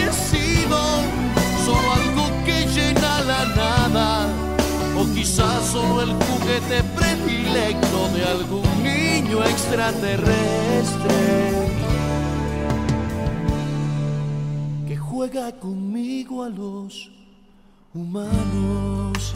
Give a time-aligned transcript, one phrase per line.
[0.00, 0.78] hoy he sido
[1.64, 4.28] solo algo que llena la nada,
[4.96, 11.68] o quizás solo el juguete predilecto de algún niño extraterrestre
[14.88, 17.10] que juega conmigo a los
[17.94, 19.34] humanos.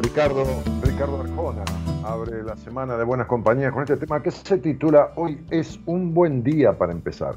[0.00, 0.44] Ricardo,
[0.82, 1.64] Ricardo Arjona
[2.04, 6.14] abre la semana de Buenas Compañías con este tema que se titula Hoy es un
[6.14, 7.36] buen día para empezar.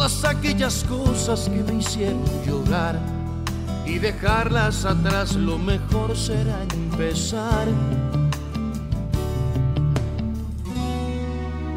[0.00, 2.98] todas aquellas cosas que me hicieron llorar
[3.84, 7.68] y dejarlas atrás lo mejor será empezar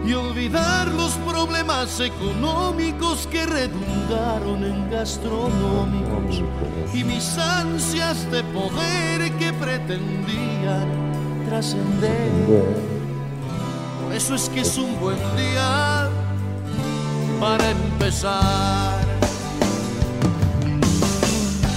[0.08, 6.44] y olvidar los problemas económicos que redundaron en gastronómicos
[6.94, 10.88] y mis ansias de poder que pretendían
[11.50, 12.32] trascender.
[14.02, 16.10] Por eso es que es un buen día
[17.44, 19.02] para empezar.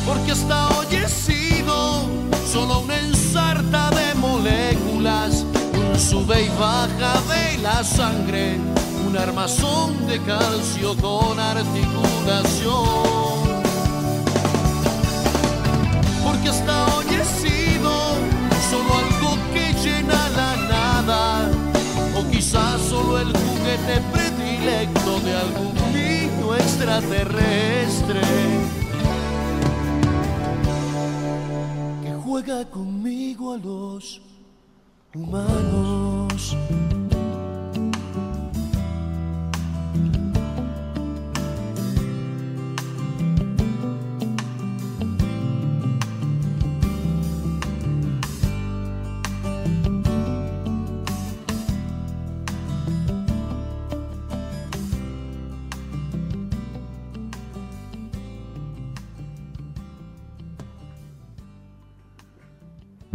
[0.06, 2.08] Porque hasta hoy he sido
[2.52, 8.60] solo una ensarta de moléculas, un sube y baja de la sangre,
[9.08, 12.84] un armazón de calcio con articulación.
[16.24, 17.92] Porque hasta hoy he sido
[18.70, 21.50] solo algo que llena la nada,
[22.16, 24.00] o quizás solo el juguete
[24.66, 28.20] de algún niño extraterrestre.
[32.02, 34.20] que Juega conmigo a los
[35.14, 36.56] humanos.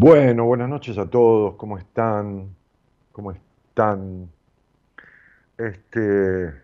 [0.04, 2.56] Bueno, buenas noches a todos, ¿cómo están?
[3.12, 4.32] ¿Cómo están?
[5.60, 6.56] Este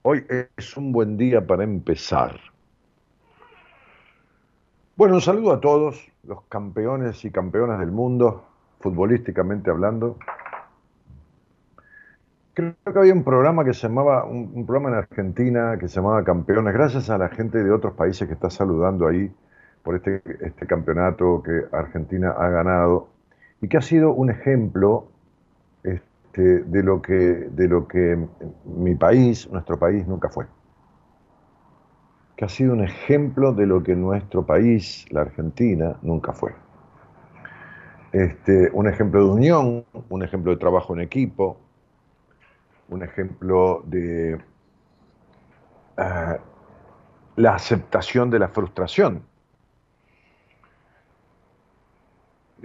[0.00, 0.24] Hoy
[0.56, 2.40] es un buen día para empezar.
[4.96, 8.46] Bueno, un saludo a todos los campeones y campeonas del mundo,
[8.80, 10.16] futbolísticamente hablando.
[12.54, 15.96] Creo que había un programa que se llamaba, un, un programa en Argentina que se
[15.96, 19.30] llamaba Campeones, gracias a la gente de otros países que está saludando ahí
[19.84, 23.08] por este, este campeonato que Argentina ha ganado
[23.60, 25.08] y que ha sido un ejemplo
[25.82, 28.18] este, de, lo que, de lo que
[28.64, 30.46] mi país, nuestro país, nunca fue.
[32.36, 36.52] Que ha sido un ejemplo de lo que nuestro país, la Argentina, nunca fue.
[38.10, 41.58] Este, un ejemplo de unión, un ejemplo de trabajo en equipo,
[42.88, 44.40] un ejemplo de
[45.98, 46.38] ah,
[47.36, 49.33] la aceptación de la frustración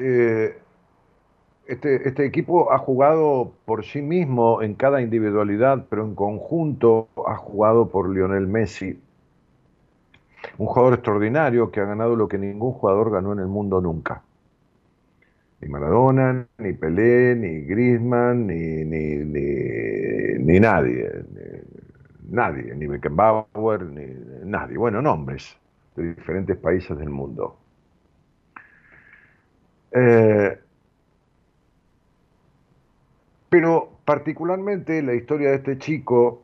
[0.01, 0.57] Eh,
[1.67, 7.35] este, este, equipo ha jugado por sí mismo en cada individualidad, pero en conjunto ha
[7.35, 8.97] jugado por Lionel Messi,
[10.57, 14.23] un jugador extraordinario que ha ganado lo que ningún jugador ganó en el mundo nunca.
[15.59, 21.11] Ni Maradona, ni Pelé, ni Griezmann, ni, ni, nadie.
[22.29, 24.05] nadie, ni Beckenbauer, ni
[24.45, 24.77] nadie.
[24.77, 25.57] Bueno, nombres
[25.97, 27.57] de diferentes países del mundo.
[29.91, 30.59] Eh,
[33.49, 36.43] pero particularmente la historia de este chico,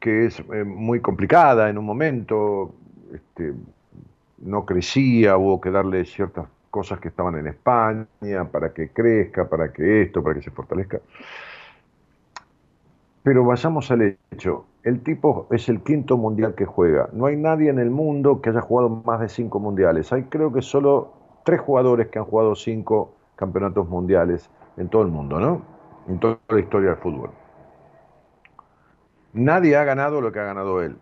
[0.00, 2.74] que es eh, muy complicada en un momento,
[3.12, 3.52] este,
[4.38, 8.06] no crecía, hubo que darle ciertas cosas que estaban en España
[8.50, 11.00] para que crezca, para que esto, para que se fortalezca.
[13.22, 17.10] Pero vayamos al hecho, el tipo es el quinto mundial que juega.
[17.12, 20.12] No hay nadie en el mundo que haya jugado más de cinco mundiales.
[20.12, 21.17] Hay creo que solo
[21.48, 25.62] tres jugadores que han jugado cinco campeonatos mundiales en todo el mundo, ¿no?
[26.06, 27.30] En toda la historia del fútbol.
[29.32, 30.98] Nadie ha ganado lo que ha ganado él.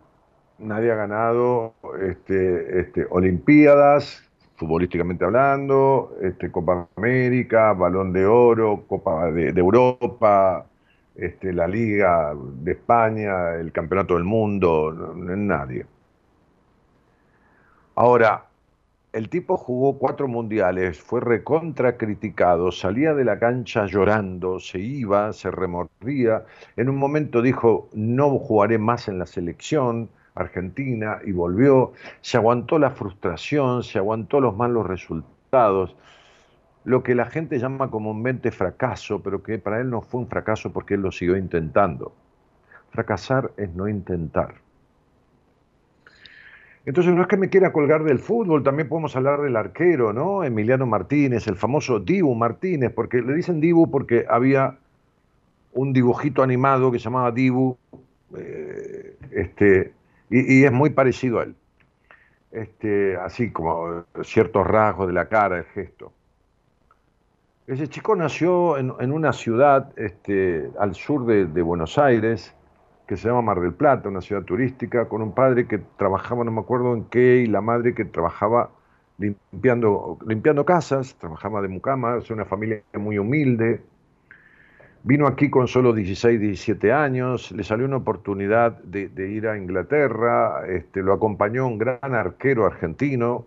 [0.60, 4.22] Nadie ha ganado este, este, Olimpiadas,
[4.54, 10.64] futbolísticamente hablando, este, Copa América, Balón de Oro, Copa de, Europa,
[11.16, 15.86] este, la Liga de España, el Campeonato del Mundo, nadie.
[17.96, 18.45] Ahora,
[19.16, 25.32] el tipo jugó cuatro mundiales, fue recontra criticado, salía de la cancha llorando, se iba,
[25.32, 26.44] se remordía.
[26.76, 31.94] En un momento dijo, no jugaré más en la selección argentina y volvió.
[32.20, 35.96] Se aguantó la frustración, se aguantó los malos resultados,
[36.84, 40.74] lo que la gente llama comúnmente fracaso, pero que para él no fue un fracaso
[40.74, 42.12] porque él lo siguió intentando.
[42.90, 44.65] Fracasar es no intentar.
[46.86, 50.44] Entonces no es que me quiera colgar del fútbol, también podemos hablar del arquero, ¿no?
[50.44, 54.78] Emiliano Martínez, el famoso Dibu Martínez, porque le dicen Dibu porque había
[55.72, 57.76] un dibujito animado que se llamaba Dibu,
[58.36, 59.92] eh, este,
[60.30, 61.56] y, es muy parecido a él.
[62.52, 66.12] Este, así como ciertos rasgos de la cara, el gesto.
[67.66, 72.55] Ese chico nació en, una ciudad este, al sur de Buenos Aires,
[73.06, 76.50] que se llama Mar del Plata, una ciudad turística, con un padre que trabajaba, no
[76.50, 78.70] me acuerdo en qué, y la madre que trabajaba
[79.18, 83.80] limpiando, limpiando casas, trabajaba de mucama, es una familia muy humilde.
[85.04, 90.66] Vino aquí con solo 16, 17 años, le salió una oportunidad de, ir a Inglaterra,
[90.66, 93.46] este, lo acompañó un gran arquero argentino,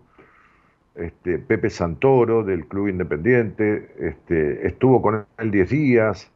[0.94, 6.32] este, Pepe Santoro, del Club Independiente, este, estuvo con él 10 días,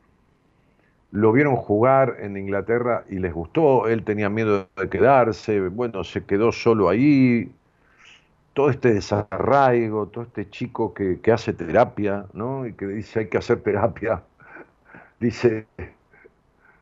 [1.14, 6.24] lo vieron jugar en Inglaterra y les gustó, él tenía miedo de quedarse, bueno, se
[6.24, 7.52] quedó solo ahí,
[8.52, 12.66] todo este desarraigo, todo este chico que, hace terapia, ¿no?
[12.66, 14.24] Y que dice hay que hacer terapia,
[15.20, 15.68] dice,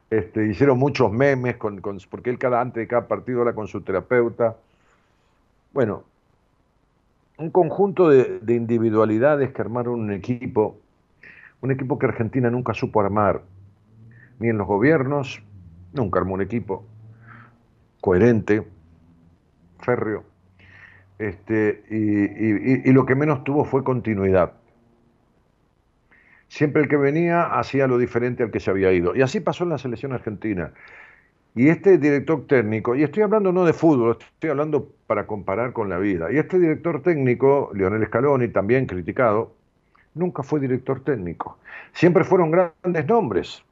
[0.09, 3.83] este, hicieron muchos memes, con, porque él cada, antes de cada partido habla con su
[3.83, 4.57] terapeuta.
[5.75, 6.05] Bueno,
[7.37, 10.79] un conjunto de, de, individualidades que armaron un equipo,
[11.61, 13.43] un equipo que Argentina nunca supo armar,
[14.43, 15.41] ni en los gobiernos,
[15.93, 16.85] nunca armó un equipo
[18.01, 18.67] coherente,
[19.79, 20.25] férreo,
[21.19, 24.55] este, y, lo que menos tuvo fue continuidad.
[26.49, 29.15] Siempre el que venía hacía lo diferente al que se había ido.
[29.15, 30.73] Y así pasó en la selección argentina.
[31.55, 35.89] Y este director técnico, y estoy hablando no de fútbol, estoy hablando para comparar con
[35.89, 36.33] la vida.
[36.33, 39.55] Y este director técnico, Lionel Scaloni, también criticado,
[40.15, 41.59] nunca fue director técnico.
[41.93, 43.63] Siempre fueron grandes nombres,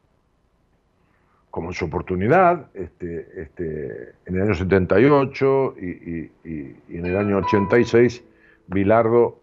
[1.50, 8.22] como en su oportunidad, este, este, en el año 78 y, en el año 86,
[8.68, 9.40] Bilardo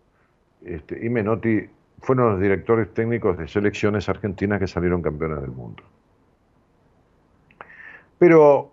[0.65, 5.83] este, y Menotti fueron los directores técnicos de selecciones argentinas que salieron campeonas del mundo.
[8.17, 8.71] Pero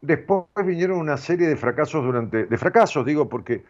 [0.00, 3.64] después vinieron una serie de fracasos durante, de fracasos digo porque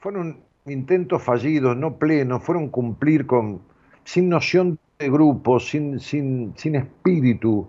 [0.00, 3.62] fueron intentos fallidos, no plenos, fueron cumplir con,
[4.04, 7.68] sin noción de grupo, sin, sin, sin espíritu,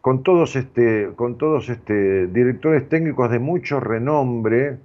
[0.00, 4.78] con todos, este, con todos este, directores técnicos de mucho renombre,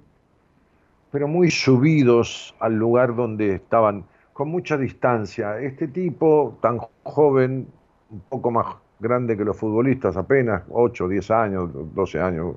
[1.12, 5.60] pero muy subidos al lugar donde estaban, con mucha distancia.
[5.60, 7.68] Este tipo tan joven,
[8.10, 8.66] un poco más
[8.98, 12.56] grande que los futbolistas, apenas 8, 10 años, 12 años,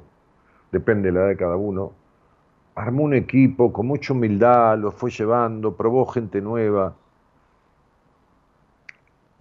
[0.71, 1.93] depende de la edad de cada uno,
[2.75, 6.95] armó un equipo con mucha humildad, lo fue llevando, probó gente nueva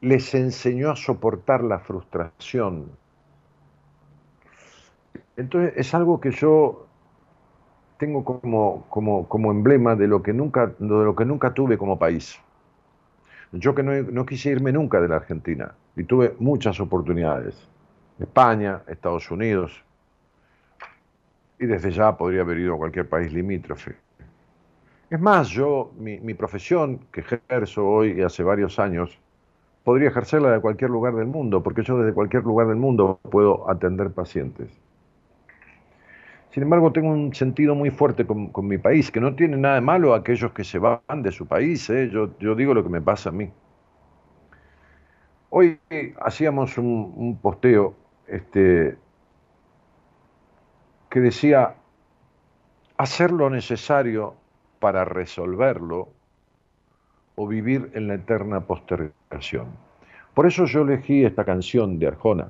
[0.01, 2.91] les enseñó a soportar la frustración.
[5.37, 6.87] Entonces es algo que yo
[7.99, 11.99] tengo como, como, como emblema de lo, que nunca, de lo que nunca tuve como
[11.99, 12.39] país.
[13.53, 17.69] Yo que no, no quise irme nunca de la Argentina y tuve muchas oportunidades.
[18.19, 19.85] España, Estados Unidos,
[21.59, 23.97] y desde ya podría haber ido a cualquier país limítrofe.
[25.11, 29.19] Es más, yo, mi, mi profesión que ejerzo hoy y hace varios años,
[29.89, 33.71] podría ejercerla de cualquier lugar del mundo, porque yo desde cualquier lugar del mundo puedo
[33.71, 34.69] atender pacientes.
[36.51, 39.81] Sin embargo, tengo un sentido muy fuerte con, mi país, que no tiene nada de
[39.81, 41.89] malo aquellos que se van de su país.
[41.89, 42.11] ¿eh?
[42.11, 43.51] Yo, digo lo que me pasa a mí.
[45.49, 45.81] Hoy
[46.21, 47.95] hacíamos un, posteo
[48.27, 48.99] este,
[51.09, 51.77] que decía,
[52.99, 54.35] hacer lo necesario
[54.81, 56.11] para resolverlo
[57.37, 59.18] o vivir en la eterna postergación.
[60.35, 62.49] Por eso yo elegí esta canción de Arjona,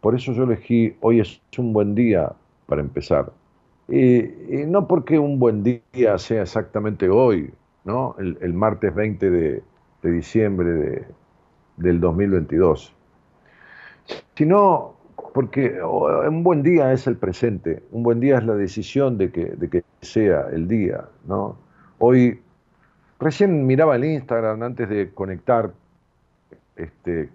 [0.00, 2.32] por eso yo elegí Hoy es un buen día
[2.66, 3.32] para empezar.
[3.88, 4.22] Y,
[4.66, 7.52] no porque un buen día sea exactamente hoy,
[7.84, 8.16] ¿no?
[8.18, 9.62] el, martes 20 de,
[10.02, 11.06] diciembre de,
[11.76, 12.94] del 2022,
[14.36, 14.94] sino
[15.34, 19.44] porque un buen día es el presente, un buen día es la decisión de que,
[19.46, 21.04] de que sea el día.
[21.26, 21.56] ¿no?
[21.98, 22.40] Hoy
[23.18, 25.72] Recién miraba el Instagram antes de conectar
[26.76, 27.30] este,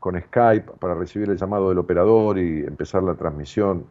[0.00, 3.86] con Skype para recibir el llamado del operador y empezar la transmisión.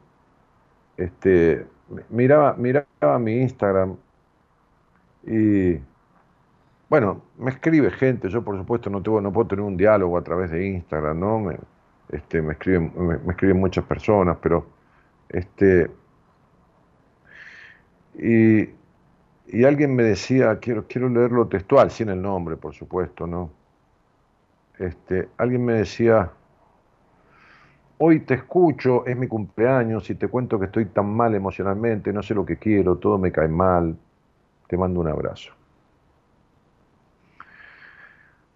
[0.98, 1.66] Este,
[2.10, 3.96] miraba, miraba mi Instagram
[5.24, 5.80] y
[6.90, 10.52] bueno, me escribe gente, yo por supuesto no, tengo, puedo tener un diálogo a través
[10.52, 11.40] de Instagram, ¿no?
[11.40, 11.58] Me,
[12.10, 14.66] este, escriben, me, escriben muchas personas, pero
[15.30, 15.90] este,
[18.16, 18.82] y
[19.52, 23.52] y alguien me decía, quiero, quiero leerlo textual, sin el nombre, por supuesto, ¿no?
[24.82, 26.32] Este, alguien me decía,
[27.98, 32.24] hoy te escucho, es mi cumpleaños y te cuento que estoy tan mal emocionalmente, no
[32.24, 33.96] sé lo que quiero, todo me cae mal,
[34.68, 35.54] te mando un abrazo.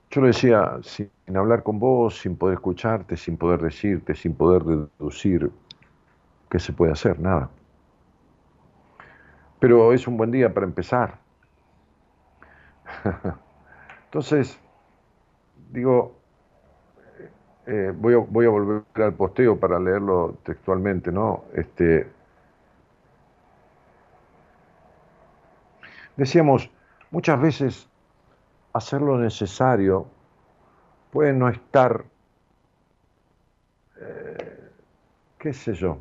[0.10, 4.64] Yo le decía, sin hablar con vos, sin poder escucharte, sin poder decirte, sin poder
[4.64, 5.52] deducir,
[6.50, 7.20] ¿qué se puede hacer?
[7.20, 7.50] Nada
[9.66, 11.18] pero es un buen día para empezar.
[14.06, 14.60] Entonces,
[15.72, 16.16] digo,
[17.68, 21.46] eh, voy, a, voy, a, volver al posteo para leerlo textualmente, ¿no?
[21.54, 22.08] Este,
[26.16, 26.70] decíamos,
[27.12, 27.90] muchas veces
[28.74, 30.08] hacer lo necesario
[31.12, 32.06] puede no estar,
[34.00, 34.70] eh,
[35.40, 35.98] qué sé yo,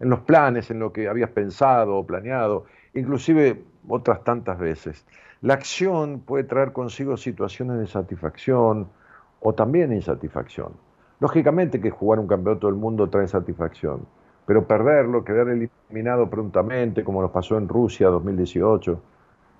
[0.00, 5.04] en los planes, en lo que habías pensado o planeado, inclusive otras tantas veces.
[5.40, 8.88] La acción puede traer consigo situaciones de satisfacción
[9.40, 10.72] o también insatisfacción.
[11.20, 14.06] Lógicamente que jugar un campeonato del mundo trae satisfacción,
[14.46, 19.00] pero perderlo, quedar eliminado prontamente, como nos pasó en Rusia 2018,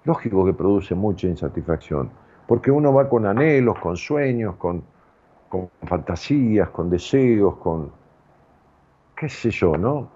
[0.04, 2.10] lógico que produce mucha insatisfacción,
[2.46, 4.82] porque uno va con anhelos, con sueños, con,
[5.48, 7.92] con fantasías, con deseos, con
[9.16, 10.08] qué sé yo, ¿no?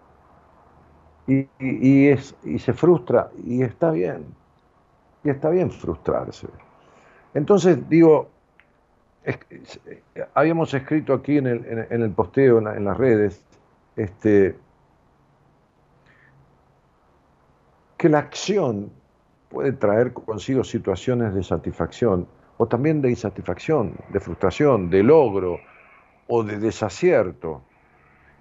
[1.29, 4.25] Y, es, y se frustra, y está bien,
[5.23, 6.49] y está bien frustrarse.
[7.35, 8.31] Entonces, digo,
[10.33, 13.45] habíamos escrito aquí en el, en, el posteo, en, las redes,
[13.97, 14.57] este,
[17.99, 18.91] que la acción
[19.51, 25.59] puede traer consigo situaciones de satisfacción o también de insatisfacción, de frustración, de logro
[26.27, 27.63] o de desacierto.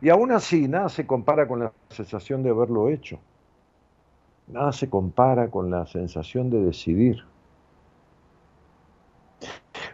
[0.01, 3.19] Y aún así, nada se compara con la sensación de haberlo hecho.
[4.47, 7.23] Nada se compara con la sensación de decidir.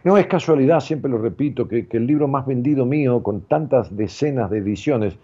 [0.04, 4.50] No es casualidad, siempre lo repito, que, el libro más vendido mío, con tantas decenas
[4.50, 5.16] de ediciones,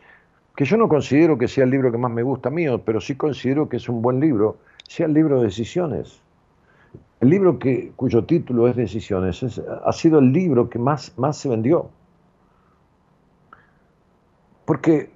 [0.56, 3.14] que yo no considero que sea el libro que más me gusta mío, pero sí
[3.14, 4.56] considero que es un buen libro,
[4.88, 6.20] sea el libro de decisiones.
[7.20, 7.58] El libro
[7.96, 11.90] cuyo título es Decisiones ha sido el libro que más se vendió.
[14.70, 15.10] Porque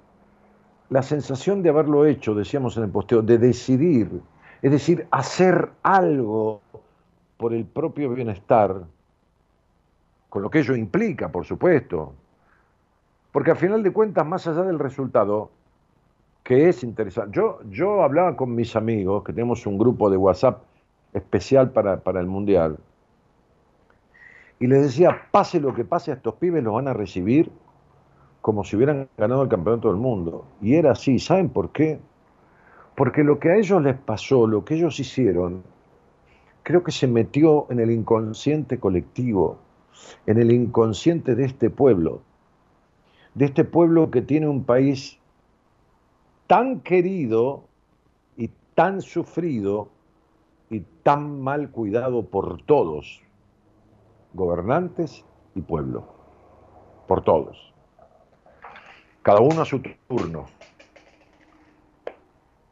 [0.89, 4.21] la sensación de haberlo hecho, decíamos en el posteo, de decidir,
[4.61, 6.59] es decir, hacer algo
[7.37, 8.83] por el propio bienestar,
[10.27, 12.11] con lo que ello implica, por supuesto.
[13.31, 15.51] Porque al final de cuentas, más allá del resultado,
[16.43, 20.63] que es interesante, yo, yo hablaba con mis amigos, que tenemos un grupo de WhatsApp
[21.13, 22.77] especial para, para el Mundial,
[24.59, 27.49] y les decía, pase lo que pase, a estos pibes los van a recibir
[28.45, 30.45] como si hubieran ganado el campeonato del mundo.
[30.61, 31.99] Y era así, ¿saben por qué?
[32.95, 35.63] Porque lo que a ellos les pasó, lo que ellos hicieron,
[36.61, 39.57] creo que se metió en el inconsciente colectivo,
[40.27, 42.21] en el inconsciente de este pueblo,
[43.33, 45.17] de este pueblo que tiene un país
[46.45, 47.63] tan querido
[48.37, 49.89] y tan sufrido
[50.69, 53.23] y tan mal cuidado por todos,
[54.35, 55.25] gobernantes
[55.55, 56.03] y pueblo,
[57.07, 57.73] por todos
[59.25, 60.45] cada uno a su turno.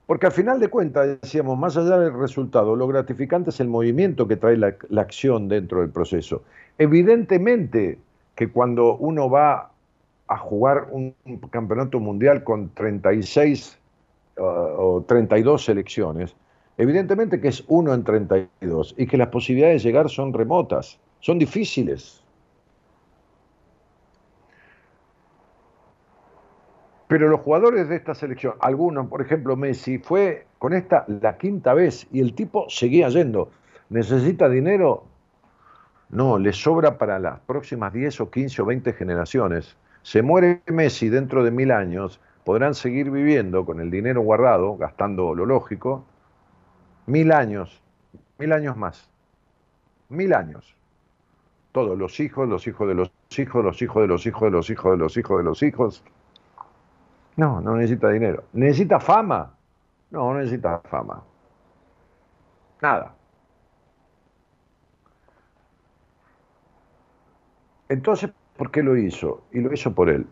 [0.05, 4.27] Porque al final de cuentas, decíamos, más allá del resultado, lo gratificante es el movimiento
[4.27, 6.43] que trae la, acción dentro del proceso.
[6.77, 7.97] Evidentemente
[8.35, 9.71] que cuando uno va
[10.27, 11.15] a jugar un,
[11.49, 13.79] campeonato mundial con 36
[14.37, 16.35] uh, o 32 selecciones,
[16.77, 21.39] evidentemente que es uno en 32 y que las posibilidades de llegar son remotas, son
[21.39, 22.22] difíciles.
[27.07, 31.73] Pero los jugadores de esta selección, algunos, por ejemplo Messi, fue con esta la quinta
[31.73, 33.51] vez y el tipo seguía yendo.
[33.89, 35.03] ¿Necesita dinero?
[36.09, 39.75] No, le sobra para las próximas 10 o 15 o 20 generaciones.
[40.01, 45.33] Se muere Messi dentro de mil años, podrán seguir viviendo con el dinero guardado, gastando
[45.33, 46.05] lo lógico,
[47.05, 47.81] mil años,
[48.37, 49.09] mil años más.
[50.09, 50.75] Mil años.
[51.71, 54.69] Todos los hijos, los hijos de los hijos, los hijos de los hijos de los
[54.69, 56.03] hijos de los hijos de los hijos.
[57.35, 58.43] No, no necesita dinero.
[58.53, 59.55] ¿Necesita fama?
[60.11, 61.23] No, no necesita fama.
[62.81, 63.15] Nada.
[67.89, 69.43] Entonces, ¿por qué lo hizo?
[69.51, 70.27] Y lo hizo por él.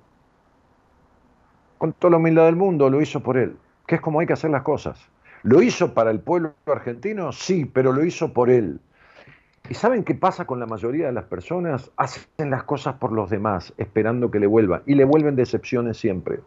[1.78, 4.34] Con toda la humildad del mundo, lo hizo por él, que es como hay que
[4.34, 5.10] hacer las cosas.
[5.44, 7.32] ¿Lo hizo para el pueblo argentino?
[7.32, 8.80] Sí, pero lo hizo por él.
[9.70, 11.92] ¿Y saben qué pasa con la mayoría de las personas?
[11.98, 14.84] Hacen las cosas por los demás, esperando que le vuelvan.
[14.86, 16.42] Y le vuelven decepciones siempre.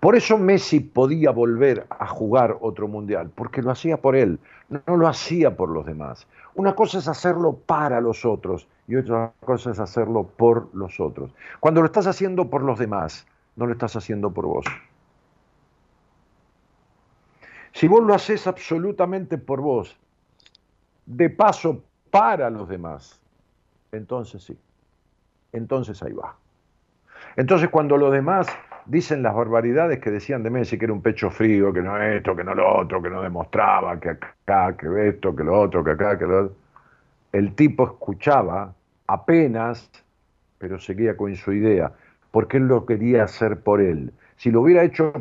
[0.00, 4.96] Por eso Messi podía volver a jugar otro mundial, porque lo hacía por él, no
[4.96, 6.26] lo hacía por los demás.
[6.54, 11.30] Una cosa es hacerlo para los otros y otra cosa es hacerlo por los otros.
[11.60, 14.66] Cuando lo estás haciendo por los demás, no lo estás haciendo por vos.
[17.72, 19.96] Si vos lo haces absolutamente por vos,
[21.04, 23.20] de paso para los demás,
[23.92, 24.58] entonces sí,
[25.52, 26.36] entonces ahí va.
[27.36, 28.46] Entonces cuando los demás
[28.86, 32.34] dicen las barbaridades que decían de Messi, que era un pecho frío, que no esto,
[32.34, 35.92] que no lo otro, que no demostraba, que acá, que esto, que lo otro, que
[35.92, 36.56] acá, que lo otro.
[37.32, 38.74] El tipo escuchaba
[39.06, 39.90] apenas,
[40.58, 41.92] pero seguía con su idea,
[42.30, 44.12] porque él lo quería hacer por él.
[44.36, 45.12] Si lo hubiera hecho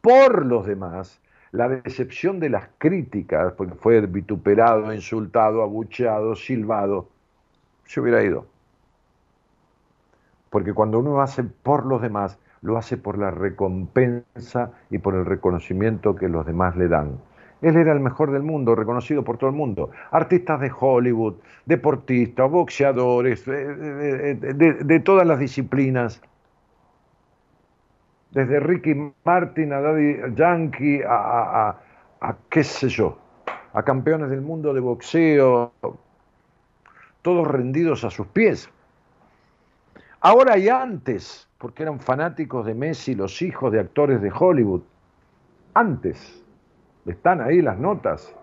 [0.00, 1.20] por los demás,
[1.52, 7.08] la decepción de las críticas, porque fue vituperado, insultado, abucheado, silbado,
[7.84, 8.46] se hubiera ido.
[10.50, 15.26] Porque cuando uno hace por los demás, lo hace por la recompensa y por el
[15.26, 17.18] reconocimiento que los demás le dan.
[17.60, 19.90] Él era el mejor del mundo, reconocido por todo el mundo.
[20.10, 21.34] Artistas de Hollywood,
[21.66, 26.22] deportistas, boxeadores, de, todas las disciplinas.
[28.30, 31.76] Desde Ricky Martin a Daddy Yankee, a,
[32.20, 33.18] a qué sé yo,
[33.74, 35.72] a campeones del mundo de boxeo,
[37.20, 38.70] todos rendidos a sus pies.
[40.20, 44.82] Ahora y antes, porque eran fanáticos de Messi, los hijos de actores de Hollywood.
[45.72, 46.44] Antes,
[47.06, 48.36] están ahí las notas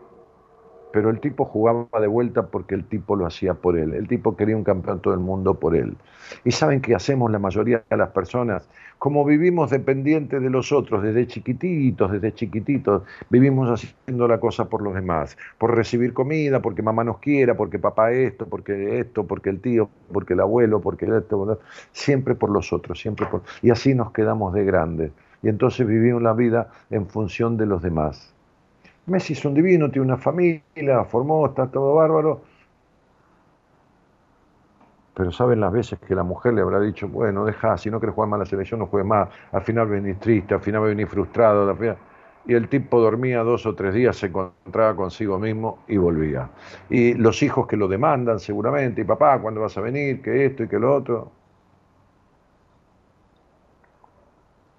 [0.91, 3.93] pero el tipo jugaba de vuelta porque el tipo lo hacía por él.
[3.93, 5.95] El tipo quería un campeón todo el mundo por él.
[6.43, 11.01] Y saben qué hacemos la mayoría de las personas, como vivimos dependientes de los otros
[11.01, 16.83] desde chiquititos, desde chiquititos, vivimos haciendo la cosa por los demás, por recibir comida, porque
[16.83, 21.05] mamá nos quiera, porque papá esto, porque esto, porque el tío, porque el abuelo, porque
[21.05, 21.59] esto,
[21.91, 23.41] siempre por los otros, siempre por...
[23.61, 25.11] Y así nos quedamos de grandes.
[25.41, 28.35] Y entonces vivimos la vida en función de los demás.
[29.07, 32.41] Messi es un divino, tiene una familia, formó, está todo bárbaro.
[35.13, 38.15] Pero saben las veces que la mujer le habrá dicho, bueno, deja, si no quieres
[38.15, 39.29] jugar más la selección, no juegues más.
[39.51, 41.75] Al final venís triste, al final venís frustrado.
[42.45, 46.49] Y el tipo dormía dos o tres días, se encontraba consigo mismo y volvía.
[46.89, 50.21] Y los hijos que lo demandan seguramente, y papá, ¿cuándo vas a venir?
[50.21, 51.31] Que esto y que lo otro.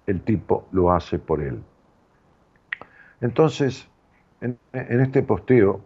[0.07, 1.63] El tipo lo hace por él.
[3.21, 3.87] Entonces,
[4.43, 5.81] en, este posteo,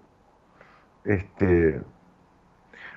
[1.05, 1.79] este,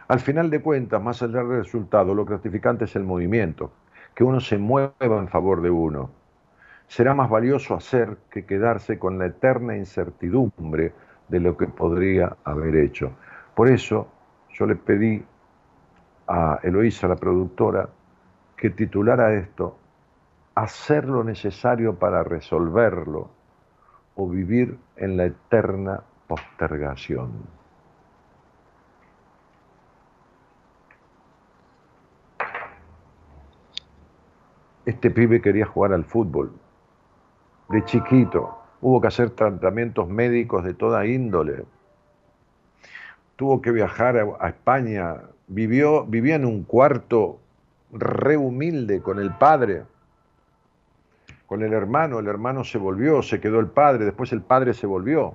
[0.08, 3.70] al final de cuentas, más allá del resultado, lo gratificante es el movimiento,
[4.14, 6.10] que uno se mueva en favor de uno.
[6.88, 10.92] Será más valioso hacer que quedarse con la eterna incertidumbre
[11.28, 13.12] de lo que podría haber hecho.
[13.54, 14.08] Por eso
[14.50, 15.22] yo le pedí
[16.26, 17.88] a Eloísa, la productora,
[18.56, 19.76] que titulara esto,
[20.54, 23.39] hacer lo necesario para resolverlo
[24.20, 27.30] o vivir en la eterna postergación.
[34.84, 36.52] Este pibe quería jugar al fútbol.
[37.70, 41.64] De chiquito hubo que hacer tratamientos médicos de toda índole.
[43.36, 45.16] Tuvo que viajar a, España.
[45.46, 47.38] Vivió, vivía en un cuarto
[47.90, 49.84] re humilde con el padre
[51.50, 54.86] con el hermano, el hermano se volvió, se quedó el padre, después el padre se
[54.86, 55.34] volvió.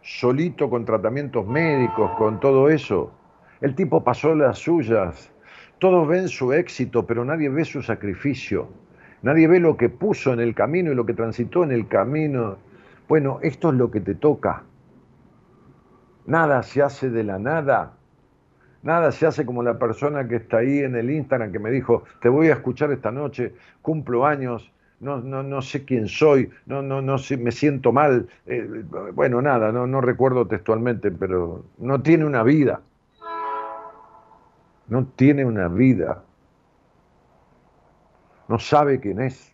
[0.00, 3.12] Solito con tratamientos médicos, con todo eso.
[3.60, 5.30] El tipo pasó las suyas.
[5.78, 8.68] Todos ven su éxito, pero nadie ve su sacrificio.
[9.20, 12.56] Nadie ve lo que puso en el camino y lo que transitó en el camino.
[13.06, 14.62] Bueno, esto es lo que te toca.
[16.24, 17.98] Nada se hace de la nada.
[18.84, 22.04] Nada se hace como la persona que está ahí en el Instagram que me dijo,
[22.20, 24.70] te voy a escuchar esta noche, cumplo años,
[25.00, 28.28] no, no, no sé quién soy, no, no, no me siento mal.
[28.44, 32.82] Eh, bueno, nada, no, no recuerdo textualmente, pero no tiene una vida.
[34.88, 36.22] No tiene una vida.
[38.48, 39.53] No sabe quién es.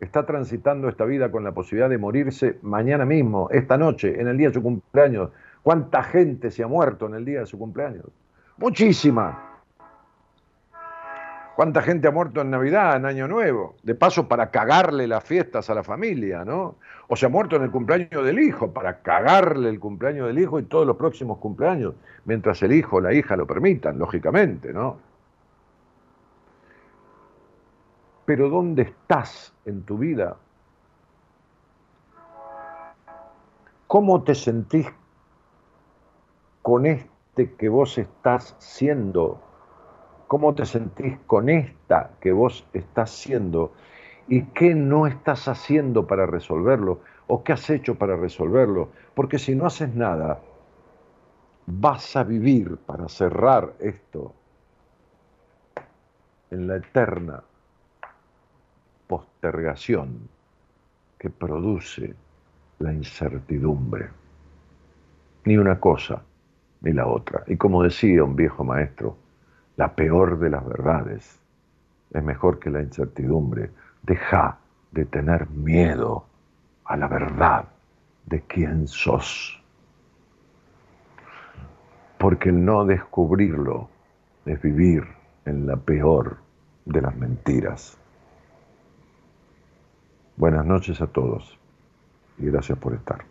[0.00, 4.36] Está transitando esta vida con la posibilidad de morirse mañana mismo, esta noche, en el
[4.36, 5.30] día de su cumpleaños.
[5.62, 8.06] ¿Cuánta gente se ha muerto en el día de su cumpleaños?
[8.58, 9.42] Muchísima.
[11.56, 13.76] ¿Cuánta gente ha muerto en Navidad, en Año Nuevo?
[13.82, 16.76] De paso para cagarle las fiestas a la familia, ¿no?
[17.08, 20.60] O se ha muerto en el cumpleaños del hijo, para cagarle el cumpleaños del hijo
[20.60, 21.94] y todos los próximos cumpleaños,
[22.26, 24.98] mientras el hijo o la hija lo permitan, lógicamente, ¿no?
[28.26, 30.36] Pero ¿dónde estás en tu vida?
[33.86, 34.88] ¿Cómo te sentís
[36.60, 39.40] con este que vos estás siendo?
[40.26, 43.72] ¿Cómo te sentís con esta que vos estás siendo?
[44.26, 47.02] ¿Y qué no estás haciendo para resolverlo?
[47.28, 48.88] ¿O qué has hecho para resolverlo?
[49.14, 50.40] Porque si no haces nada,
[51.66, 54.34] vas a vivir para cerrar esto
[56.50, 57.44] en la eterna
[59.06, 60.28] postergación
[61.18, 62.14] que produce
[62.78, 64.10] la incertidumbre.
[65.44, 66.22] Ni una cosa
[66.82, 67.44] ni la otra.
[67.46, 69.16] Y como decía un viejo maestro,
[69.76, 71.40] la peor de las verdades
[72.12, 73.70] es mejor que la incertidumbre.
[74.02, 74.58] Deja
[74.92, 76.26] de tener miedo
[76.84, 77.66] a la verdad
[78.26, 79.62] de quién sos.
[82.18, 83.88] Porque el no descubrirlo
[84.46, 85.04] es vivir
[85.44, 86.38] en la peor
[86.84, 87.98] de las mentiras.
[90.36, 91.58] Buenas noches a todos
[92.38, 93.24] y gracias por estar.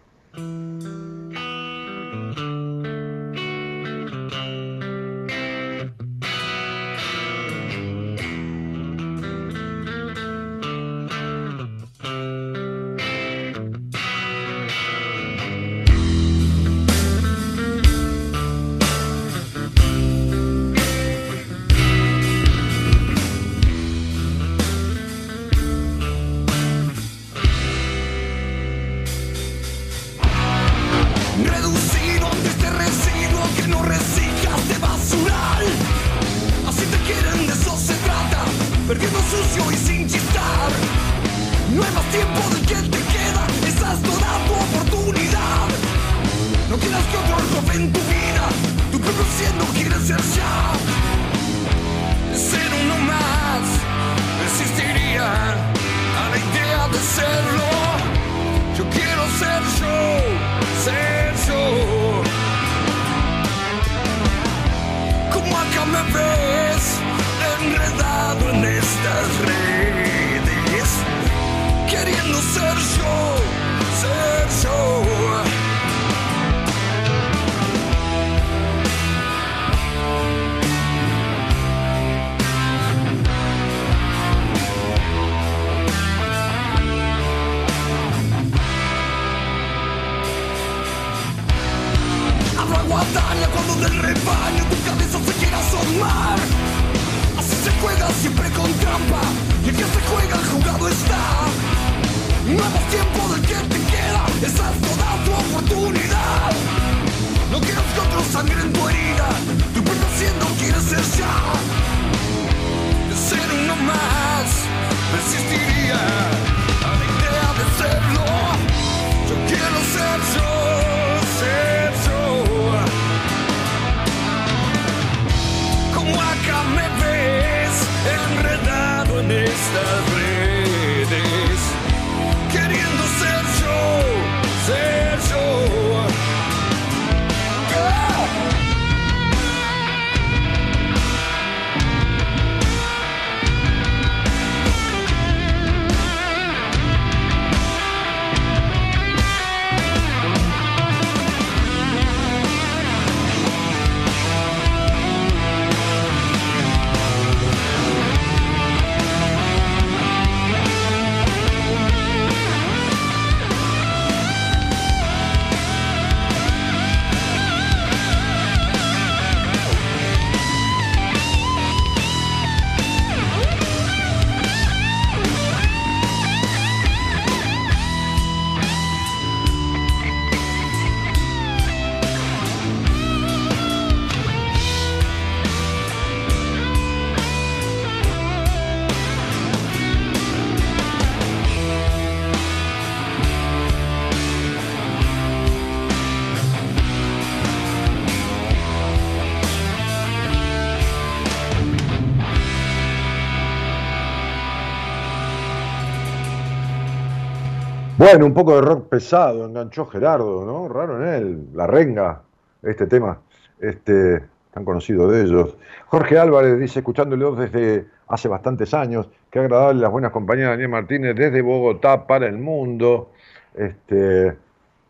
[207.97, 210.67] Bueno, un poco de rock pesado, enganchó Gerardo, ¿no?
[210.67, 212.23] Raro en él, La Renga,
[212.61, 213.21] este tema,
[213.61, 214.21] este,
[214.53, 215.55] tan conocido de ellos.
[215.85, 220.69] Jorge Álvarez dice, escuchándolo desde hace bastantes años, qué agradable las buenas compañías de Daniel
[220.69, 223.11] Martínez desde Bogotá para el mundo.
[223.53, 224.35] Este,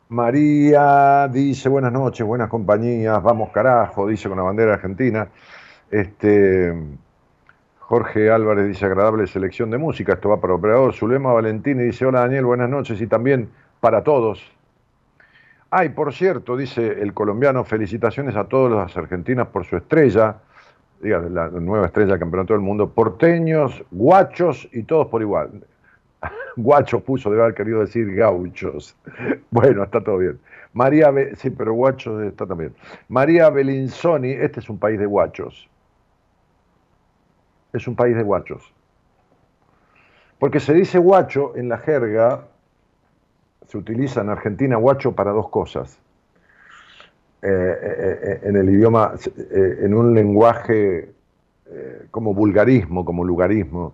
[0.10, 5.28] María dice, buenas noches, buenas compañías, vamos carajo, dice con la bandera argentina.
[5.92, 6.74] Este,
[7.88, 10.92] Jorge Álvarez dice agradable selección de música, esto va para operador.
[10.92, 13.48] Zulema Valentini dice hola Daniel, buenas noches y también
[13.80, 14.44] para todos.
[15.70, 20.38] Ay, por cierto, dice el colombiano, felicitaciones a todos los argentinas por su estrella,
[21.00, 25.52] diga, la nueva estrella del campeonato del mundo, porteños, guachos y todos por igual.
[26.56, 28.98] Guachos puso, debe haber querido decir gauchos.
[29.52, 30.40] Bueno, está todo bien.
[30.74, 32.74] María, sí, pero guachos está también.
[33.10, 35.70] María Belinzoni, este es un país de guachos
[37.78, 38.74] es un país de guachos.
[40.40, 42.48] Porque se dice guacho en la jerga,
[43.68, 46.00] se utiliza en Argentina guacho para dos cosas.
[47.42, 49.14] Eh, eh, eh, en el idioma,
[49.52, 51.12] en un lenguaje
[52.10, 53.94] como vulgarismo, como lugarismo.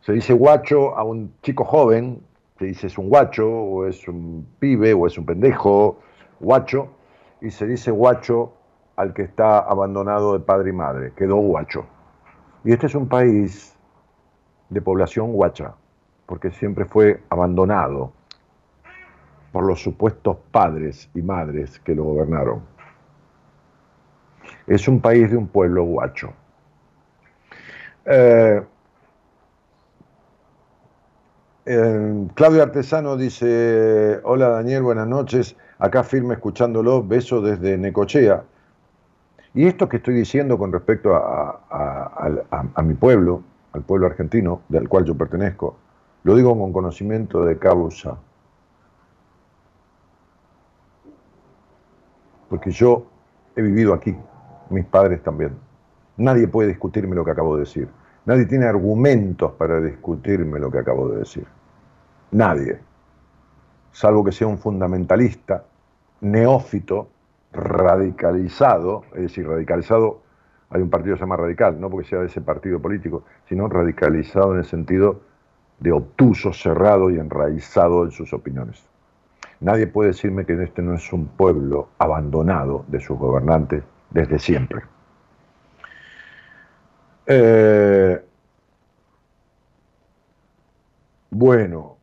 [0.00, 2.20] Se dice guacho a un chico joven,
[2.58, 6.00] se dice es un guacho, o es un pibe, o es un pendejo,
[6.40, 6.88] guacho,
[7.40, 8.52] y se dice guacho
[8.96, 11.86] al que está abandonado de padre y madre, quedó guacho.
[12.68, 13.74] Y este es un país
[14.68, 15.72] de población guacha,
[16.26, 18.12] porque siempre fue abandonado
[19.52, 22.60] por los supuestos padres y madres que lo gobernaron.
[24.66, 26.34] Es un país de un pueblo guacho.
[28.04, 28.62] Eh,
[31.64, 38.44] eh, Claudio Artesano dice, hola Daniel, buenas noches, acá firme escuchándolo, beso desde Necochea.
[39.54, 44.88] Y esto que estoy diciendo con respecto a, a, mi pueblo, al pueblo argentino, del
[44.88, 45.76] cual yo pertenezco,
[46.24, 48.18] lo digo con conocimiento de causa.
[52.48, 53.06] Porque yo
[53.56, 54.16] he vivido aquí,
[54.70, 55.52] mis padres también.
[56.16, 57.88] Nadie puede discutirme lo que acabo de decir.
[58.26, 61.46] Nadie tiene argumentos para discutirme lo que acabo de decir.
[62.30, 62.78] Nadie.
[63.92, 65.64] Salvo que sea un fundamentalista,
[66.20, 67.08] neófito,
[67.52, 70.20] radicalizado, es decir, radicalizado,
[70.70, 73.68] hay un partido que se llama radical, no porque sea de ese partido político, sino
[73.68, 75.22] radicalizado en el sentido
[75.80, 78.84] de obtuso, cerrado y enraizado en sus opiniones.
[79.60, 84.82] Nadie puede decirme que este no es un pueblo abandonado de sus gobernantes desde siempre.
[87.26, 88.24] Eh,
[91.30, 91.96] bueno,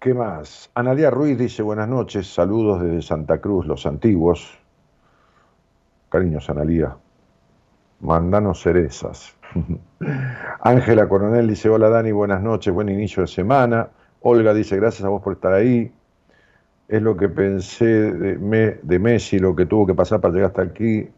[0.00, 0.70] ¿qué más?
[0.74, 4.61] Analia Ruiz dice buenas noches, saludos desde Santa Cruz, los antiguos.
[6.12, 6.94] Cariños, Analía.
[8.00, 9.34] Mandanos cerezas.
[10.60, 13.88] Ángela Coronel dice, hola Dani, buenas noches, buen inicio de semana.
[14.20, 15.90] Olga dice, gracias a vos por estar ahí.
[16.86, 20.62] Es lo que pensé de, de Messi, lo que tuvo que pasar para llegar hasta
[20.62, 21.08] aquí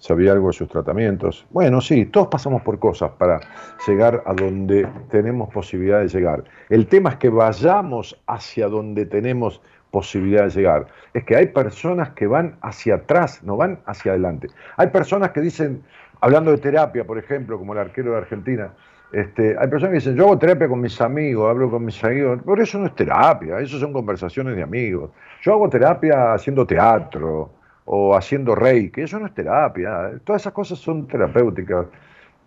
[0.00, 1.46] sabía algo de sus tratamientos.
[1.50, 3.40] Bueno, sí, todos pasamos por cosas para
[3.86, 6.44] llegar a donde tenemos posibilidad de llegar.
[6.70, 9.60] El tema es que vayamos hacia donde tenemos
[9.90, 10.86] posibilidad de llegar.
[11.14, 14.48] Es que hay personas que van hacia atrás, no van hacia adelante.
[14.76, 15.82] Hay personas que dicen,
[16.20, 18.72] hablando de terapia, por ejemplo, como el arquero de Argentina,
[19.12, 22.40] este, hay personas que dicen, yo hago terapia con mis amigos, hablo con mis amigos,
[22.46, 25.10] pero eso no es terapia, eso son conversaciones de amigos.
[25.42, 27.50] Yo hago terapia haciendo teatro,
[27.92, 31.86] o haciendo reiki, eso no es terapia, todas esas cosas son terapéuticas,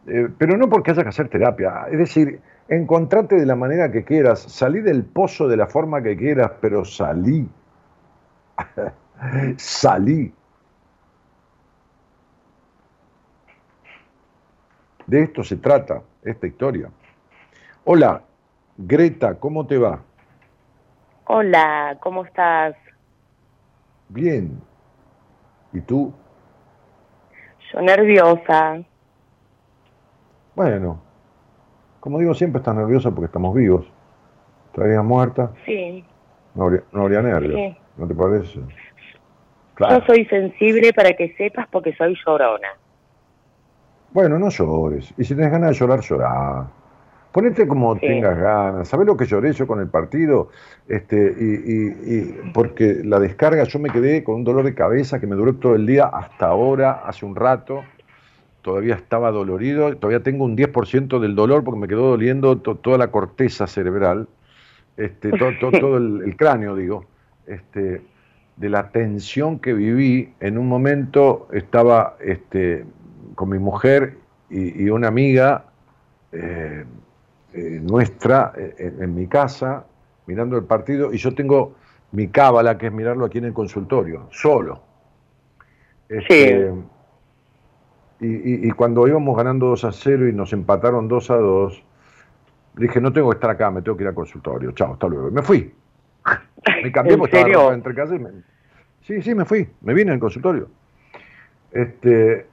[0.07, 2.39] eh, pero no porque haya que hacer terapia, es decir,
[2.75, 6.85] encontrate de la manera que quieras, salí del pozo de la forma que quieras, pero
[6.85, 7.47] salí,
[9.57, 10.33] salí.
[15.07, 16.89] De esto se trata esta historia.
[17.85, 18.21] Hola,
[18.77, 19.99] Greta, ¿cómo te va?
[21.25, 22.75] Hola, ¿cómo estás?
[24.09, 24.61] Bien,
[25.73, 26.13] ¿Y tú?
[27.71, 28.83] Yo nerviosa.
[30.55, 31.01] Bueno,
[32.03, 33.85] como digo, siempre estás nerviosa porque estamos vivos.
[34.73, 35.51] ¿Estarías muerta?
[35.65, 36.03] Sí.
[36.53, 38.59] No habría, no habría nervios, ¿no te parece?
[39.79, 42.67] Yo soy sensible para que sepas porque soy llorona.
[44.11, 45.13] Bueno, no llores.
[45.17, 46.67] Y si tienes ganas de llorar, llorá.
[47.31, 48.89] Ponete como tengas ganas.
[48.89, 50.49] ¿Sabes lo que lloré yo con el partido?
[50.89, 55.37] Este, y, porque la descarga, yo me quedé con un dolor de cabeza que me
[55.37, 57.81] duró todo el día hasta ahora, hace un rato.
[58.63, 63.11] Todavía estaba dolorido, todavía tengo un 10% del dolor porque me quedó doliendo toda la
[63.11, 64.27] corteza cerebral,
[64.97, 67.05] este, todo, el, cráneo, digo,
[67.45, 68.01] este,
[68.55, 70.33] de la tensión que viví.
[70.39, 72.85] En un momento estaba este,
[73.35, 74.17] con mi mujer
[74.49, 75.65] y, una amiga.
[76.31, 76.83] Eh,
[77.55, 79.85] eh, nuestra eh, en, mi casa,
[80.25, 81.75] mirando el partido, y yo tengo
[82.11, 84.81] mi cábala, que es mirarlo aquí en el consultorio, solo.
[86.09, 86.73] Este,
[88.23, 91.83] y, cuando íbamos ganando 2 a 0 y nos empataron 2 a 2,
[92.77, 95.29] dije, no tengo que estar acá, me tengo que ir al consultorio, chao, hasta luego.
[95.29, 95.73] Y me fui.
[96.83, 98.29] Me cambié porque estaba entre casa y me...
[99.01, 100.69] Sí, sí, me fui, me vine al consultorio.
[101.71, 102.45] Este,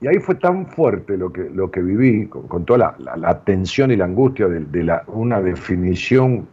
[0.00, 3.96] y ahí fue tan fuerte lo que, lo que viví, con, toda la, tensión y
[3.96, 6.46] la angustia de, la, una definición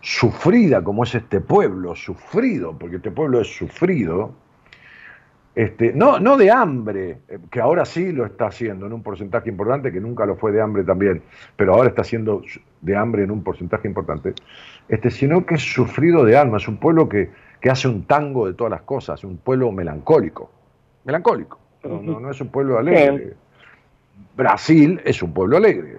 [0.00, 4.34] sufrida como es este pueblo, sufrido, porque este pueblo es sufrido,
[5.54, 9.50] este, no, no de hambre, eh, que ahora sí lo está haciendo en un porcentaje
[9.50, 11.22] importante, que nunca lo fue de hambre también,
[11.56, 12.42] pero ahora está siendo
[12.80, 14.34] de hambre en un porcentaje importante,
[14.88, 18.46] este, sino que es sufrido de alma, es un pueblo que, que hace un tango
[18.46, 20.50] de todas las cosas, un pueblo melancólico,
[21.04, 21.58] melancólico.
[21.84, 23.34] No, no, es un pueblo alegre.
[24.36, 25.98] Brasil es un pueblo alegre.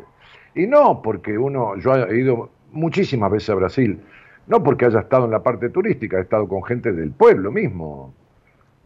[0.56, 4.00] Y no porque uno, yo he ido muchísimas veces a Brasil,
[4.48, 8.14] no porque haya estado en la parte turística, he estado con gente del pueblo mismo.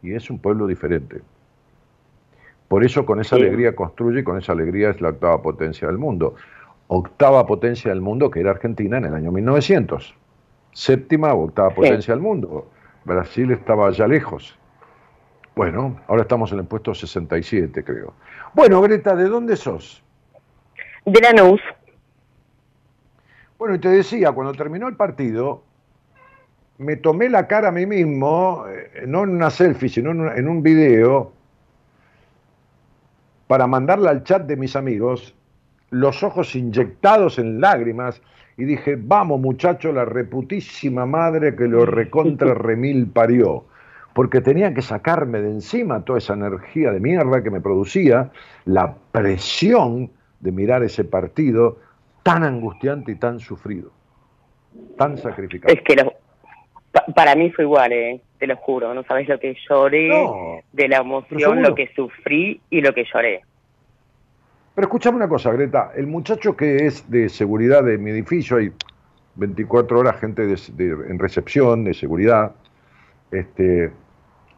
[0.01, 1.21] Y es un pueblo diferente.
[2.67, 5.97] Por eso con esa alegría construye y con esa alegría es la octava potencia del
[5.97, 6.35] mundo.
[6.87, 10.13] Octava potencia del mundo que era Argentina en el año 1900.
[10.73, 12.69] Séptima o octava potencia del mundo.
[13.05, 14.57] Brasil estaba allá lejos.
[15.55, 18.13] Bueno, ahora estamos en el puesto 67, creo.
[18.53, 20.03] Bueno, Greta, ¿de dónde sos?
[21.05, 21.61] De Lanús.
[23.57, 25.63] Bueno, y te decía, cuando terminó el partido,
[26.77, 30.61] me tomé la cara a mí mismo, eh, no en una selfie, sino en un
[30.61, 31.31] video,
[33.47, 35.33] para mandarla al chat de mis amigos,
[35.89, 38.21] los ojos inyectados en lágrimas,
[38.57, 43.65] y dije, vamos muchacho, la reputísima madre que lo recontra remil parió
[44.17, 48.31] porque tenía que sacarme de encima toda esa energía de mierda que me producía
[48.65, 50.09] la presión
[50.39, 51.77] de mirar ese partido
[52.23, 53.91] tan angustiante y tan sufrido,
[54.97, 55.71] tan sacrificado.
[55.71, 55.95] Es que
[57.15, 60.11] para mí fue igual, eh, te lo juro, no sabes lo que lloré,
[60.71, 63.41] de la emoción, lo que sufrí y lo que lloré.
[64.75, 68.71] Pero escúchame una cosa, Greta, el muchacho que es de seguridad de mi edificio, hay
[69.35, 72.51] 24 horas gente en recepción, de seguridad,
[73.31, 73.91] este,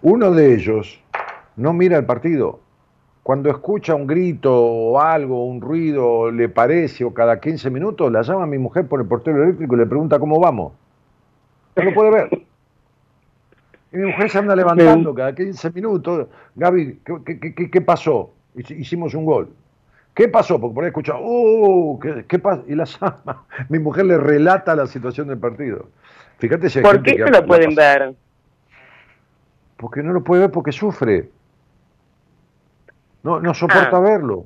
[0.01, 1.01] uno de ellos
[1.55, 2.59] no mira el partido.
[3.23, 8.21] Cuando escucha un grito o algo, un ruido, le parece, o cada 15 minutos, la
[8.21, 10.73] llama a mi mujer por el portero eléctrico y le pregunta cómo vamos.
[11.75, 12.29] No lo puede ver.
[13.91, 16.27] Y mi mujer se anda levantando cada 15 minutos.
[16.55, 16.99] Gaby,
[17.71, 18.33] ¿qué, pasó?
[18.55, 19.49] Hicimos un gol.
[20.13, 20.59] ¿Qué pasó?
[20.59, 21.99] Porque por ahí escucha, ¡uh!
[22.27, 22.63] ¿Qué, pasa?
[22.67, 23.45] Y la llama.
[23.69, 25.87] Mi mujer le relata la situación del partido.
[26.37, 28.13] Fíjate si hay ¿Por qué no lo pueden ver?
[29.77, 31.29] Porque no lo puede ver porque sufre.
[33.23, 33.99] No, no soporta ah.
[33.99, 34.45] verlo.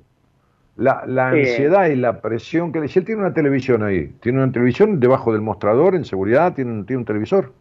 [0.76, 2.88] La, la ansiedad y la presión que le...
[2.88, 6.84] Si él tiene una televisión ahí, tiene una televisión debajo del mostrador, en seguridad, tiene,
[6.84, 7.52] tiene un televisor.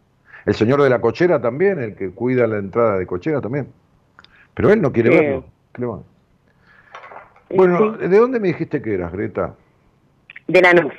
[0.45, 3.67] El señor de la cochera también, el que cuida la entrada de cochera también.
[4.53, 6.03] Pero él no quiere verlo.
[7.49, 9.55] Bueno, ¿de dónde me dijiste que eras, Greta?
[10.47, 10.93] De Lanús.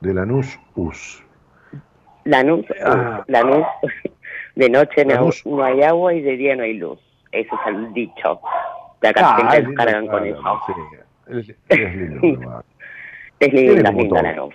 [0.00, 1.22] De Lanús US.
[2.24, 3.22] Lanús, ah.
[3.28, 3.66] Lanús.
[4.56, 7.00] De noche no, hay agua y de día no hay luz.
[7.32, 8.40] Ese es el dicho.
[9.04, 10.60] De acá ah, siempre cargan con eso.
[10.66, 10.72] Sí.
[11.26, 12.64] Es, es lindo.
[13.38, 14.54] es linda, es linda Lanús.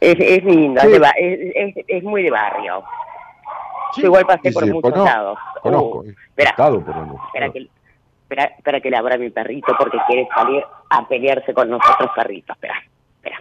[0.00, 0.82] Es, es linda,
[1.16, 2.82] es, es, muy de barrio.
[3.96, 5.38] Yo igual pasé por muchos lados.
[5.62, 6.82] Conozco, uh, espera, por
[7.26, 7.68] espera que,
[8.22, 12.56] espera, espera que le abra mi perrito porque quiere salir a pelearse con nosotros perritos.
[12.56, 12.82] Espera,
[13.14, 13.38] espera.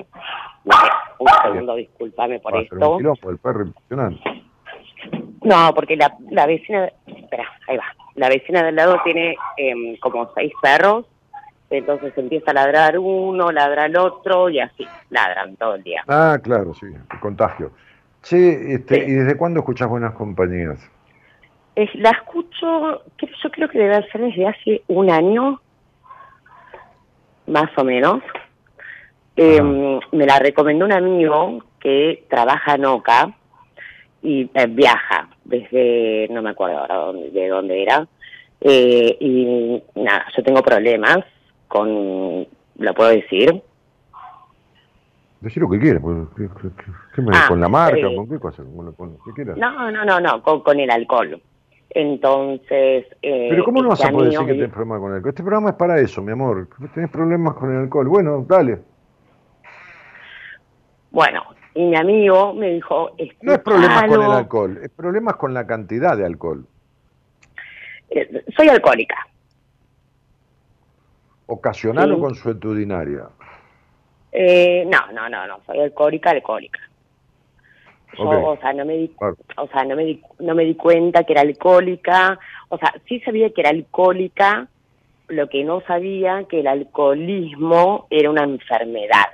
[1.17, 2.99] un segundo, discúlpame por esto.
[2.99, 4.43] el perro impresionante.
[5.41, 8.04] No, porque la, la vecina, espera, ahí va.
[8.15, 11.05] La vecina del lado tiene eh, como seis perros,
[11.69, 16.03] entonces empieza a ladrar uno, ladra el otro y así, ladran todo el día.
[16.07, 16.87] Ah, claro, sí,
[17.19, 17.71] contagio.
[18.21, 20.79] Sí, este, ¿y desde cuándo escuchas Buenas Compañías?
[21.75, 25.61] Es, la escucho, yo creo que debe ser desde hace un año,
[27.47, 28.23] más o menos.
[29.35, 33.35] Eh, me la recomendó un amigo que trabaja en OCA,
[34.25, 38.07] y eh, viaja desde, no me acuerdo ahora de dónde era,
[38.59, 41.19] eh, y nada, yo tengo problemas
[41.67, 42.47] con,
[42.77, 43.61] ¿lo puedo decir?
[45.41, 46.17] Decir lo que quieras, pues,
[47.31, 47.99] ah, ¿con la marca?
[47.99, 48.63] Eh, ¿Con qué cosa?
[48.97, 49.57] ¿Con, qué quieras?
[49.57, 51.39] No, no, no, no, con, el alcohol.
[51.91, 53.05] Entonces...
[53.21, 55.29] Pero ¿cómo no vas a poder decir que tienes problemas con el alcohol?
[55.29, 56.67] Este programa es para eso, mi amor.
[56.93, 58.07] Tienes problemas con el alcohol.
[58.07, 58.79] Bueno, dale.
[61.11, 61.43] Bueno,
[61.75, 63.11] y mi amigo me dijo...
[63.41, 66.65] No es problemas con el alcohol, es problemas con la cantidad de alcohol.
[68.09, 69.27] Eh, soy alcohólica.
[71.47, 73.27] ¿Ocasional o consuetudinaria?
[74.31, 76.79] Eh, no, no, no, no, soy alcohólica, alcohólica.
[78.17, 79.15] o sea, no me di,
[79.57, 83.19] o sea, no me di, no me di cuenta que era alcohólica, o sea, sí
[83.19, 84.69] sabía que era alcohólica,
[85.27, 89.27] lo que no sabía que el alcoholismo era una enfermedad.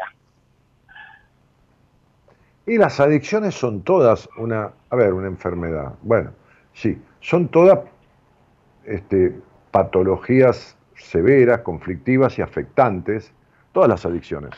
[2.65, 5.93] Y las adicciones son todas una, a ver, una enfermedad.
[6.03, 6.31] Bueno,
[6.73, 7.79] sí, son todas
[8.85, 9.35] este,
[9.71, 13.33] patologías severas, conflictivas y afectantes,
[13.71, 14.51] todas las adicciones,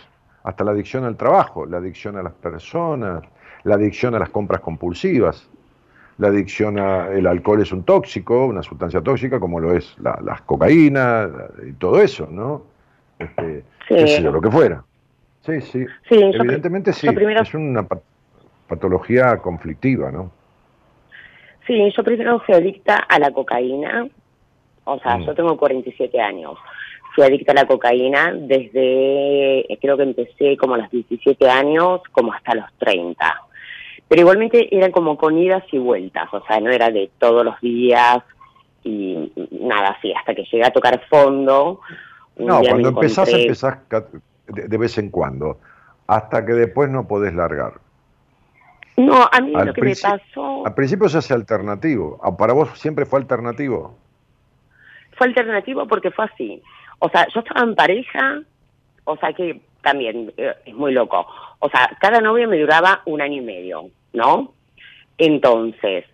[0.43, 3.24] hasta la adicción al trabajo, la adicción a las personas,
[3.64, 5.49] la adicción a las compras compulsivas,
[6.18, 10.41] la adicción al alcohol es un tóxico, una sustancia tóxica como lo es la, las
[10.41, 11.30] cocaína
[11.68, 12.64] y todo eso, ¿no?
[13.18, 14.22] Este, sí.
[14.22, 14.84] lo que fuera.
[15.46, 15.86] Sí, sí.
[16.10, 17.08] Evidentemente sí.
[17.08, 17.86] Es una
[18.68, 20.32] patología conflictiva, ¿no?
[21.68, 24.08] Sí, yo primero fui adicta a la cocaína.
[24.86, 25.26] O sea, mm.
[25.26, 26.58] yo tengo 47 años.
[27.14, 32.34] Fui adicta a la cocaína desde, creo que empecé como a los 17 años, como
[32.34, 33.41] hasta los 30.
[34.08, 36.34] Pero igualmente eran como con idas y vueltas.
[36.34, 38.24] O sea, no era de todos los días
[38.84, 41.82] y nada así, hasta que llegué a tocar fondo.
[42.38, 43.78] no, cuando empezás, empezás
[44.48, 45.60] de, vez en cuando,
[46.08, 47.74] hasta que después no podés largar.
[48.98, 50.66] No, a mí lo que me pasó...
[50.66, 52.20] Al principio se hace alternativo.
[52.38, 53.98] ¿Para vos siempre fue alternativo?
[55.18, 56.62] Fue alternativo porque fue así.
[57.00, 58.41] O sea, yo estaba en pareja,
[59.06, 61.26] o sea que también eh, es muy loco.
[61.60, 64.54] O sea, cada novia me duraba un año y medio, ¿no?
[65.18, 66.06] Entonces,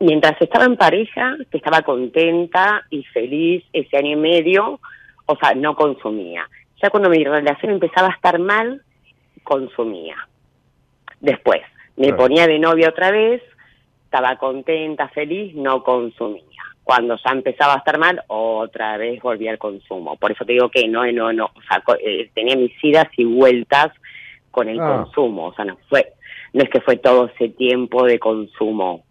[0.00, 4.80] mientras estaba en pareja, que estaba contenta y feliz ese año y medio,
[5.26, 6.48] o sea, no consumía.
[6.82, 8.82] Ya cuando mi relación empezaba a estar mal,
[9.42, 10.16] consumía.
[11.20, 11.62] Después,
[11.96, 13.42] me ponía de novia otra vez,
[14.04, 16.42] estaba contenta, feliz, no consumía.
[16.84, 20.16] Cuando ya empezaba a estar mal, otra vez volvía al consumo.
[20.16, 23.24] Por eso te digo que no, no, no, o sea, eh, tenía mis idas y
[23.24, 23.88] vueltas
[24.50, 24.86] con el ah.
[25.04, 26.12] consumo, o sea, no fue,
[26.52, 29.04] no es que fue todo ese tiempo de consumo.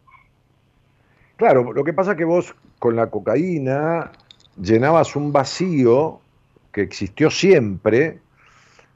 [1.35, 4.11] Claro, lo que pasa es que vos con la cocaína
[4.57, 6.21] llenabas un vacío
[6.75, 8.19] que existió siempre,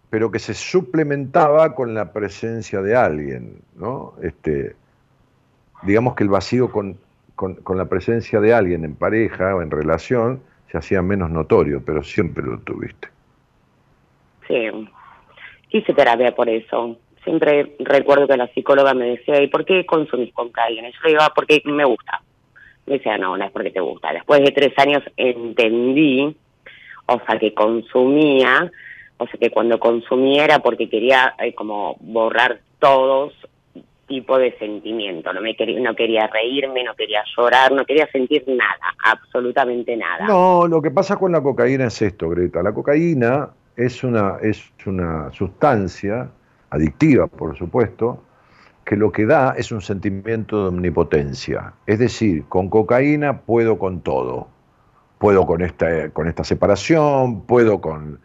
[0.10, 4.16] pero que se suplementaba con la presencia de alguien, ¿no?
[4.22, 4.76] Este,
[5.84, 6.98] digamos que el vacío con,
[7.36, 12.04] con, la presencia de alguien en pareja o en relación se hacía menos notorio, pero
[12.04, 13.08] siempre lo tuviste.
[14.46, 14.68] Sí,
[15.70, 16.98] hice terapia por eso.
[17.24, 20.90] Siempre recuerdo que la psicóloga me decía, ¿y por qué consumís cocaína?
[20.90, 22.22] Y yo le digo, ah, porque me gusta.
[22.88, 24.12] Me decía, no, no es porque te gusta.
[24.12, 26.36] Después de tres años entendí,
[27.10, 28.72] o sea, que consumía,
[29.18, 33.34] o sea, que cuando consumía era porque quería eh, como borrar todos
[34.08, 38.44] tipo de sentimiento, no me quería, no quería reírme, no quería llorar, no quería sentir
[38.48, 40.26] nada, absolutamente nada.
[40.26, 42.64] No, lo que pasa con la cocaína es esto, Greta.
[42.64, 46.30] La cocaína es una, es una sustancia
[46.72, 48.24] adictiva, por supuesto,
[48.84, 51.74] que lo que da es un sentimiento de omnipotencia.
[51.86, 54.48] Es decir, con cocaína puedo con todo.
[55.20, 58.20] Puedo con esta, con esta separación, puedo con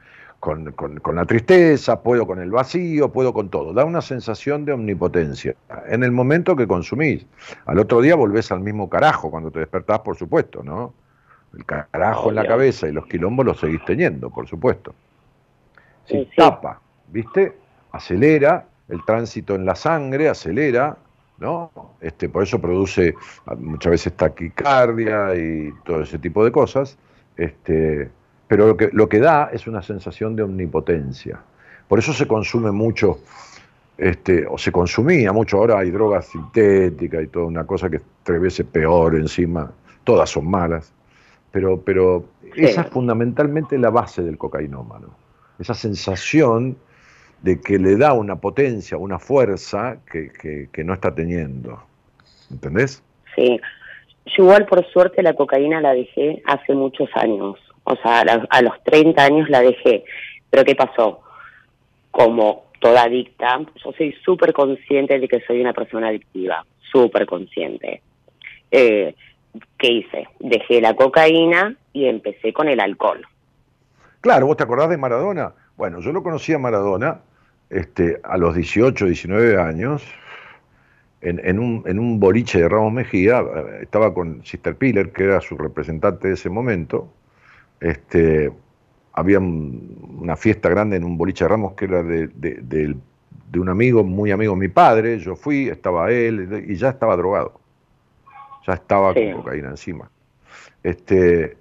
[0.44, 3.72] con, la tristeza, puedo con el vacío, puedo con todo.
[3.72, 5.54] Da una sensación de omnipotencia.
[5.88, 7.26] En el momento que consumís,
[7.64, 10.92] al otro día volvés al mismo carajo cuando te despertás, por supuesto, ¿no?
[11.56, 14.94] El carajo en la cabeza y los quilombos los seguís teniendo, por supuesto.
[16.04, 17.56] Si tapa, ¿viste?
[17.92, 20.98] Acelera, el tránsito en la sangre acelera,
[21.38, 21.70] ¿no?
[22.00, 23.14] Este, por eso produce
[23.58, 26.96] muchas veces taquicardia y todo ese tipo de cosas.
[27.36, 28.10] Este,
[28.46, 31.40] pero lo que, lo que da es una sensación de omnipotencia.
[31.88, 33.18] Por eso se consume mucho,
[33.96, 38.02] este, o se consumía mucho, ahora hay drogas sintéticas y toda una cosa que es
[38.22, 39.70] tres veces peor encima,
[40.02, 40.92] todas son malas,
[41.52, 42.24] pero, pero
[42.56, 45.08] esa es fundamentalmente la base del cocainómano,
[45.58, 46.76] esa sensación
[47.44, 51.82] de que le da una potencia, una fuerza que, que no está teniendo.
[52.50, 53.02] ¿Entendés?
[53.36, 53.60] Sí.
[54.26, 58.82] Yo igual por suerte la cocaína la dejé hace muchos años o sea, a, los
[58.84, 60.04] 30 años la dejé.
[60.50, 61.20] Pero ¿qué pasó?
[62.10, 68.02] Como toda adicta, yo soy súper consciente de que soy una persona adictiva, súper consciente.
[68.70, 69.14] Eh,
[69.78, 70.28] ¿Qué hice?
[70.40, 73.24] Dejé la cocaína y empecé con el alcohol.
[74.20, 75.52] Claro, ¿vos te acordás de Maradona?
[75.76, 77.20] Bueno, yo lo conocí a Maradona
[77.70, 80.02] este, a los 18, 19 años,
[81.20, 85.24] en, en, un, en un boliche de Ramos Mejía, eh, estaba con Sister Piller, que
[85.24, 87.12] era su representante de ese momento,
[87.80, 88.52] este,
[89.12, 92.96] había una fiesta grande en un boliche de Ramos que era de,
[93.54, 97.60] un amigo, muy amigo de mi padre, yo fui, estaba él y ya estaba drogado,
[98.66, 100.10] ya estaba con cocaína encima.
[100.82, 101.56] Este,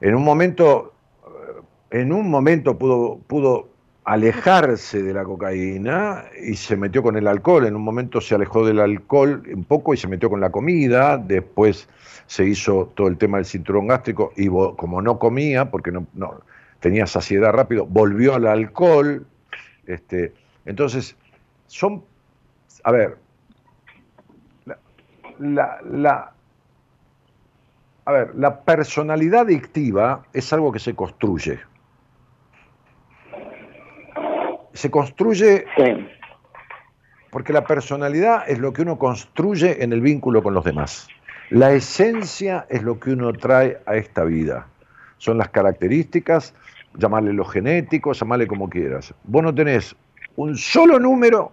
[0.00, 0.94] en un momento,
[1.90, 3.71] en un momento pudo, pudo
[4.04, 7.66] alejarse de la cocaína y se metió con el alcohol.
[7.66, 11.18] En un momento se alejó del alcohol un poco y se metió con la comida.
[11.18, 11.88] Después
[12.26, 16.06] se hizo todo el tema del cinturón gástrico y como no comía, porque no,
[16.80, 19.24] tenía saciedad rápido, volvió al alcohol.
[19.86, 20.32] Este,
[20.64, 21.16] entonces,
[21.66, 22.02] son,
[22.84, 23.16] a ver,
[25.38, 26.32] la,
[28.04, 31.60] a ver, la personalidad adictiva es algo que se construye
[34.72, 35.64] se construye
[37.30, 41.08] porque la personalidad es lo que uno construye en el vínculo con los demás.
[41.48, 44.66] La esencia es lo que uno trae a esta vida.
[45.16, 46.54] Son las características,
[46.94, 49.14] llamarle lo genético, llamarle como quieras.
[49.24, 49.96] Vos no tenés
[50.36, 51.52] un solo número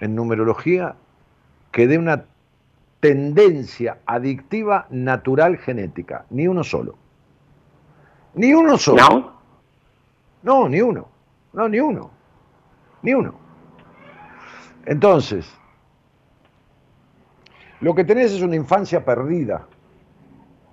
[0.00, 0.94] en numerología
[1.72, 2.24] que dé una
[3.00, 6.24] tendencia adictiva natural genética.
[6.30, 6.94] Ni uno solo.
[8.34, 8.96] Ni uno solo.
[9.02, 9.32] No,
[10.42, 11.13] no ni uno.
[11.54, 12.10] No, ni uno.
[13.02, 13.34] Ni uno.
[14.86, 15.50] Entonces,
[17.80, 19.66] lo que tenés es una infancia perdida.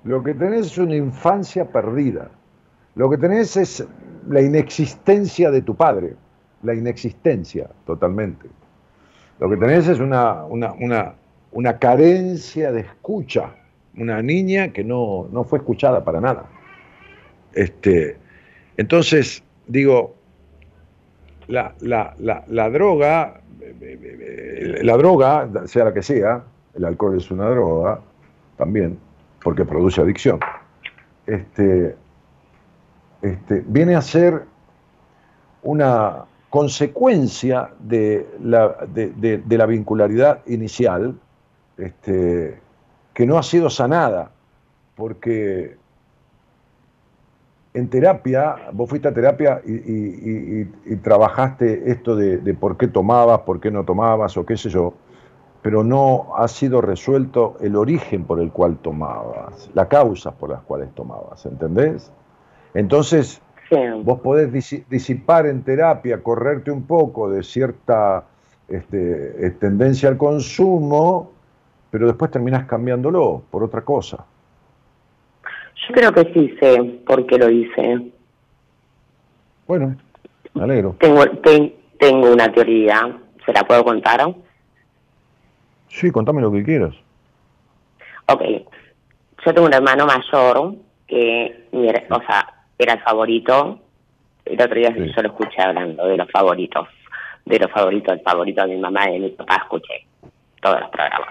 [0.03, 2.31] Lo que tenés es una infancia perdida.
[2.95, 3.85] Lo que tenés es
[4.27, 6.15] la inexistencia de tu padre.
[6.63, 8.47] La inexistencia, totalmente.
[9.39, 11.15] Lo que tenés es una, una,
[11.51, 13.55] una, carencia de escucha.
[13.97, 16.45] Una niña que no, no fue escuchada para nada.
[17.53, 18.17] Este,
[18.77, 20.15] entonces, digo,
[21.47, 23.41] la, la, la, la droga,
[24.81, 27.99] la droga, sea la que sea, el alcohol es una droga
[28.57, 28.97] también,
[29.43, 30.39] porque produce adicción,
[31.25, 31.95] este,
[33.21, 34.45] este, viene a ser
[35.63, 41.15] una consecuencia de la, de, la vincularidad inicial,
[41.77, 42.59] este,
[43.13, 44.31] que no ha sido sanada,
[44.95, 45.77] porque
[47.73, 50.65] en terapia, vos fuiste a terapia y,
[50.97, 54.93] trabajaste esto de, por qué tomabas, por qué no tomabas o qué sé yo,
[55.61, 60.61] pero no ha sido resuelto el origen por el cual tomabas, las causas por las
[60.61, 62.11] cuales tomabas, ¿entendés?
[62.73, 63.41] Entonces,
[64.03, 64.51] vos podés
[64.89, 68.25] disipar en terapia, correrte un poco de cierta
[68.67, 71.31] este, tendencia al consumo,
[71.89, 74.25] pero después terminás cambiándolo por otra cosa.
[75.87, 78.01] Yo creo que sí sé por qué lo hice.
[79.67, 79.95] Bueno,
[80.53, 80.95] me alegro.
[80.99, 81.23] Tengo,
[81.99, 84.33] tengo una teoría, ¿se la puedo contar?
[85.87, 86.93] Sí, contame lo que quieras.
[88.27, 88.41] Ok,
[89.45, 90.75] yo tengo un hermano mayor
[91.07, 93.79] que, o sea, era el favorito.
[94.45, 96.87] El otro día yo lo escuché hablando de los favoritos,
[97.45, 100.05] de los favoritos, el favorito de mi mamá y de mi papá, escuché
[100.61, 101.29] todos los programas.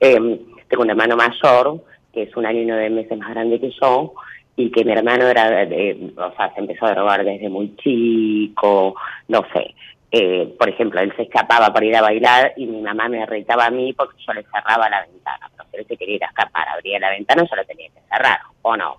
[0.00, 1.82] Eh, tengo un hermano mayor
[2.12, 4.14] que es un año y nueve meses más grande que yo
[4.56, 8.96] y que mi hermano era, de, o sea, se empezó a drogar desde muy chico,
[9.28, 9.74] no sé.
[10.10, 13.66] Eh, por ejemplo, él se escapaba para ir a bailar y mi mamá me retaba
[13.66, 15.48] a mí porque yo le cerraba la ventana.
[15.54, 18.00] Pero si él se quería ir a escapar, abría la ventana, yo la tenía que
[18.10, 18.96] cerrar, ¿o no?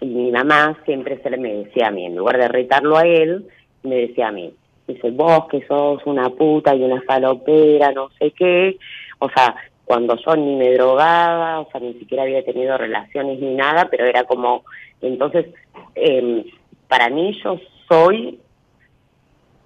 [0.00, 3.06] Y mi mamá siempre se le me decía a mí, en lugar de retarlo a
[3.06, 3.46] él,
[3.82, 4.52] me decía a mí,
[4.86, 8.76] dice, vos que sos una puta y una falopera, no sé qué.
[9.20, 9.54] O sea,
[9.88, 14.04] cuando yo ni me drogaba, o sea, ni siquiera había tenido relaciones ni nada, pero
[14.04, 14.62] era como,
[15.00, 15.46] entonces,
[15.94, 16.44] eh,
[16.88, 17.58] para mí yo
[17.88, 18.38] soy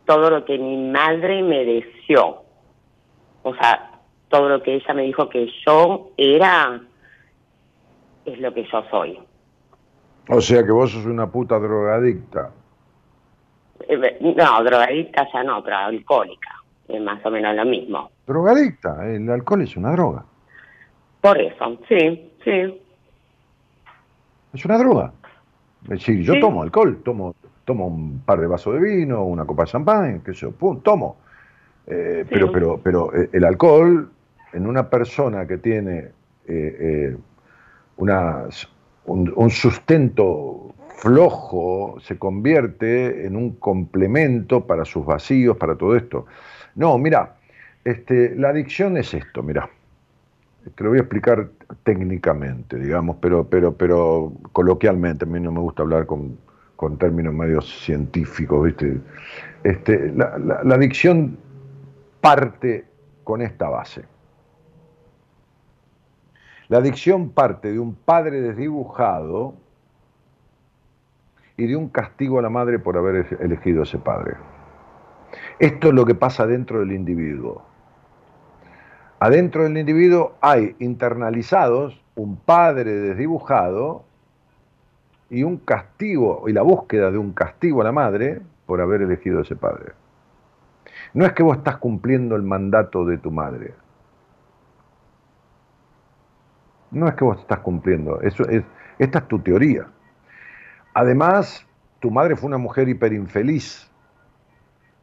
[0.07, 2.45] todo lo que mi madre me deseó.
[3.43, 3.99] O sea,
[4.29, 6.81] todo lo que ella me dijo que yo era,
[8.25, 9.19] es lo que yo soy.
[10.29, 12.53] O sea que vos sos una puta drogadicta.
[13.89, 16.63] Eh, no, drogadicta ya no, pero alcohólica.
[16.87, 18.12] Es más o menos lo mismo.
[18.27, 20.25] Drogadicta, el alcohol es una droga.
[21.21, 22.81] Por eso, sí, sí.
[24.53, 25.13] Es una droga.
[25.85, 29.65] Es decir, yo tomo alcohol, tomo tomo un par de vasos de vino, una copa
[29.65, 31.17] de champán, qué sé yo, pum, tomo.
[31.87, 34.11] Eh, pero, pero, pero eh, el alcohol
[34.53, 36.11] en una persona que tiene
[36.47, 37.17] eh,
[37.97, 38.45] una,
[39.07, 46.27] un, sustento flojo se convierte en un complemento para sus vacíos, para todo esto.
[46.75, 47.37] No, mira,
[47.85, 49.69] este, la adicción es esto, mira.
[50.77, 51.49] Te lo voy a explicar
[51.83, 55.25] técnicamente, digamos, pero, pero, pero coloquialmente.
[55.25, 56.39] A mí no me gusta hablar con,
[56.77, 59.01] con términos medios científicos, ¿viste?
[59.65, 61.37] Este, la, la adicción
[62.21, 62.85] parte
[63.25, 64.05] con esta base.
[66.69, 69.55] La adicción parte de un padre desdibujado
[71.57, 74.37] y de un castigo a la madre por haber elegido a ese padre.
[75.59, 77.72] Esto es lo que pasa dentro del individuo.
[79.25, 84.05] Adentro del individuo hay internalizados un padre desdibujado
[85.31, 89.39] y un castigo, y la búsqueda de un castigo a la madre por haber elegido
[89.39, 89.93] a ese padre.
[91.15, 93.75] No es que vos estás cumpliendo el mandato de tu madre.
[96.91, 98.65] No es que vos estás cumpliendo, eso es,
[98.99, 99.87] esta es tu teoría.
[100.95, 101.65] Además,
[102.01, 103.89] tu madre fue una mujer hiperinfeliz.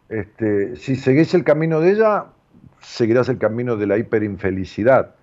[0.09, 2.25] Este, si seguís el camino de ella,
[2.79, 5.15] seguirás el camino de la hiperinfelicidad.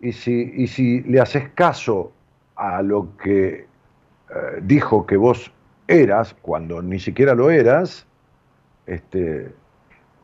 [0.00, 2.12] Y si, y si le haces caso
[2.56, 3.66] a lo que eh,
[4.62, 5.52] dijo que vos
[5.86, 8.06] eras, cuando ni siquiera lo eras,
[8.86, 9.52] este,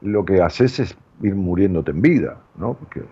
[0.00, 2.74] lo que haces es ir muriéndote en vida, ¿no?
[2.74, 3.02] Porque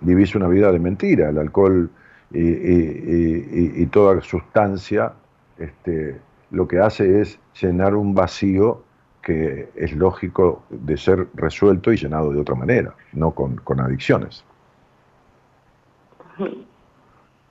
[0.00, 1.90] vivís una vida de mentira, el alcohol
[2.30, 5.14] y, toda sustancia
[5.56, 6.20] este,
[6.50, 8.82] lo que hace es llenar un vacío
[9.28, 14.42] que es lógico de ser resuelto y llenado de otra manera, no con, con adicciones.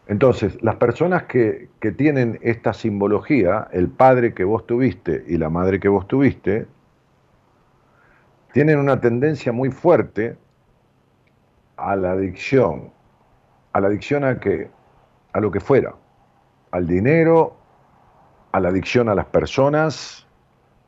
[0.07, 5.79] Entonces, las personas que, tienen esta simbología, el padre que vos tuviste y la madre
[5.79, 6.65] que vos tuviste,
[8.53, 10.35] tienen una tendencia muy fuerte
[11.75, 12.91] a la adicción.
[13.73, 14.71] ¿A la adicción a qué?
[15.31, 15.93] A lo que fuera.
[16.71, 17.55] Al dinero,
[18.51, 20.26] a la adicción a las personas,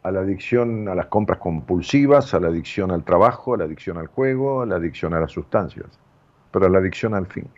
[0.03, 3.97] a la adicción a las compras compulsivas, a la adicción al trabajo, a la adicción
[3.97, 5.87] al juego, a la adicción a las sustancias,
[6.51, 7.49] pero a la adicción al fin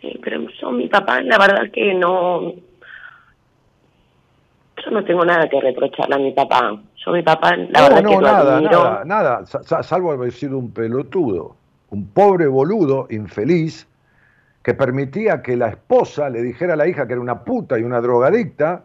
[0.00, 2.52] sí, pero yo, mi papá, la verdad que no.
[4.84, 6.80] Yo no tengo nada que reprocharle a mi papá.
[7.04, 11.56] Yo, mi papá, la verdad que nada, nada, nada, salvo haber sido un pelotudo,
[11.90, 13.88] un pobre boludo, infeliz,
[14.62, 17.82] que permitía que la esposa le dijera a la hija que era una puta y
[17.82, 18.84] una drogadicta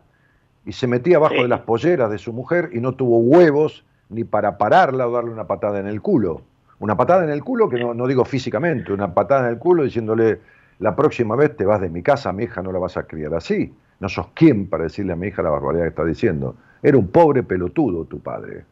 [0.66, 4.24] y se metía abajo de las polleras de su mujer y no tuvo huevos ni
[4.24, 6.41] para pararla o darle una patada en el culo.
[6.80, 9.84] Una patada en el culo que no, no digo físicamente, una patada en el culo
[9.84, 10.39] diciéndole,
[10.80, 13.34] la próxima vez te vas de mi casa, mi hija no la vas a criar
[13.34, 13.74] así.
[13.99, 16.55] No sos quien para decirle a mi hija la barbaridad que está diciendo.
[16.82, 18.66] Era un pobre pelotudo tu padre.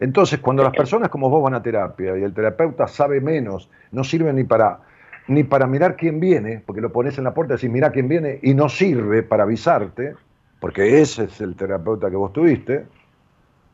[0.00, 4.02] Entonces, cuando las personas como vos van a terapia y el terapeuta sabe menos, no
[4.02, 4.80] sirve ni para
[5.26, 8.08] ni para mirar quién viene, porque lo pones en la puerta y decís, mira quién
[8.08, 10.16] viene, y no sirve para avisarte,
[10.64, 12.86] porque ese es el terapeuta que vos tuviste,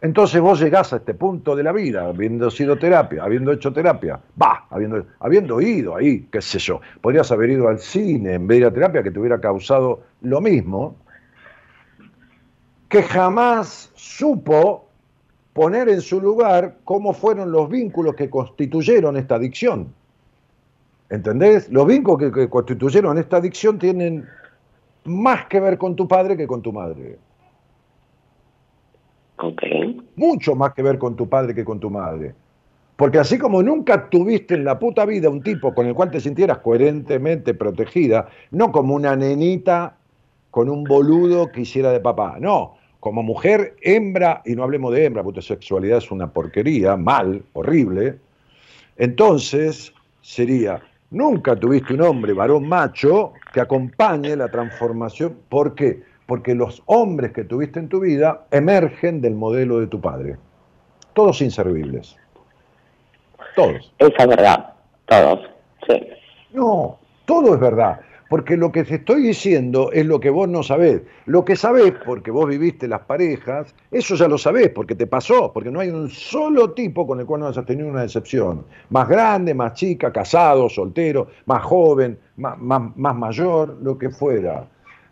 [0.01, 4.19] entonces vos llegás a este punto de la vida, habiendo sido terapia, habiendo hecho terapia,
[4.43, 8.57] va, habiendo, habiendo ido ahí, qué sé yo, podrías haber ido al cine en vez
[8.57, 10.97] de ir a terapia que te hubiera causado lo mismo,
[12.89, 14.89] que jamás supo
[15.53, 19.95] poner en su lugar cómo fueron los vínculos que constituyeron esta adicción.
[21.09, 21.71] ¿Entendés?
[21.71, 24.27] Los vínculos que, constituyeron esta adicción tienen
[25.05, 27.19] más que ver con tu padre que con tu madre.
[29.39, 29.63] Ok.
[30.17, 32.35] Mucho más que ver con tu padre que con tu madre.
[32.97, 36.21] Porque así como nunca tuviste en la puta vida un tipo con el cual te
[36.21, 39.97] sintieras coherentemente protegida, no como una nenita
[40.51, 45.07] con un boludo que hiciera de papá, no, como mujer hembra, y no hablemos de
[45.07, 48.19] hembra, porque sexualidad es una porquería, mal, horrible,
[48.99, 55.37] entonces sería, nunca tuviste un hombre, varón macho, que acompañe la transformación.
[55.49, 56.03] ¿Por qué?
[56.27, 60.37] Porque los hombres que tuviste en tu vida emergen del modelo de tu padre.
[61.13, 62.17] Todos inservibles.
[63.57, 63.93] Todos.
[63.99, 64.73] Esa es verdad.
[65.07, 65.51] Todos.
[65.87, 66.01] Sí.
[66.53, 68.01] No, todo es verdad.
[68.31, 71.03] Porque lo que te estoy diciendo es lo que vos no sabés.
[71.27, 75.53] Lo que sabés, porque vos viviste las parejas, eso ya lo sabés, porque te pasó,
[75.53, 78.65] porque no hay un solo tipo con el cual no hayas tenido una decepción.
[78.91, 84.65] Más grande, más chica, casado, soltero, más joven, más, más mayor, lo que fuera.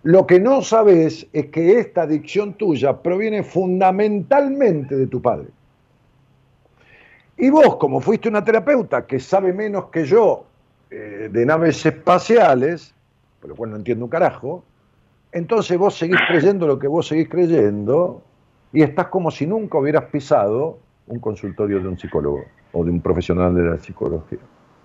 [0.04, 5.48] Lo que no sabés es que esta adicción tuya proviene fundamentalmente de tu padre.
[7.36, 10.44] Y vos, como fuiste una terapeuta que sabe menos que yo
[10.88, 12.94] eh, de naves espaciales,
[13.40, 14.64] por lo cual no entiendo un carajo,
[15.32, 18.22] entonces vos seguís creyendo lo que vos seguís creyendo
[18.72, 23.00] y estás como si nunca hubieras pisado un consultorio de un psicólogo o de un
[23.00, 24.38] profesional de la psicología.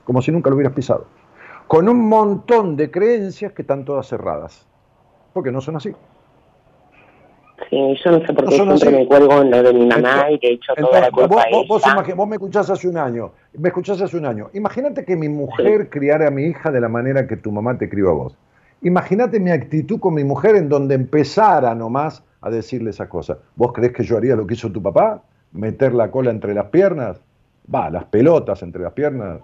[0.04, 1.06] Como si nunca lo hubieras pisado.
[1.68, 4.68] Con un montón de creencias que están todas cerradas.
[5.34, 5.93] Porque no son así.
[7.70, 10.39] Sí, yo no sé por qué siempre me cuelgo en lo de mi mamá y
[10.39, 13.70] que he hecho toda la culpa vos, vos, vos, me escuchás hace un año, me
[13.70, 14.49] escuchás hace un año.
[14.53, 17.89] Imagínate que mi mujer criara a mi hija de la manera que tu mamá te
[17.89, 18.38] crió a vos.
[18.82, 23.38] Imagínate mi actitud con mi mujer en donde empezara nomás a decirle esa cosa.
[23.55, 25.22] ¿Vos crees que yo haría lo que hizo tu papá?
[25.53, 27.22] ¿Meter la cola entre las piernas?
[27.74, 29.39] Va, las pelotas entre las piernas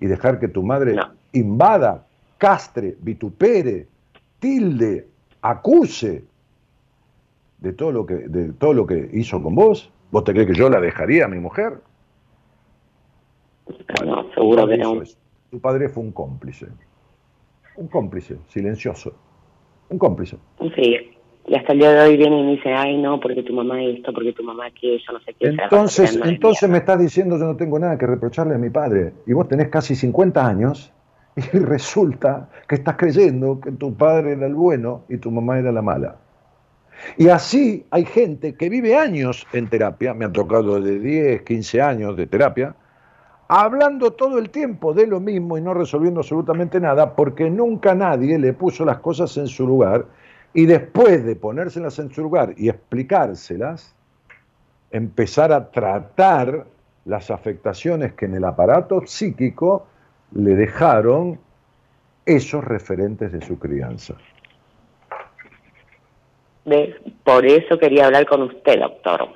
[0.00, 0.96] y dejar que tu madre
[1.32, 2.04] invada,
[2.36, 3.86] castre, vitupere,
[4.40, 5.06] tilde,
[5.40, 6.24] acuse
[7.64, 9.90] de todo lo que de todo lo que hizo con vos.
[10.10, 11.80] ¿Vos te crees que yo la dejaría a mi mujer?
[14.04, 15.02] no, seguro que no.
[15.50, 16.66] Tu padre fue un cómplice
[17.76, 19.14] un cómplice, silencioso,
[19.88, 20.36] un cómplice.
[20.74, 20.96] Sí,
[21.46, 23.82] y hasta el día de hoy viene y me dice, ay no, porque tu mamá
[23.82, 25.48] esto, porque tu mamá aquello, no sé qué.
[25.48, 29.32] Entonces, entonces me estás diciendo yo no tengo nada que reprocharle a mi padre, y
[29.32, 30.92] vos tenés casi 50 años,
[31.36, 35.72] y resulta que estás creyendo que tu padre era el bueno y tu mamá era
[35.72, 36.16] la mala.
[37.16, 41.82] Y así hay gente que vive años en terapia, me han tocado de 10, 15
[41.82, 42.74] años de terapia,
[43.48, 48.38] hablando todo el tiempo de lo mismo y no resolviendo absolutamente nada, porque nunca nadie
[48.38, 50.06] le puso las cosas en su lugar
[50.54, 53.94] y después de ponérselas en su lugar y explicárselas,
[54.90, 56.66] empezar a tratar
[57.04, 59.86] las afectaciones que en el aparato psíquico
[60.32, 61.38] le dejaron
[62.24, 64.14] esos referentes de su crianza.
[67.24, 69.28] Por eso quería hablar con usted, doctor.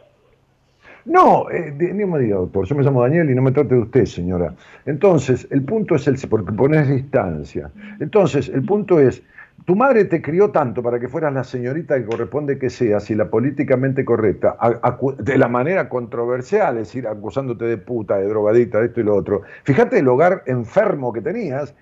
[1.05, 3.81] No, eh, ni me diga doctor, yo me llamo Daniel y no me trate de
[3.81, 4.55] usted, señora.
[4.85, 7.71] Entonces, el punto es el, porque pones distancia.
[7.99, 9.23] Entonces, el punto es,
[9.65, 13.15] tu madre te crió tanto para que fueras la señorita que corresponde que seas y
[13.15, 14.57] la políticamente correcta,
[15.19, 19.17] de la manera controversial, es decir, acusándote de puta, de drogadita, de esto y lo
[19.17, 19.43] otro.
[19.65, 21.75] Fíjate el hogar enfermo que tenías,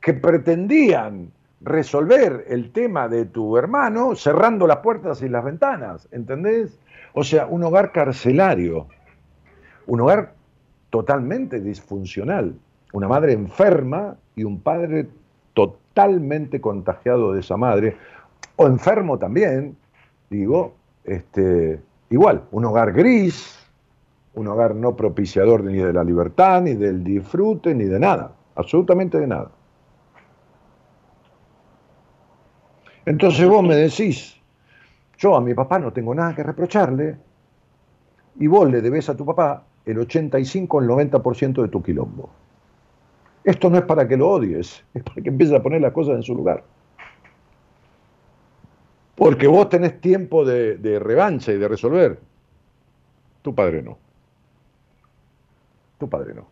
[0.00, 1.30] que pretendían
[1.64, 6.78] resolver el tema de tu hermano cerrando las puertas y las ventanas, ¿entendés?
[7.14, 8.86] O sea, un hogar carcelario,
[9.86, 10.34] un hogar
[10.90, 12.54] totalmente disfuncional,
[12.92, 15.08] una madre enferma y un padre
[15.54, 17.96] totalmente contagiado de esa madre,
[18.56, 19.76] o enfermo también,
[20.28, 23.58] digo, este, igual, un hogar gris,
[24.34, 29.18] un hogar no propiciador ni de la libertad, ni del disfrute, ni de nada, absolutamente
[29.18, 29.50] de nada.
[33.06, 34.36] Entonces vos me decís,
[35.18, 37.16] yo a mi papá no tengo nada que reprocharle
[38.38, 42.30] y vos le debes a tu papá el 85 o el 90% de tu quilombo.
[43.44, 46.16] Esto no es para que lo odies, es para que empieces a poner las cosas
[46.16, 46.64] en su lugar.
[49.14, 52.18] Porque vos tenés tiempo de, de revancha y de resolver.
[53.42, 53.98] Tu padre no.
[55.98, 56.46] Tu padre no.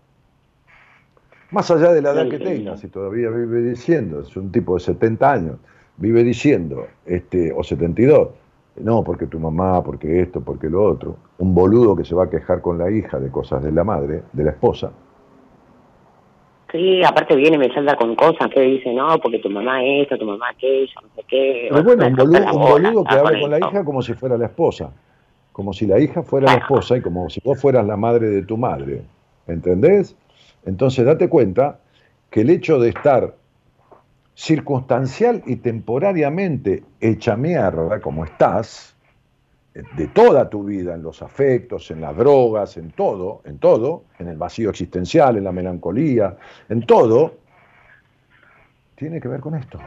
[1.51, 4.81] Más allá de la edad que tenga, si todavía vive diciendo, es un tipo de
[4.81, 5.59] 70 años,
[6.03, 8.29] vive diciendo, este, o 72,
[8.77, 12.31] no, porque tu mamá, porque esto, porque lo otro, un boludo que se va a
[12.31, 14.91] quejar con la hija de cosas de la madre, de la esposa.
[16.73, 20.19] Sí, aparte viene y me salta con cosas que dice, no, porque tu mamá esto,
[20.19, 21.69] tu mamá aquello, no sé qué.
[21.71, 24.91] Pero bueno, un boludo, que habla con la hija como si fuera la esposa,
[25.53, 28.43] como si la hija fuera la esposa y como si vos fueras la madre de
[28.43, 29.03] tu madre,
[29.47, 30.17] ¿entendés?
[30.65, 31.79] Entonces date cuenta
[32.31, 33.35] que el hecho de estar
[34.35, 38.93] circunstancial y temporariamente hecha mierda como estás,
[39.75, 44.29] de toda tu vida, en los afectos, en las drogas, en todo, en todo, en
[44.29, 46.37] el vacío existencial, en la melancolía,
[46.69, 47.37] en todo,
[48.95, 49.79] tiene que ver con esto.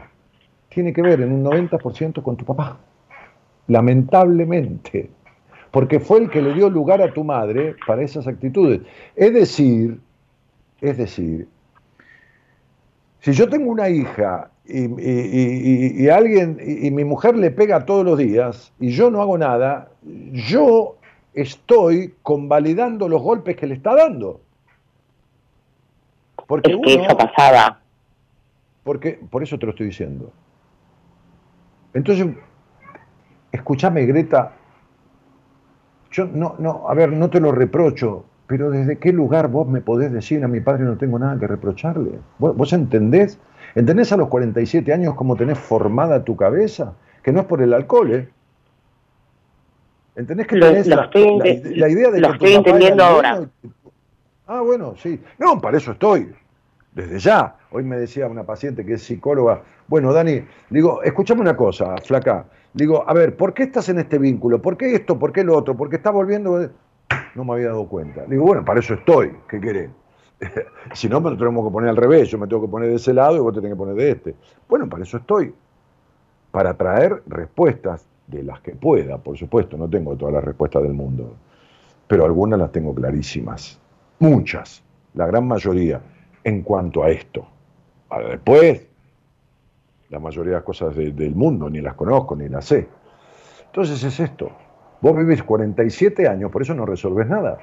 [0.68, 2.78] Tiene que ver en un 90% con tu papá.
[3.68, 5.10] Lamentablemente.
[5.70, 8.80] Porque fue el que le dio lugar a tu madre para esas actitudes.
[9.14, 10.00] Es decir,
[10.80, 11.48] es decir,
[13.20, 18.72] si yo tengo una hija y, alguien y, mi mujer le pega todos los días
[18.80, 19.90] y yo no hago nada,
[20.32, 20.96] yo
[21.34, 24.40] estoy convalidando los golpes que le está dando.
[26.46, 27.80] Porque es que eso pasaba.
[28.84, 30.32] Porque, por eso te lo estoy diciendo.
[31.92, 32.26] Entonces,
[33.50, 34.52] escúchame, Greta.
[36.12, 39.80] Yo no, no, a ver, no te lo reprocho, pero ¿desde qué lugar vos me
[39.80, 42.18] podés decir a mi padre no tengo nada que reprocharle?
[42.38, 43.38] ¿Vos, entendés?
[43.74, 46.94] ¿Entendés a los 47 años cómo tenés formada tu cabeza?
[47.22, 48.28] Que no es por el alcohol, ¿eh?
[50.14, 53.46] ¿Entendés que tenés la, idea de lo estoy entendiendo ahora.
[54.46, 55.20] Ah, bueno, sí.
[55.38, 56.32] No, para eso estoy.
[56.92, 57.56] Desde ya.
[57.70, 59.62] Hoy me decía una paciente que es psicóloga.
[59.88, 62.46] Bueno, Dani, digo, escúchame una cosa, flaca.
[62.72, 64.62] Digo, a ver, ¿por qué estás en este vínculo?
[64.62, 65.18] ¿Por qué esto?
[65.18, 65.76] ¿Por qué lo otro?
[65.76, 66.70] ¿Por qué estás volviendo?
[67.34, 68.24] No me había dado cuenta.
[68.26, 69.90] Digo, bueno, para eso estoy, ¿qué querés?
[70.94, 72.96] si no, me lo tenemos que poner al revés, yo me tengo que poner de
[72.96, 74.34] ese lado y vos te tenés que poner de este.
[74.68, 75.54] Bueno, para eso estoy,
[76.50, 80.94] para traer respuestas de las que pueda, por supuesto, no tengo todas las respuestas del
[80.94, 81.36] mundo,
[82.06, 83.78] pero algunas las tengo clarísimas,
[84.18, 84.82] muchas,
[85.14, 86.00] la gran mayoría,
[86.44, 87.46] en cuanto a esto.
[88.30, 88.86] después,
[90.10, 92.88] la mayoría de las cosas del mundo ni las conozco ni las sé.
[93.66, 94.52] Entonces es esto,
[95.00, 97.58] Vos vivís 47 años, por eso no resolves nada.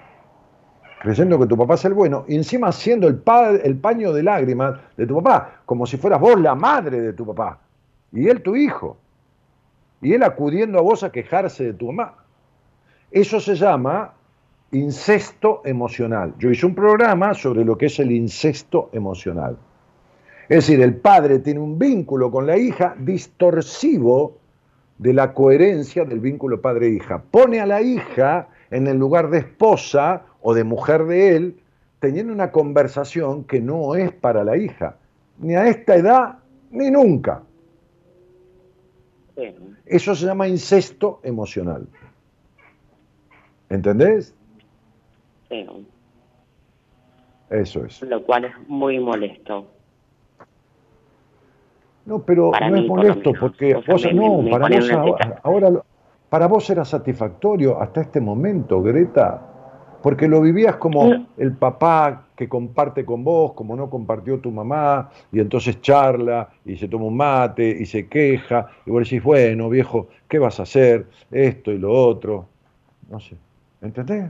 [1.02, 3.22] Creyendo que tu papá es el bueno, y encima siendo el,
[3.64, 7.26] el paño de lágrimas de tu papá, como si fueras vos la madre de tu
[7.26, 7.60] papá,
[8.12, 8.98] y él tu hijo,
[10.02, 12.16] y él acudiendo a vos a quejarse de tu mamá.
[13.12, 14.14] Eso se llama
[14.72, 16.34] incesto emocional.
[16.40, 19.58] Yo hice un programa sobre lo que es el incesto emocional.
[20.50, 24.38] Es decir, el padre tiene un vínculo con la hija distorsivo
[25.04, 27.22] de la coherencia del vínculo padre-hija.
[27.30, 31.60] Pone a la hija en el lugar de esposa o de mujer de él,
[32.00, 34.96] teniendo una conversación que no es para la hija,
[35.40, 36.40] ni a esta edad,
[36.72, 37.44] ni nunca.
[39.86, 41.86] Eso se llama incesto emocional.
[43.70, 44.34] ¿Entendés?
[45.50, 45.68] Sí.
[47.50, 48.02] Eso es.
[48.04, 49.68] Lo cual es muy molesto.
[52.06, 54.92] No, pero no es molesto porque vos, no, para vos
[55.44, 55.72] ahora,
[56.30, 59.42] para vos era satisfactorio hasta este momento, Greta,
[60.02, 65.10] porque lo vivías como el papá que comparte con vos, como no compartió tu mamá,
[65.32, 69.70] y entonces charla y se toma un mate y se queja, y vos decís, bueno,
[69.70, 71.08] viejo, ¿qué vas a hacer?
[71.32, 72.48] Esto y lo otro.
[73.10, 73.38] No sé,
[73.82, 74.30] ¿entendés?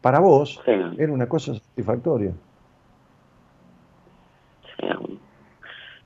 [0.00, 2.32] Para vos era una cosa satisfactoria.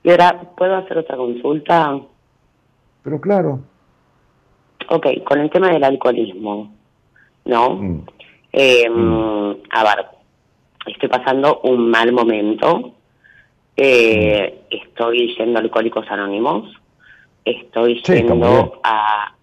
[0.05, 1.99] Y ahora, ¿puedo hacer otra consulta?
[3.03, 3.61] Pero claro.
[4.91, 6.71] Ok, con el tema del alcoholismo,
[7.47, 7.71] ¿no?
[7.71, 8.07] Mm.
[8.53, 9.51] Eh, mm.
[9.71, 10.07] A ver,
[10.87, 12.93] estoy pasando un mal momento.
[13.77, 14.75] Eh, mm.
[14.75, 16.71] Estoy yendo a Alcohólicos Anónimos.
[17.43, 19.35] Estoy yendo a...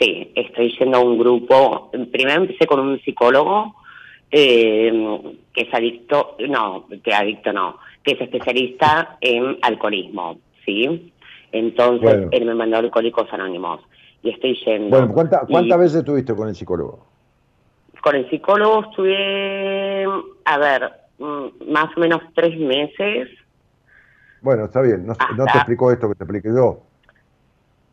[0.00, 1.90] Sí, estoy yendo a un grupo.
[2.10, 3.74] Primero empecé con un psicólogo
[4.30, 5.20] eh,
[5.52, 11.12] que es adicto, no, que adicto no, que es especialista en alcoholismo, ¿sí?
[11.50, 13.80] Entonces, él me mandó Alcohólicos Anónimos
[14.22, 14.96] y estoy yendo.
[14.96, 17.04] Bueno, ¿cuántas veces estuviste con el psicólogo?
[18.00, 20.06] Con el psicólogo estuve,
[20.44, 23.28] a ver, mm, más o menos tres meses.
[24.40, 26.82] Bueno, está bien, no, te explicó esto que te expliqué yo.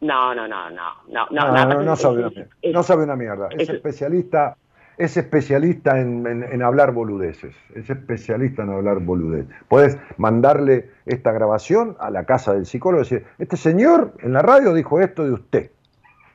[0.02, 3.50] No, no, no, no, no, no, no, no, no, no sabe una mierda.
[3.58, 4.58] Es, especialista
[4.98, 9.54] es especialista en, hablar boludeces, es especialista en hablar boludeces.
[9.68, 14.42] Puedes mandarle esta grabación a la casa del psicólogo y decir, este señor en la
[14.42, 15.72] radio dijo esto de usted.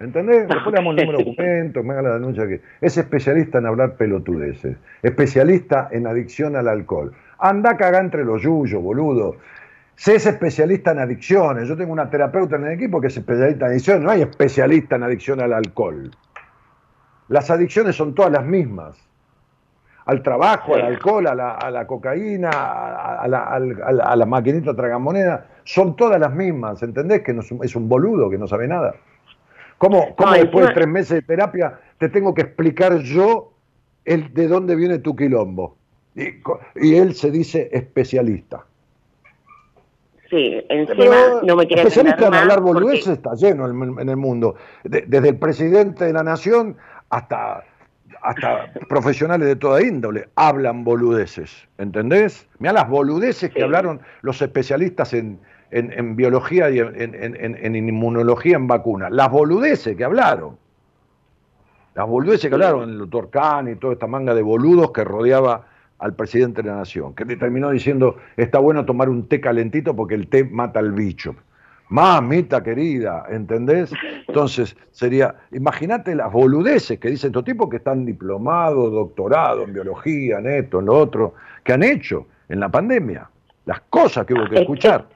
[0.01, 0.47] ¿Entendés?
[0.47, 3.67] Después le damos el número de documento, me haga la denuncia que es especialista en
[3.67, 7.13] hablar pelotudeces, especialista en adicción al alcohol.
[7.39, 9.37] Anda caga entre los yuyos, boludo.
[9.97, 11.69] Sé es especialista en adicciones.
[11.69, 14.03] Yo tengo una terapeuta en el equipo que es especialista en adicciones.
[14.05, 16.13] No hay especialista en adicción al alcohol.
[17.29, 18.97] Las adicciones son todas las mismas.
[20.07, 26.19] Al trabajo, al alcohol, a la, cocaína, a la, a la, maquinita tragamoneda, son todas
[26.19, 26.83] las mismas.
[26.83, 27.23] ¿Entendés?
[27.23, 28.95] Que no es, un, boludo que no sabe nada.
[29.77, 33.53] ¿Cómo, cómo después de tres meses de terapia te tengo que explicar yo
[34.07, 35.77] el, de dónde viene tu quilombo?
[36.75, 38.65] Y, él se dice especialista.
[40.31, 44.57] Sí, encima no me quiere Especialista en hablar boludeces está lleno en, el mundo.
[44.85, 46.77] desde el presidente de la nación
[47.11, 47.65] hasta,
[48.23, 51.69] hasta profesionales de toda índole hablan boludeces.
[51.79, 52.47] ¿Entendés?
[52.59, 55.41] Mira las boludeces que hablaron los especialistas en,
[55.71, 59.11] en, biología y en, inmunología en vacunas.
[59.11, 60.57] Las boludeces que hablaron.
[61.95, 65.67] Las boludeces que hablaron el doctor Kahn y toda esta manga de boludos que rodeaba
[65.99, 70.15] al presidente de la nación, que terminó diciendo, está bueno tomar un té calentito porque
[70.15, 71.35] el té mata al bicho.
[71.91, 73.93] Mamita querida, ¿entendés?
[74.27, 80.39] Entonces sería, imagínate las boludeces que dicen estos tipos que están diplomados, doctorados en biología,
[80.39, 81.35] en esto, en lo otro,
[81.65, 83.29] que han hecho en la pandemia,
[83.65, 85.07] las cosas que hubo que escuchar.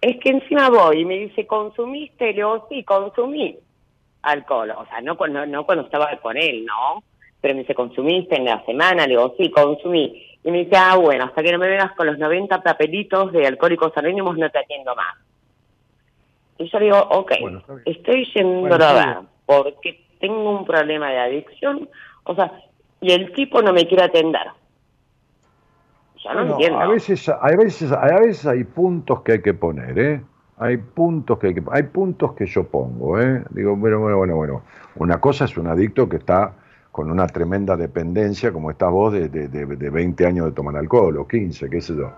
[0.00, 2.26] Es que encima voy y me dice, ¿consumiste?
[2.26, 3.58] Le digo, sí, consumí
[4.22, 4.72] alcohol.
[4.76, 7.02] O sea, no, no, no cuando estaba con él, ¿no?
[7.40, 9.04] Pero me dice, ¿consumiste en la semana?
[9.04, 10.22] Le digo, sí, consumí.
[10.42, 13.46] Y me dice, ah, bueno, hasta que no me vengas con los 90 papelitos de
[13.46, 15.16] alcohólicos anónimos no te atiendo más.
[16.58, 17.32] Y yo digo, ok,
[17.84, 21.88] estoy yendo a ver porque tengo un problema de adicción,
[22.24, 22.52] o sea,
[23.00, 24.48] y el tipo no me quiere atender.
[26.28, 30.22] A veces, a veces, a veces hay puntos que hay que poner, ¿eh?
[30.58, 33.44] Hay puntos que hay que, hay puntos que yo pongo, ¿eh?
[33.50, 34.62] Digo, bueno, bueno, bueno, bueno.
[34.96, 36.54] Una cosa es un adicto que está
[36.90, 41.16] con una tremenda dependencia, como estás vos, de, de, de, 20 años de tomar alcohol,
[41.18, 42.10] o 15, qué sé yo.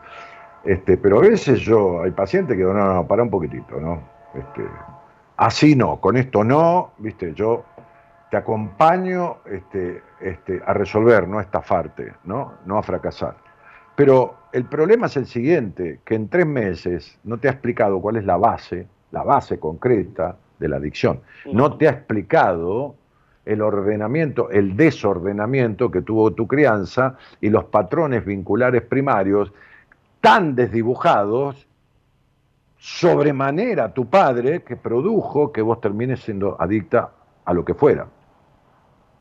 [0.65, 4.18] Este, pero a veces yo, hay pacientes que no, no, no, para un poquitito, ¿no?
[4.39, 4.65] Este,
[5.37, 7.65] así no, con esto no, viste, yo
[8.31, 12.55] te acompaño este, este, a resolver, no a estafarte, ¿no?
[12.67, 13.37] no a fracasar.
[13.97, 18.17] Pero el problema es el siguiente, que en tres meses no te ha explicado cuál
[18.17, 21.21] es la base, la base concreta de la adicción.
[21.53, 22.95] No te ha explicado
[23.45, 29.53] el ordenamiento, el desordenamiento que tuvo tu crianza y los patrones vinculares primarios
[30.21, 31.68] tan desdibujados
[32.79, 37.11] sobremanera tu padre que produjo que vos termines siendo adicta
[37.45, 38.07] a lo que fuera.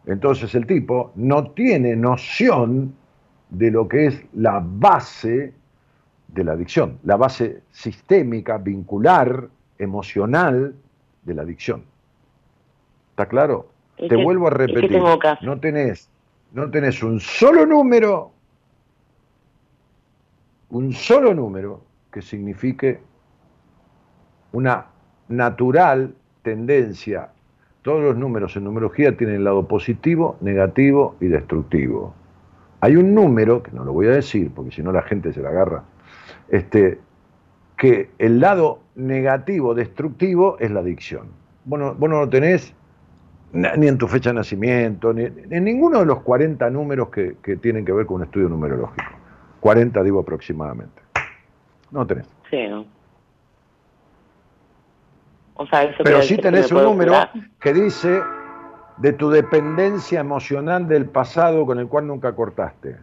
[0.06, 2.96] Entonces el tipo no tiene noción
[3.50, 5.54] de lo que es la base
[6.28, 9.50] de la adicción, la base sistémica, vincular,
[9.80, 10.76] emocional
[11.24, 11.84] de la adicción.
[13.12, 13.70] ¿Está claro?
[13.98, 15.02] Te vuelvo a repetir,
[15.42, 16.10] no tenés,
[16.52, 18.32] no tenés un solo número,
[20.70, 21.82] un solo número
[22.12, 23.00] que signifique
[24.52, 24.86] una
[25.28, 27.30] natural tendencia.
[27.82, 32.14] Todos los números en numerología tienen el lado positivo, negativo y destructivo.
[32.82, 35.42] Hay un número, que no lo voy a decir porque si no la gente se
[35.42, 35.84] la agarra,
[36.50, 37.00] este,
[37.78, 41.28] que el lado negativo, destructivo, es la adicción.
[41.66, 42.74] Vos no, vos no lo tenés
[43.54, 47.56] ni en tu fecha de nacimiento, ni en ninguno de los 40 números que, que
[47.56, 49.04] tienen que ver con un estudio numerológico.
[49.62, 51.02] 40 digo aproximadamente.
[51.92, 52.28] No tenés.
[52.50, 52.58] Sí.
[55.58, 57.14] O sea, eso Pero sí tenés un número
[57.60, 58.22] que dice
[58.98, 62.98] de tu dependencia emocional del pasado con el cual nunca cortaste.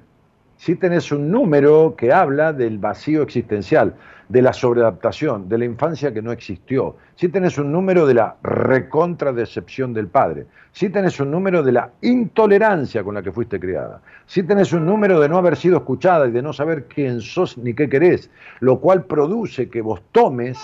[0.56, 3.94] Si tenés un número que habla del vacío existencial,
[4.28, 6.96] de la sobreadaptación, de la infancia que no existió.
[7.14, 10.46] Si tenés un número de la recontradecepción del padre.
[10.72, 14.00] Si tenés un número de la intolerancia con la que fuiste criada.
[14.26, 17.58] Si tenés un número de no haber sido escuchada y de no saber quién sos
[17.58, 18.30] ni qué querés,
[18.60, 20.58] lo cual produce que vos tomes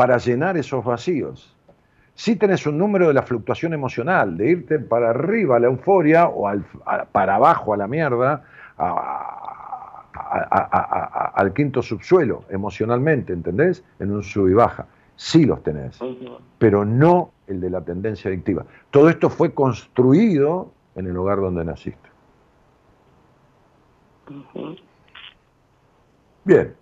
[0.00, 1.54] para llenar esos vacíos
[2.14, 6.26] si tenés un número de la fluctuación emocional, de irte para arriba a la euforia
[6.26, 6.50] o
[7.12, 8.42] para abajo a la mierda,
[11.34, 13.84] al quinto subsuelo emocionalmente, ¿entendés?
[13.98, 14.86] En un sub y baja.
[15.16, 15.98] Sí los tenés,
[16.56, 18.64] pero no el de la tendencia adictiva.
[18.90, 22.08] Todo esto fue construido en el hogar donde naciste.
[26.44, 26.74] Bien,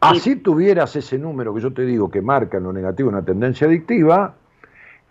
[0.00, 3.66] Así tuvieras ese número que yo te digo que marca en lo negativo una tendencia
[3.66, 4.34] adictiva,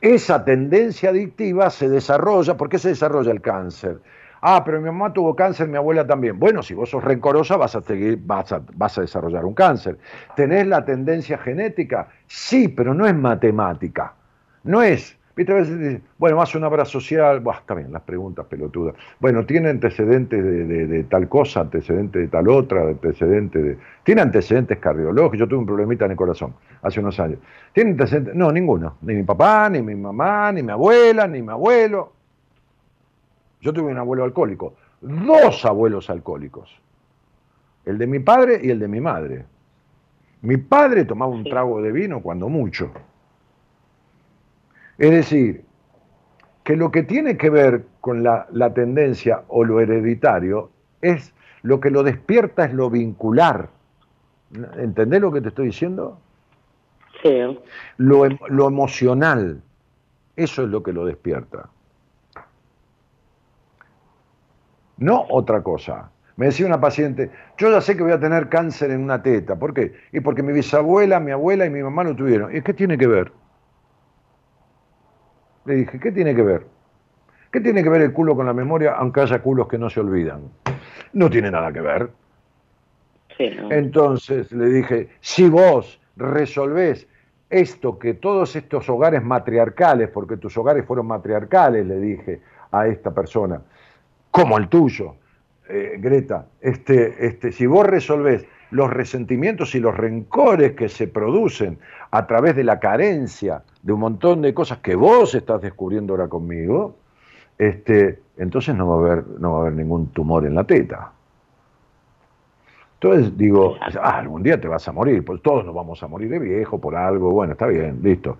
[0.01, 3.99] esa tendencia adictiva se desarrolla, ¿por qué se desarrolla el cáncer?
[4.41, 6.39] Ah, pero mi mamá tuvo cáncer, mi abuela también.
[6.39, 9.97] Bueno, si vos sos rencorosa vas a, seguir, vas a, vas a desarrollar un cáncer.
[10.35, 12.07] ¿Tenés la tendencia genética?
[12.25, 14.13] Sí, pero no es matemática.
[14.63, 18.45] No es, Viste, a veces bueno, más una obra social, Buah, está bien, las preguntas
[18.47, 18.93] pelotudas.
[19.21, 23.77] Bueno, ¿tiene antecedentes de, tal cosa, antecedentes de tal otra, antecedentes de...
[24.03, 25.39] ¿Tiene antecedentes cardiológicos?
[25.39, 27.39] Yo tuve un problemita en el corazón hace unos años.
[27.71, 28.35] ¿Tiene antecedentes?
[28.35, 28.97] No, ninguno.
[29.01, 32.11] Ni mi papá, ni mi mamá, ni mi abuela, ni mi abuelo.
[33.61, 36.81] Yo tuve un abuelo alcohólico, dos abuelos alcohólicos.
[37.85, 39.45] El de mi padre y el de mi madre.
[40.41, 42.91] Mi padre tomaba un trago de vino cuando mucho.
[44.99, 45.63] Es decir,
[46.63, 48.45] que lo que tiene que ver con la,
[48.75, 50.69] tendencia o lo hereditario
[51.01, 51.33] es
[51.63, 53.69] lo que lo despierta es lo vincular.
[54.77, 56.19] ¿Entendés lo que te estoy diciendo?
[57.23, 57.59] Sí.
[57.97, 59.61] Lo, em, lo emocional,
[60.35, 61.69] eso es lo que lo despierta.
[64.97, 66.11] No otra cosa.
[66.35, 69.55] Me decía una paciente, yo ya sé que voy a tener cáncer en una teta.
[69.55, 69.93] ¿Por qué?
[70.11, 72.53] Y porque mi bisabuela, mi abuela y mi mamá lo tuvieron.
[72.55, 73.31] ¿Y qué tiene que ver?
[75.69, 76.65] Le dije, ¿qué tiene que ver?
[77.51, 79.99] ¿Qué tiene que ver el culo con la memoria, aunque haya culos que no se
[79.99, 80.41] olvidan?
[81.13, 82.09] No tiene nada que ver.
[83.37, 87.07] Entonces le dije, si vos resolvés
[87.51, 92.41] esto que todos estos hogares matriarcales, porque tus hogares fueron matriarcales, le dije
[92.71, 93.61] a esta persona,
[94.31, 95.17] como el tuyo,
[95.69, 101.79] eh, Greta, este, este, si vos resolvés los resentimientos y los rencores que se producen
[102.11, 106.27] a través de la carencia de un montón de cosas que vos estás descubriendo ahora
[106.27, 106.95] conmigo,
[107.57, 111.11] este, entonces no va a haber, no va a haber ningún tumor en la teta.
[113.01, 116.29] Entonces digo, ah, algún día te vas a morir, pues todos nos vamos a morir
[116.29, 118.37] de viejo por algo, bueno, está bien, listo.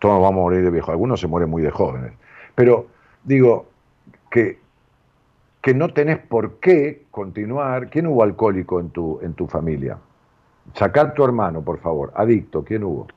[0.00, 2.12] todos nos vamos a morir de viejo, algunos se mueren muy de jóvenes.
[2.56, 2.86] Pero
[3.22, 3.66] digo
[4.30, 4.58] que
[5.62, 7.90] que no tenés por qué continuar.
[7.90, 9.98] ¿Quién hubo alcohólico en tu, en tu familia?
[10.74, 12.12] Sacar tu hermano, por favor.
[12.14, 13.08] Adicto, ¿quién hubo?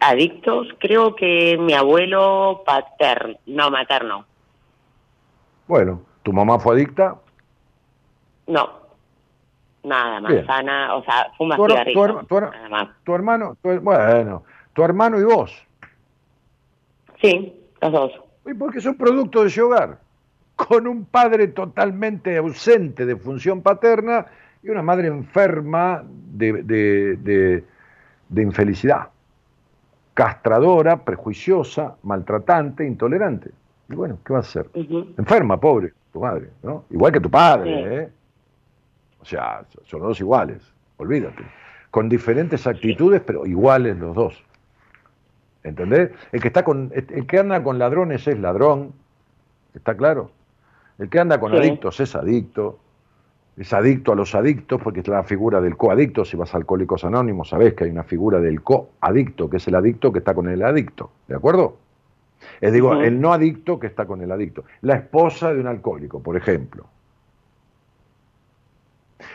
[0.00, 4.26] adictos, creo que mi abuelo paterno, no, materno.
[5.66, 7.16] Bueno, ¿tu mamá fue adicta?
[8.46, 8.68] No,
[9.82, 12.88] nada más, sana, o sea, fuma tu, tu, tu, nada más.
[13.02, 14.42] tu hermano, bueno,
[14.74, 15.66] tu hermano y vos.
[17.20, 18.12] Sí, los dos.
[18.44, 19.98] ¿Y por qué son producto de ese hogar?
[20.56, 24.26] Con un padre totalmente ausente de función paterna
[24.62, 27.62] y una madre enferma de,
[28.34, 29.10] infelicidad,
[30.14, 33.50] castradora, prejuiciosa, maltratante, intolerante.
[33.88, 34.68] Y bueno, ¿qué va a hacer?
[34.74, 36.84] Enferma, pobre, tu madre, ¿no?
[36.90, 38.08] Igual que tu padre, ¿eh?
[39.20, 40.62] O sea, son los dos iguales,
[40.96, 41.44] olvídate.
[41.90, 44.42] Con diferentes actitudes, pero iguales los dos.
[45.62, 46.10] ¿Entendés?
[46.32, 48.92] El que, está con, el que anda con ladrones es ladrón,
[49.74, 50.30] ¿está claro?
[50.98, 52.78] El que anda con adictos es adicto,
[53.56, 56.24] es adicto a los adictos porque es la figura del coadicto.
[56.24, 59.74] Si vas a Alcohólicos Anónimos, sabés que hay una figura del coadicto, que es el
[59.74, 61.10] adicto que está con el adicto.
[61.26, 61.76] ¿De acuerdo?
[62.60, 64.64] Es digo, el no adicto que está con el adicto.
[64.82, 66.86] La esposa de un alcohólico, por ejemplo.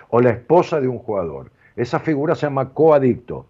[0.09, 1.51] O la esposa de un jugador.
[1.75, 3.47] Esa figura se llama coadicto.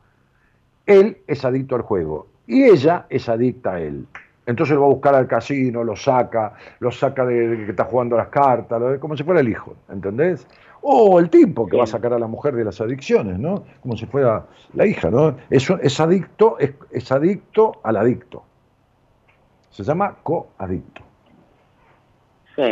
[0.85, 4.07] Él es adicto al juego y ella es adicta a él.
[4.51, 8.17] Entonces lo va a buscar al casino, lo saca, lo saca de, que está jugando
[8.17, 10.45] las cartas, como si fuera el hijo, ¿entendés?
[10.81, 13.63] O el tipo que va a sacar a la mujer de las adicciones, ¿no?
[13.81, 15.37] Como si fuera la hija, ¿no?
[15.49, 18.43] Eso es adicto, es, adicto al adicto.
[19.69, 21.01] Se llama coadicto.
[22.55, 22.63] Sí.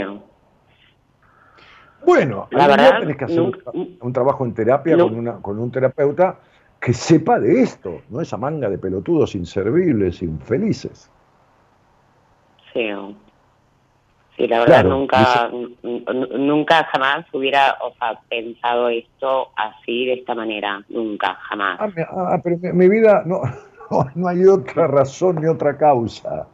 [2.06, 6.40] Bueno, la verdad, tenés que hacer un, trabajo en terapia con, una, con un terapeuta
[6.80, 11.10] que sepa de esto, no esa manga de pelotudos inservibles, infelices.
[12.74, 12.90] Sí.
[14.40, 15.52] Sí, la verdad nunca,
[15.84, 21.78] nunca jamás hubiera o sea, pensado esto así, de esta manera, nunca, jamás.
[21.82, 23.42] Ah, ah pero mi, vida no,
[24.16, 26.48] no, hay otra razón ni otra causa.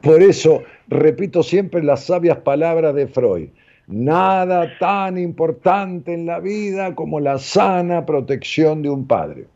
[0.00, 3.48] Por eso repito siempre las sabias palabras de Freud.
[3.88, 9.46] Nada tan importante en la vida como la sana protección de un padre.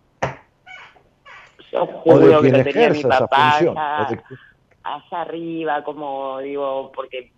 [1.70, 3.76] Yo juro o de quien que esa función
[4.84, 7.30] allá arriba, como digo, porque,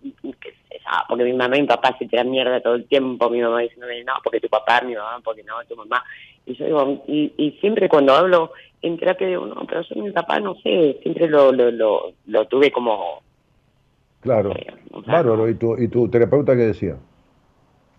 [1.07, 4.03] porque mi mamá y mi papá se tiran mierda todo el tiempo, mi mamá diciéndome,
[4.03, 6.03] no, porque tu papá, mi mamá, porque no, tu mamá.
[6.45, 8.51] Y yo digo, y, y siempre cuando hablo
[8.81, 12.47] en terapia digo, no, pero yo mi papá, no sé, siempre lo, lo, lo, lo
[12.47, 13.21] tuve como...
[14.21, 14.53] Claro,
[15.05, 16.97] bárbaro, ¿y tu, ¿y tu terapeuta qué decía?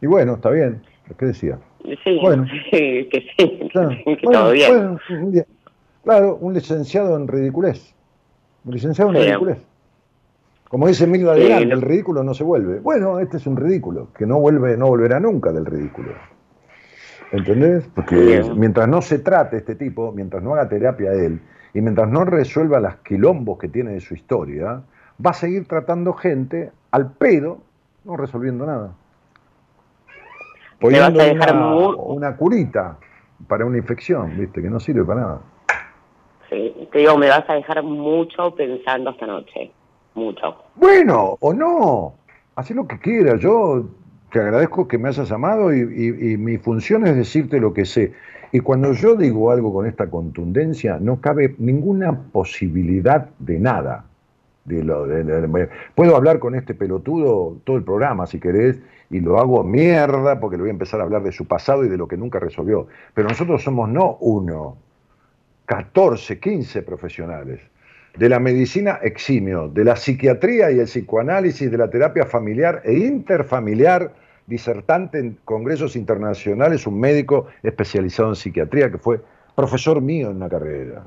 [0.00, 0.82] Y bueno, está bien,
[1.18, 1.58] ¿qué decía?
[2.04, 2.46] Sí, bueno.
[2.70, 4.98] que sí, que todo bien.
[6.02, 7.95] Claro, un licenciado en ridiculez.
[8.66, 9.58] Licenciado en ridiculez.
[10.68, 12.80] Como dice Emilio Adelante, el ridículo no se vuelve.
[12.80, 16.12] Bueno, este es un ridículo, que no vuelve, no volverá nunca del ridículo.
[17.30, 17.88] ¿Entendés?
[17.94, 21.40] Porque mientras no se trate este tipo, mientras no haga terapia él,
[21.72, 24.82] y mientras no resuelva las quilombos que tiene de su historia,
[25.24, 27.58] va a seguir tratando gente al pedo,
[28.04, 28.92] no resolviendo nada.
[30.80, 32.98] Poniendo una, una curita
[33.46, 34.60] para una infección, ¿viste?
[34.60, 35.40] Que no sirve para nada.
[36.92, 39.70] Te digo, me vas a dejar mucho pensando esta noche.
[40.14, 40.56] Mucho.
[40.76, 42.14] Bueno, o no.
[42.54, 43.40] Haz lo que quieras.
[43.40, 43.84] Yo
[44.32, 48.14] te agradezco que me hayas llamado y, mi función es decirte lo que sé.
[48.52, 54.04] Y cuando yo digo algo con esta contundencia, no cabe ninguna posibilidad de nada.
[54.64, 55.06] De lo,
[55.94, 58.80] puedo hablar con este pelotudo todo el programa, si querés,
[59.10, 61.88] y lo hago mierda porque le voy a empezar a hablar de su pasado y
[61.88, 62.88] de lo que nunca resolvió.
[63.14, 64.76] Pero nosotros somos no uno,
[65.66, 67.60] 14, 15 profesionales
[68.16, 72.94] de la medicina eximio, de la psiquiatría y el psicoanálisis, de la terapia familiar e
[72.94, 74.12] interfamiliar,
[74.46, 79.20] disertante en congresos internacionales, un médico especializado en psiquiatría que fue
[79.54, 81.02] profesor mío en la carrera.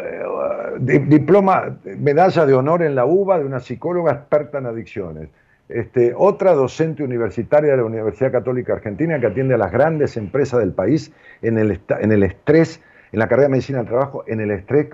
[0.00, 5.28] Eh, diploma, medalla de honor en la UBA de una psicóloga experta en adicciones.
[5.68, 10.60] Este, otra docente universitaria de la Universidad Católica Argentina que atiende a las grandes empresas
[10.60, 11.12] del país
[11.42, 12.80] en el, en el estrés,
[13.12, 14.88] en la carrera de medicina del trabajo, en el estrés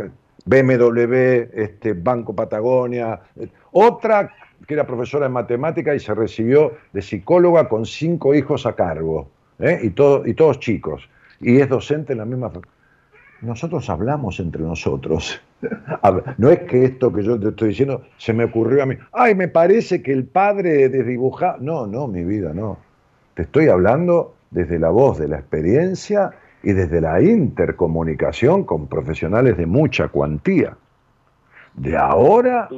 [0.44, 1.14] BMW,
[1.54, 3.20] este, Banco Patagonia,
[3.72, 4.30] otra
[4.66, 9.28] que era profesora de matemática y se recibió de psicóloga con cinco hijos a cargo,
[9.58, 9.80] ¿eh?
[9.82, 11.08] y, y todos chicos,
[11.40, 12.50] y es docente en la misma...
[13.40, 15.40] Nosotros hablamos entre nosotros.
[16.36, 18.96] No es que esto que yo te estoy diciendo se me ocurrió a mí.
[19.12, 21.56] Ay, me parece que el padre desdibujado.
[21.60, 22.76] No, no, mi vida, no.
[23.32, 26.32] Te estoy hablando desde la voz de la experiencia
[26.64, 30.76] y desde la intercomunicación con profesionales de mucha cuantía,
[31.74, 32.68] de ahora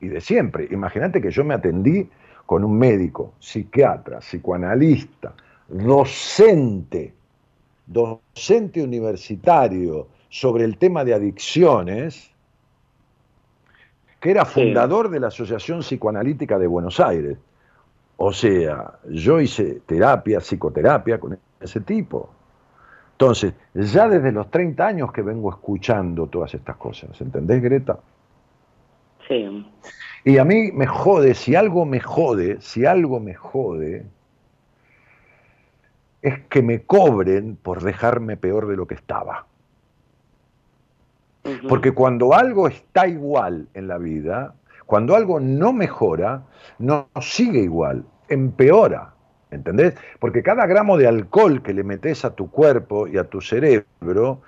[0.00, 0.66] y de siempre.
[0.70, 2.08] Imagínate que yo me atendí
[2.46, 5.34] con un médico, psiquiatra, psicoanalista,
[5.68, 7.14] docente,
[7.86, 12.32] docente universitario sobre el tema de adicciones,
[14.18, 17.38] que era fundador de la Asociación Psicoanalítica de Buenos Aires.
[18.16, 22.30] O sea, yo hice terapia, psicoterapia con ese tipo.
[23.22, 28.00] Entonces, ya desde los 30 años que vengo escuchando todas estas cosas, ¿entendés, Greta?
[29.28, 29.64] Sí.
[30.24, 34.06] Y a mí me jode, si algo me jode, si algo me jode,
[36.20, 39.46] es que me cobren por dejarme peor de lo que estaba.
[41.68, 46.42] Porque cuando algo está igual en la vida, cuando algo no mejora,
[46.80, 49.11] no sigue igual, empeora.
[49.52, 49.94] ¿Entendés?
[50.18, 54.40] Porque cada gramo de alcohol que le metes a tu cuerpo y a tu cerebro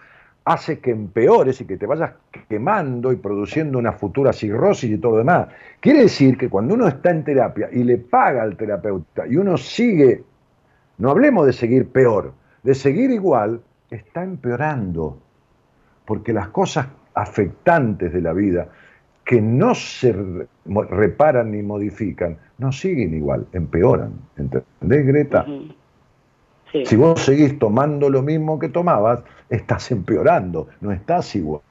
[0.44, 2.12] hace que empeores y que te vayas
[2.48, 5.48] quemando y produciendo una futura cirrosis y todo lo demás.
[5.80, 9.56] Quiere decir que cuando uno está en terapia y le paga al terapeuta y uno
[9.56, 10.22] sigue,
[10.98, 15.18] no hablemos de seguir peor, de seguir igual, está empeorando.
[16.04, 18.68] Porque las cosas afectantes de la vida
[19.24, 20.14] que no se
[20.66, 24.12] reparan ni modifican, no siguen igual, empeoran.
[24.36, 25.46] ¿Entendés, Greta?
[26.72, 31.62] Si vos seguís tomando lo mismo que tomabas, estás empeorando, no estás igual.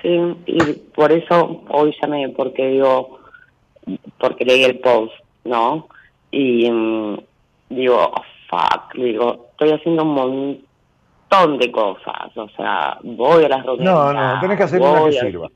[0.00, 3.18] Sí, y por eso hoy llamé, porque digo,
[4.18, 5.12] porque leí el post,
[5.44, 5.88] ¿no?
[6.30, 7.18] Y mm,
[7.70, 10.71] digo, oh, fuck, digo, estoy haciendo un montón
[11.58, 12.36] de cosas.
[12.36, 13.92] O sea, voy a las reuniones.
[13.92, 15.50] No, no, tenés que hacer una que sirva.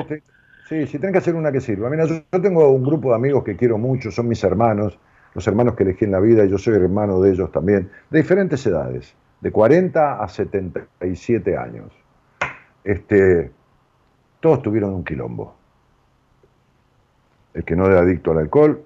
[0.00, 0.22] Este,
[0.68, 1.90] sí, sí, tenés que hacer una que sirva.
[1.90, 4.98] Mira, yo, tengo un grupo de amigos que quiero mucho, son mis hermanos,
[5.34, 8.18] los hermanos que elegí en la vida, y yo soy hermano de ellos también, de
[8.18, 11.92] diferentes edades, de 40 a 77 años.
[12.82, 13.50] Este,
[14.40, 15.54] todos tuvieron un quilombo.
[17.52, 18.82] El que no era adicto al alcohol,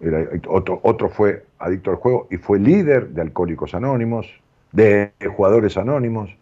[0.00, 4.26] era, otro, otro fue adicto al juego y fue líder de Alcohólicos Anónimos,
[4.72, 6.36] de jugadores anónimos,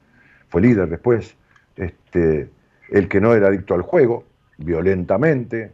[0.48, 1.36] fue líder después,
[1.76, 2.48] este,
[2.90, 4.24] el que no era adicto al juego,
[4.58, 5.72] violentamente.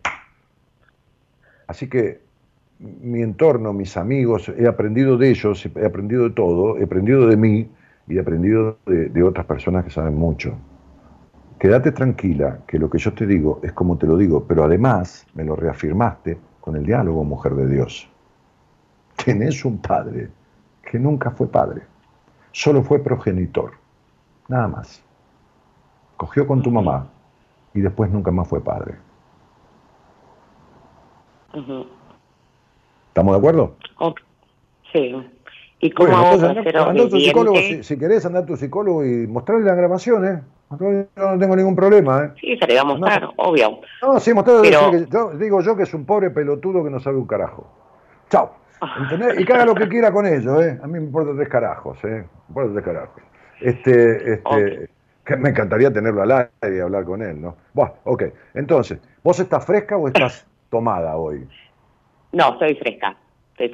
[1.67, 2.21] Así que
[2.79, 7.37] mi entorno, mis amigos, he aprendido de ellos, he aprendido de todo, he aprendido de
[7.37, 7.71] mí
[8.09, 10.57] y he aprendido de, otras personas que saben mucho.
[11.59, 15.27] Quédate tranquila, que lo que yo te digo es como te lo digo, pero además
[15.35, 18.09] me lo reafirmaste con el diálogo, mujer de Dios.
[19.23, 20.29] Tenés un padre
[20.83, 21.83] que nunca fue padre
[22.53, 23.73] solo fue progenitor,
[24.49, 25.03] nada más.
[26.17, 27.09] Cogió con tu mamá
[27.75, 28.95] y después nunca más fue padre.
[33.09, 33.77] ¿Estamos de acuerdo?
[34.93, 35.15] Sí.
[35.83, 40.43] ¿Y cómo a tu psicólogo, si, querés andar a tu psicólogo y mostrarle las grabaciones,
[40.79, 42.25] yo no tengo ningún problema.
[42.25, 42.33] ¿eh?
[42.41, 43.81] Sí, se le va a mostrar, obvio.
[44.03, 44.71] No, sí, mostrarle.
[44.71, 45.07] Pero...
[45.07, 47.67] Yo, digo yo que es un pobre pelotudo que no sabe un carajo.
[48.29, 48.60] Chao.
[48.99, 49.41] ¿Entendés?
[49.41, 50.79] Y que haga lo que quiera con ellos, ¿eh?
[50.83, 52.09] A mí me importa tres carajos, ¿eh?
[52.09, 53.23] Me importa tres carajos.
[53.61, 54.91] Este, este,
[55.25, 57.57] que me encantaría tenerlo al aire y hablar con él, ¿no?
[57.75, 58.25] Bueno, ok.
[58.55, 61.47] Entonces, ¿vos estás fresca o estás tomada hoy?
[62.33, 63.17] No, estoy fresca.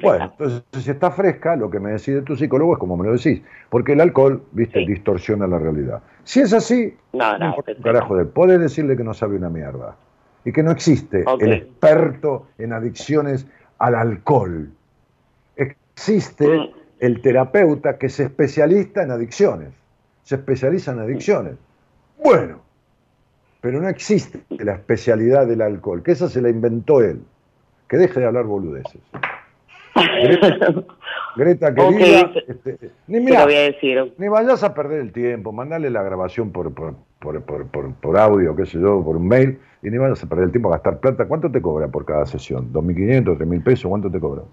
[0.01, 3.13] Bueno, entonces si está fresca, lo que me decide tu psicólogo es como me lo
[3.13, 6.01] decís, porque el alcohol, viste, distorsiona la realidad.
[6.23, 9.95] Si es así, no, no, carajo de podés decirle que no sabe una mierda
[10.43, 13.47] y que no existe el experto en adicciones
[13.79, 14.69] al alcohol.
[15.97, 16.69] Existe mm.
[16.99, 19.69] el terapeuta que se especialista en adicciones,
[20.21, 21.55] se especializa en adicciones.
[22.23, 22.59] Bueno,
[23.61, 27.21] pero no existe la especialidad del alcohol, que esa se la inventó él.
[27.89, 29.01] Que deje de hablar boludeces.
[31.35, 36.93] Greta, querida, este, ni, ni vayas a perder el tiempo, mandale la grabación por, por,
[38.01, 40.69] por, audio, qué sé yo, por un mail, y ni vayas a perder el tiempo
[40.69, 41.25] a gastar plata.
[41.27, 42.71] ¿Cuánto te cobra por cada sesión?
[42.71, 43.89] ¿2.500, 3.000 pesos?
[43.89, 44.43] ¿Cuánto te cobra?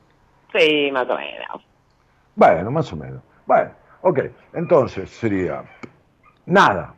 [0.54, 1.66] Sí, más o menos.
[2.36, 3.20] Bueno, más o menos.
[3.46, 3.70] Bueno,
[4.02, 4.20] ok,
[4.54, 5.64] entonces sería
[6.46, 6.94] nada.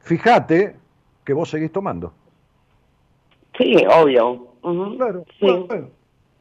[0.00, 0.76] Fíjate
[1.24, 2.12] que vos seguís tomando.
[3.58, 4.46] Sí, obvio.
[4.96, 5.88] Claro, bueno,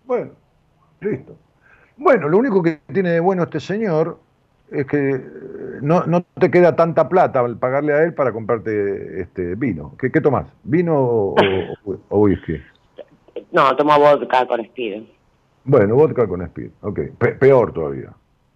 [0.06, 0.32] bueno.
[1.02, 1.36] Listo.
[1.98, 4.20] Bueno, lo único que tiene de bueno este señor
[4.72, 5.22] es que eh,
[5.82, 9.95] no, no te queda tanta plata al pagarle a él para comprarte este vino.
[9.99, 10.48] ¿Qué, qué tomás?
[10.64, 11.36] ¿Vino o,
[12.10, 12.61] o, whisky?
[13.52, 15.03] No, tomo vodka con speed.
[15.70, 17.00] Bueno, vodka con speed, ok.
[17.40, 18.10] peor todavía.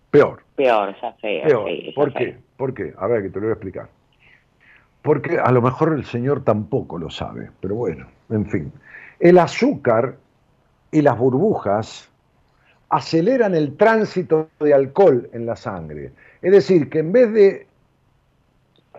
[0.10, 0.41] Peor.
[0.56, 1.44] Peor, ya sé.
[1.45, 1.69] Peor.
[1.94, 2.38] ¿Por qué?
[2.57, 2.91] ¿Por qué?
[2.98, 3.88] A ver, que te lo voy a explicar.
[5.03, 8.73] Porque a lo mejor el señor tampoco lo sabe, pero bueno, en fin.
[9.19, 10.15] El azúcar
[10.91, 12.10] y las burbujas
[12.90, 16.14] aceleran el tránsito de alcohol en la sangre.
[16.41, 17.68] Es decir, que en vez de,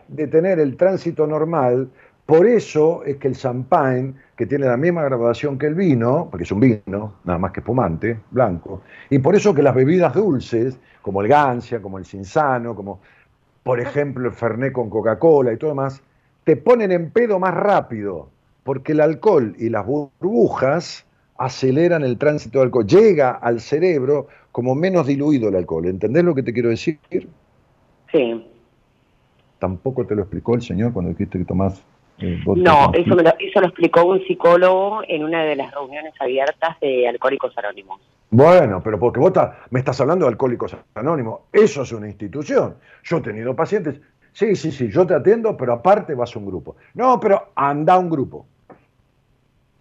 [0.07, 1.91] de tener el tránsito normal,
[2.27, 6.45] por eso es que el champagne, que tiene la misma graduación que el vino, porque
[6.45, 8.81] es un vino, nada más que espumante, blanco,
[9.11, 13.01] y por eso que las bebidas dulces, como el Gancia, como el Cinzano, como
[13.63, 16.03] por ejemplo el Fernet con Coca-Cola y todo demás,
[16.45, 18.29] te ponen en pedo más rápido,
[18.63, 21.05] porque el alcohol y las burbujas
[21.37, 25.87] aceleran el tránsito del alcohol, llega al cerebro como menos diluido el alcohol.
[25.87, 26.99] ¿Entendés lo que te quiero decir?
[28.11, 28.51] Sí.
[29.59, 31.83] ¿Tampoco te lo explicó el señor cuando dijiste que tomás
[32.19, 37.09] No, eso, lo, eso lo explicó un psicólogo en una de las reuniones abiertas de
[37.09, 38.01] Alcohólicos Anónimos.
[38.31, 39.33] Bueno, pero porque vos
[39.71, 42.77] me estás hablando de Alcohólicos Anónimos, eso es una institución.
[43.03, 44.01] Yo he tenido pacientes,
[44.33, 46.77] sí, sí, sí, yo te atiendo, pero aparte vas a un grupo.
[46.95, 48.47] No, pero anda a un grupo.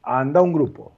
[0.03, 0.93] Anda a un grupo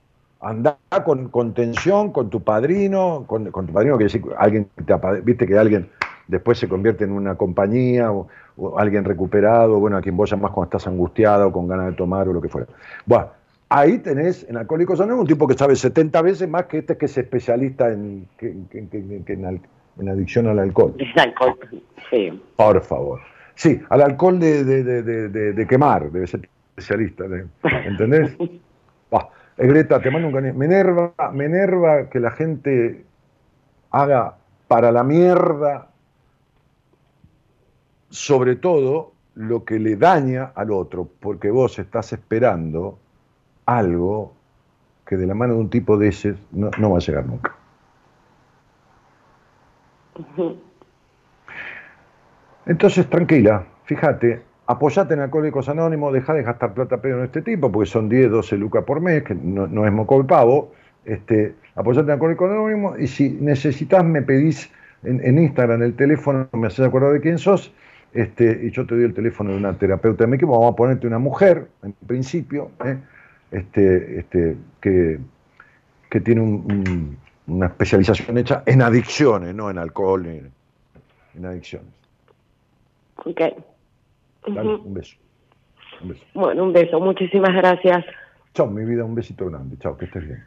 [0.46, 4.94] anda con contención con tu padrino, con, tu padrino, que decir, alguien te,
[5.24, 5.90] viste que alguien
[6.28, 8.28] después se convierte en una compañía o,
[8.78, 12.34] alguien recuperado, bueno, a quien vos llamás cuando estás angustiado, con ganas de tomar o
[12.34, 12.68] lo que fuera.
[13.06, 13.30] Bueno,
[13.70, 17.06] ahí tenés en Alcohólicos Anónimos un tipo que sabe 70 veces más que este que
[17.06, 20.94] es especialista en, en, adicción al alcohol.
[20.98, 21.58] El alcohol,
[22.10, 22.42] sí.
[22.56, 23.20] Por favor.
[23.56, 27.26] Sí, al alcohol de, de, quemar, debe ser especialista,
[27.86, 28.36] ¿entendés?
[29.58, 30.54] Eh, Greta, te mando un cariño.
[30.54, 33.06] Me enerva, me enerva que la gente
[33.92, 34.36] haga
[34.68, 35.90] para la mierda,
[38.16, 42.98] sobre todo lo que le daña al otro, porque vos estás esperando
[43.66, 44.34] algo
[45.06, 47.54] que de la mano de un tipo de ese no, no va a llegar nunca.
[52.66, 57.70] Entonces, tranquila, fíjate, apoyate en Alcohólicos Anónimos, deja de gastar plata pedo en este tipo,
[57.70, 60.72] porque son 10, 12 lucas por mes, que no, es moco el pavo.
[61.04, 64.72] Este, apoyate en Alcohólicos Anónimos y si necesitas me pedís
[65.04, 67.74] en, Instagram el teléfono, me haces acordar de quién sos,
[68.16, 71.06] este, y yo te doy el teléfono de una terapeuta de equipo, vamos a ponerte
[71.06, 72.98] una mujer, en principio, ¿eh?
[73.52, 75.20] este, este, que,
[76.10, 76.42] que tiene
[77.48, 80.52] una especialización hecha en adicciones, no en alcohol, en,
[81.36, 81.94] en adicciones.
[83.18, 83.54] Okay
[84.48, 85.16] un beso.
[86.34, 87.00] Bueno, un beso.
[87.00, 88.06] Muchísimas gracias.
[88.54, 89.04] Chao, mi vida.
[89.04, 89.78] Un besito grande.
[89.80, 90.44] Chao, que estés bien.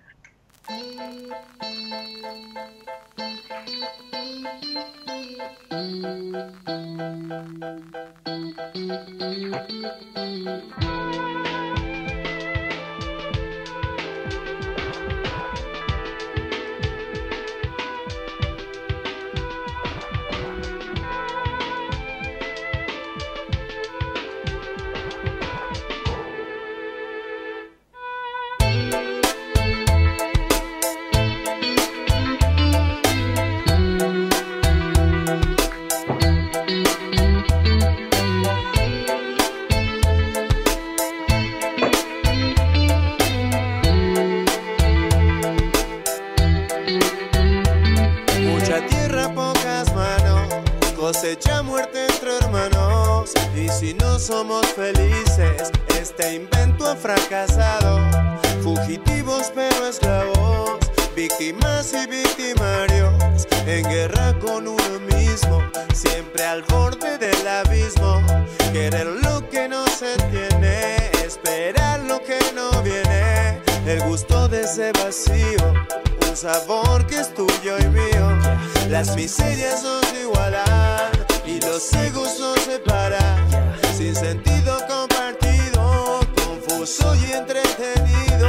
[7.28, 7.34] は
[11.64, 11.67] い
[54.28, 57.98] somos felices, este invento ha fracasado.
[58.62, 60.78] Fugitivos pero esclavos,
[61.16, 65.62] víctimas y victimarios, en guerra con uno mismo,
[65.94, 68.20] siempre al borde del abismo.
[68.70, 74.92] Querer lo que no se tiene, esperar lo que no viene, el gusto de ese
[74.92, 75.72] vacío,
[76.28, 78.38] un sabor que es tuyo y mío.
[78.90, 81.12] Las miserias nos igualan
[81.46, 83.48] y los egos nos separan,
[83.98, 88.48] sin sentido compartido, confuso y entretenido.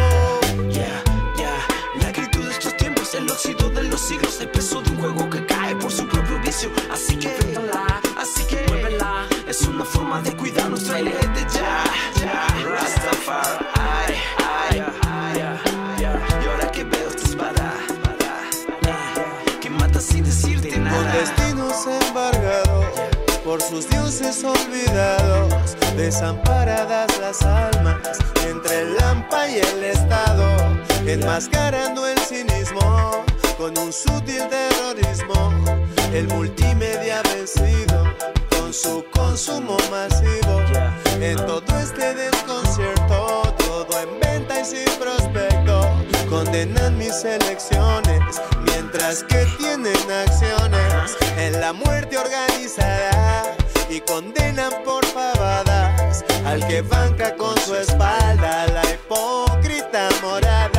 [0.69, 1.01] Yeah,
[1.37, 1.57] yeah,
[1.99, 5.27] la actitud de estos tiempos, el óxido de los siglos, el peso de un juego
[5.27, 6.69] que cae por su propio vicio.
[6.91, 9.27] Así que enfréntala, así que muévela.
[9.47, 11.05] Es una forma de cuidar nuestra de
[11.51, 11.83] ya,
[12.21, 12.47] ya.
[12.63, 17.73] Rastafari, ay, ay, ay, Y ahora que veo esta espada,
[18.83, 21.38] eh, que mata sin decirte nada.
[23.49, 27.97] Por sus dioses olvidados, desamparadas las almas
[28.47, 30.45] entre el AMPA y el Estado,
[31.07, 33.25] enmascarando el cinismo
[33.57, 35.51] con un sutil terrorismo,
[36.13, 38.03] el multimedia vencido
[38.51, 40.61] con su consumo masivo,
[41.19, 45.48] en todo este desconcierto, todo en venta y sin prospecto,
[46.29, 53.55] condenan mis elecciones, mientras que tienen acciones en la muerte organizada
[53.89, 60.78] y condenan por pavadas al que banca con su espalda la hipócrita morada.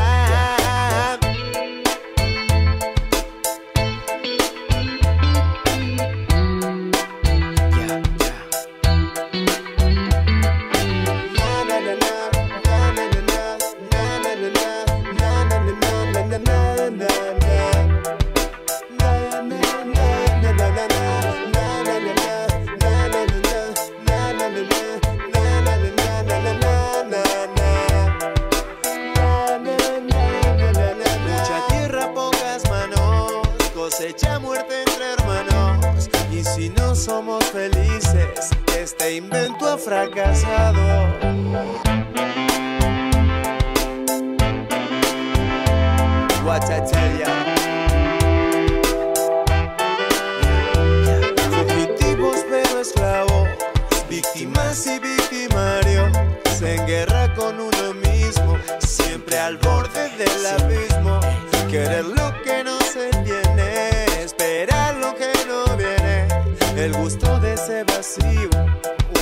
[38.90, 40.80] Este invento ha fracasado.
[46.44, 46.80] What I.
[51.50, 53.48] Fugitivos pero esclavos,
[54.08, 55.09] víctimas y victimarios,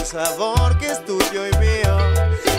[0.09, 1.99] sabor que es tuyo y mío.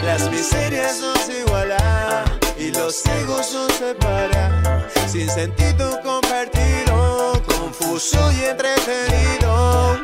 [0.05, 2.25] Las miserias nos igualan
[2.57, 9.99] y los egos nos separan, sin sentido compartido, confuso y entretenido.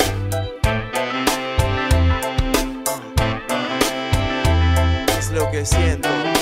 [5.19, 6.34] Es lo que siento.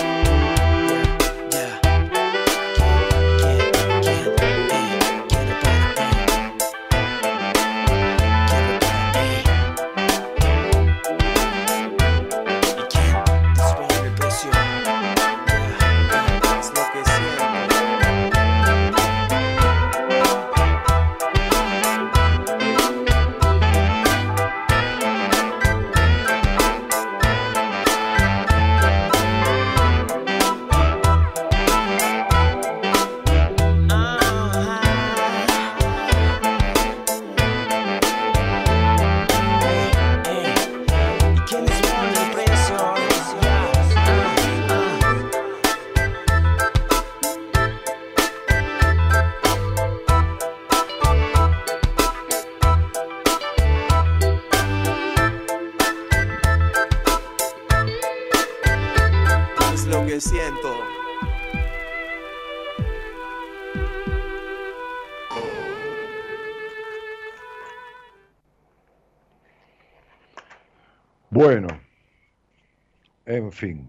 [73.54, 73.88] Fin,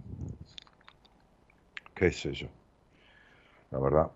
[1.94, 2.48] qué sé yo,
[3.70, 4.10] la verdad.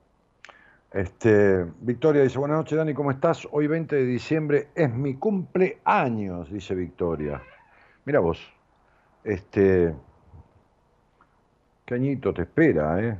[0.92, 3.46] Este, Victoria dice, buenas noches Dani, ¿cómo estás?
[3.50, 7.42] Hoy 20 de diciembre es mi cumpleaños, dice Victoria.
[8.04, 8.40] Mira vos,
[9.24, 9.94] este,
[11.84, 13.18] qué añito te espera, ¿eh?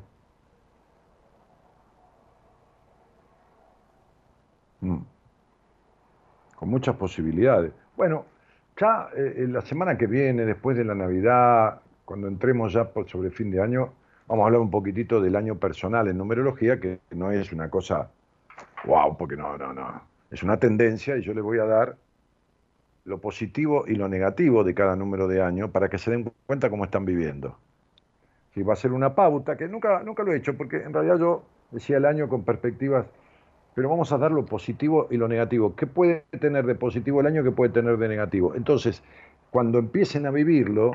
[4.81, 4.99] Mm.
[6.55, 7.73] Con muchas posibilidades.
[7.97, 8.25] Bueno,
[8.81, 13.07] ya eh, en la semana que viene, después de la Navidad, cuando entremos ya por
[13.07, 13.93] sobre fin de año,
[14.27, 18.09] vamos a hablar un poquitito del año personal en numerología, que no es una cosa
[18.87, 20.01] wow, porque no, no, no.
[20.31, 21.97] Es una tendencia y yo le voy a dar
[23.05, 26.71] lo positivo y lo negativo de cada número de año para que se den cuenta
[26.71, 27.59] cómo están viviendo.
[28.55, 31.19] Si va a ser una pauta, que nunca, nunca lo he hecho, porque en realidad
[31.19, 33.05] yo decía el año con perspectivas,
[33.75, 35.77] pero vamos a dar lo positivo y lo negativo.
[35.77, 37.45] ¿Qué puede tener de positivo el año?
[37.45, 38.55] ¿Qué puede tener de negativo?
[38.55, 39.03] Entonces,
[39.51, 40.93] cuando empiecen a vivirlo,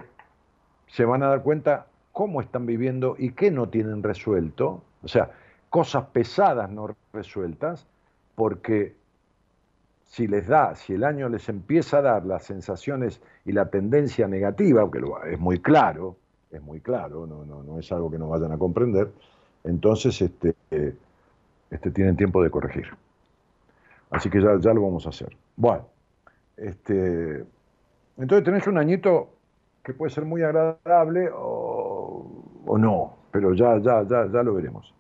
[0.94, 5.32] se van a dar cuenta cómo están viviendo y qué no tienen resuelto, o sea,
[5.72, 7.88] cosas pesadas no resueltas,
[8.36, 8.94] porque
[10.06, 14.28] si les da, si el año les empieza a dar las sensaciones y la tendencia
[14.28, 15.02] negativa, que
[15.32, 16.16] es muy claro,
[16.52, 19.10] es muy claro, no, no, no es algo que no vayan a comprender,
[19.64, 20.54] entonces este,
[21.72, 22.90] este, tienen tiempo de corregir.
[24.12, 25.36] Así que ya, ya lo vamos a hacer.
[25.56, 25.88] Bueno,
[26.56, 27.44] este,
[28.16, 29.30] entonces tenés un añito
[29.84, 34.94] que puede ser muy agradable o, o no, pero ya, ya, ya, ya lo veremos.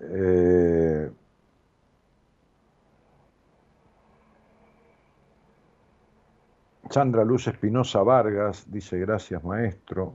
[0.00, 1.10] Eh,
[6.90, 10.14] Sandra Luz Espinosa Vargas dice gracias maestro.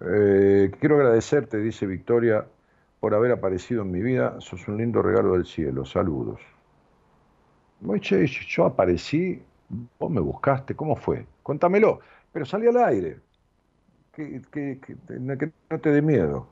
[0.00, 2.46] Eh, quiero agradecerte, dice Victoria,
[3.00, 4.40] por haber aparecido en mi vida.
[4.40, 5.84] Sos un lindo regalo del cielo.
[5.84, 6.40] Saludos.
[7.80, 11.26] Yo aparecí, vos me buscaste, ¿cómo fue?
[11.42, 12.00] Contámelo.
[12.32, 13.20] Pero salí al aire.
[14.12, 14.42] Que,
[15.70, 16.48] no te dé miedo.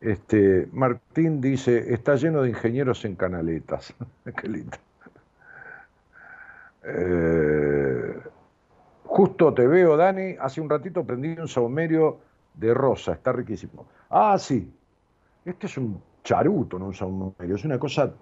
[0.00, 3.94] Este, Martín dice, está lleno de ingenieros en canaletas.
[4.40, 4.76] Qué lindo.
[6.84, 8.20] Eh,
[9.04, 10.36] justo te veo, Dani.
[10.38, 12.18] Hace un ratito prendí un saumerio
[12.54, 13.86] de rosa, está riquísimo.
[14.10, 14.72] Ah, sí.
[15.44, 17.56] Este es un charuto, no un saumerio.
[17.56, 18.12] Es una cosa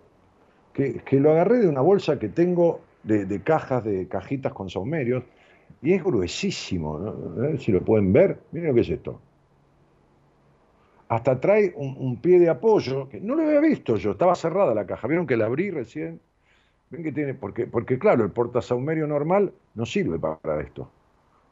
[0.74, 5.24] que, lo agarré de una bolsa que tengo de, cajas, de cajitas con saumerios.
[5.80, 6.98] Y es gruesísimo.
[6.98, 7.58] ¿no?
[7.58, 8.40] si lo pueden ver.
[8.52, 9.20] Miren lo que es esto.
[11.08, 14.74] Hasta trae un, un, pie de apoyo, que no lo había visto yo, estaba cerrada
[14.74, 15.06] la caja.
[15.06, 16.20] ¿Vieron que la abrí recién?
[17.02, 17.34] que tiene?
[17.34, 20.88] Porque, porque claro, el portasaumerio normal no sirve para esto.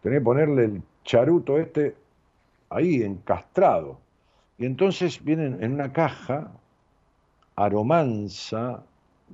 [0.02, 1.94] Tenés que ponerle el charuto este
[2.70, 3.98] ahí, encastrado.
[4.58, 6.52] Y entonces vienen en una caja,
[7.56, 8.84] aromanza,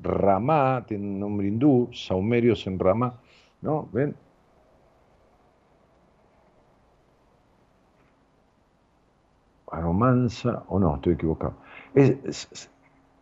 [0.03, 3.21] ramá, tiene un nombre hindú, saumerios en ramá,
[3.63, 3.89] ¿no?
[3.93, 4.15] ¿Ven?
[9.71, 11.55] Aromanza, o no, estoy equivocado.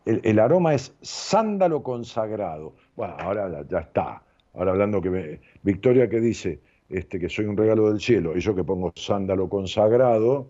[0.05, 2.74] el, aroma es sándalo consagrado.
[2.94, 4.23] Bueno, ahora ya, está.
[4.55, 8.55] Ahora hablando que Victoria que dice este, que soy un regalo del cielo y yo
[8.55, 10.48] que pongo sándalo consagrado,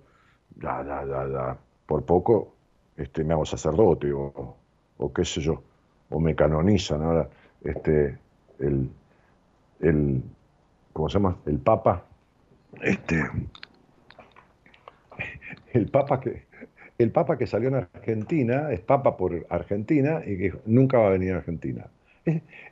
[1.87, 2.55] por poco
[2.97, 4.57] este, me hago sacerdote o,
[4.99, 5.63] o qué sé yo,
[6.11, 7.29] o me canonizan ahora
[7.65, 8.19] este,
[8.59, 8.91] el,
[9.81, 10.23] el,
[10.93, 11.37] ¿cómo se llama?
[11.47, 12.05] El Papa,
[12.83, 13.23] este,
[15.73, 16.45] el Papa que,
[16.99, 21.11] el Papa que salió en Argentina es Papa por Argentina y que nunca va a
[21.11, 21.87] venir a Argentina.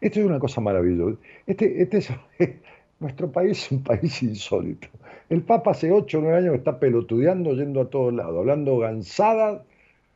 [0.00, 1.18] Esto es una cosa maravillosa.
[1.46, 2.12] Este, este es,
[3.00, 4.88] nuestro país es un país insólito.
[5.28, 9.62] El Papa hace 8 o 9 años está pelotudeando, yendo a todos lados, hablando gansadas,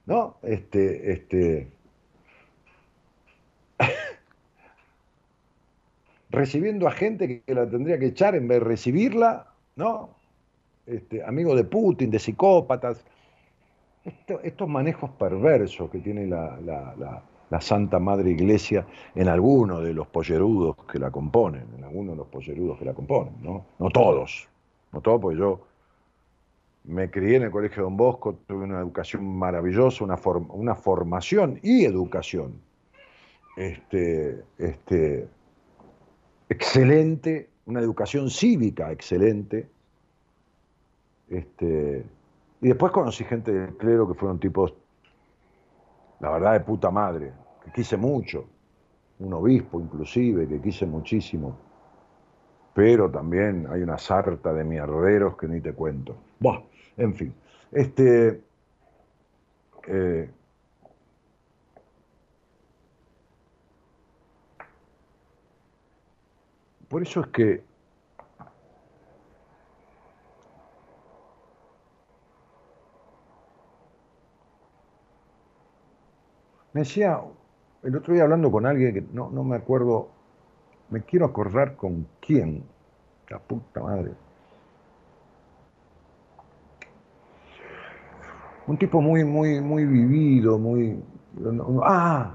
[0.06, 0.36] ¿no?
[0.42, 1.68] Este, este,
[6.30, 9.46] recibiendo a gente que la tendría que echar en vez de recibirla,
[9.76, 10.10] ¿no?
[10.86, 13.05] Este, amigo de Putin, de psicópatas
[14.42, 17.22] estos manejos perversos que tiene la,
[17.60, 22.26] Santa Madre Iglesia en algunos de los pollerudos que la componen, en algunos de los
[22.28, 23.64] pollerudos que la componen, ¿no?
[23.78, 24.48] No todos,
[24.92, 25.60] no todos, porque yo
[26.84, 30.18] me crié en el Colegio Don Bosco, tuve una educación maravillosa, una,
[30.50, 32.60] una formación y educación
[33.56, 35.26] este, este,
[36.48, 39.68] excelente, una educación cívica excelente.
[41.28, 42.04] Este,
[42.60, 44.74] y después conocí gente del clero que fueron tipos,
[46.20, 47.32] la verdad, de puta madre,
[47.64, 48.46] que quise mucho,
[49.18, 51.56] un obispo inclusive, que quise muchísimo.
[52.74, 56.16] Pero también hay una sarta de mierderos que ni te cuento.
[56.38, 56.62] Buah,
[56.96, 57.34] en fin.
[57.72, 58.40] Este.
[59.86, 60.30] Eh,
[66.89, 67.69] por eso es que
[76.78, 77.20] Me decía,
[77.82, 80.10] el otro día hablando con alguien que no, no me acuerdo,
[80.90, 82.62] me quiero acordar con quién,
[83.28, 84.12] la puta madre.
[88.69, 91.02] Un tipo muy, muy, muy vivido, muy...
[91.85, 92.35] Ah,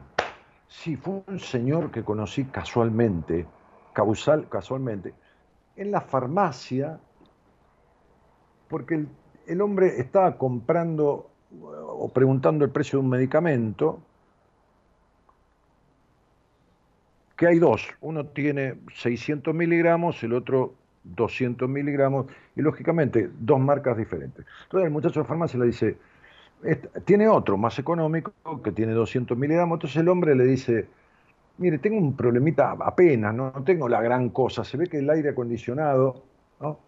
[0.68, 3.46] sí, fue un señor que conocí casualmente,
[3.94, 5.14] causal, casualmente,
[5.76, 7.00] en la farmacia,
[8.68, 9.06] porque
[9.48, 11.30] el, hombre estaba comprando
[11.62, 14.00] o preguntando el precio de un medicamento
[17.36, 17.88] que hay dos.
[18.02, 24.46] Uno tiene 600 miligramos, el otro 200 miligramos, y lógicamente dos marcas diferentes.
[24.64, 25.98] Entonces el muchacho de farmacia le dice,
[27.06, 28.34] tiene otro más económico
[28.64, 30.88] que tiene 200 miligramos, entonces el hombre le dice,
[31.58, 35.10] mire, tengo un problemita apenas, no, no tengo la gran cosa, se ve que el
[35.10, 36.24] aire acondicionado,
[36.60, 36.80] ¿no?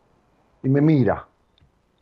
[0.64, 1.28] y me mira.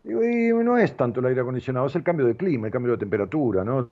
[0.03, 2.93] Digo, y no es tanto el aire acondicionado, es el cambio de clima, el cambio
[2.93, 3.89] de temperatura, ¿no?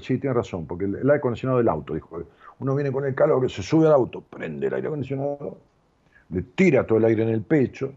[0.00, 2.22] Sí, tiene razón, porque el, aire acondicionado del auto, dijo.
[2.60, 5.58] Uno viene con el calor que se sube al auto, prende el aire acondicionado,
[6.30, 7.92] le tira todo el aire en el pecho.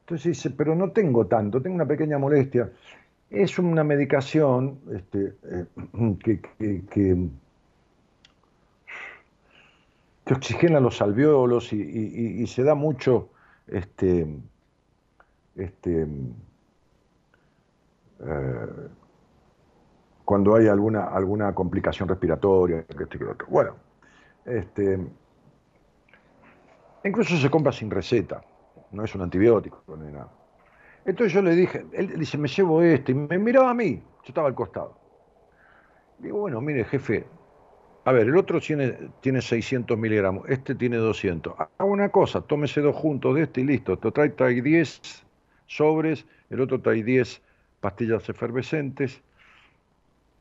[0.00, 2.70] Entonces dice, pero no tengo tanto, tengo una pequeña molestia.
[3.30, 5.64] Es una medicación este, eh,
[6.22, 6.40] que,
[6.90, 7.28] que,
[10.32, 13.28] oxigena los alveolos y se da mucho
[13.66, 14.26] este,
[15.56, 16.06] este,
[18.20, 18.66] eh,
[20.24, 22.84] cuando hay alguna, alguna complicación respiratoria,
[23.48, 23.76] Bueno,
[24.44, 24.98] este,
[27.04, 28.42] incluso se compra sin receta,
[28.90, 30.30] no es un antibiótico ni nada.
[31.04, 34.28] Entonces yo le dije, él dice, me llevo este, y me miraba a mí, yo
[34.28, 34.96] estaba al costado.
[36.18, 37.26] Digo, bueno, mire, jefe,
[38.06, 41.54] a ver, el otro tiene, tiene 600 miligramos, este tiene 200.
[41.58, 43.98] Haga una cosa, tómese dos juntos de este y listo.
[43.98, 45.24] Te trae, trae 10
[45.66, 47.40] sobres, el otro trae 10
[47.80, 49.22] pastillas efervescentes.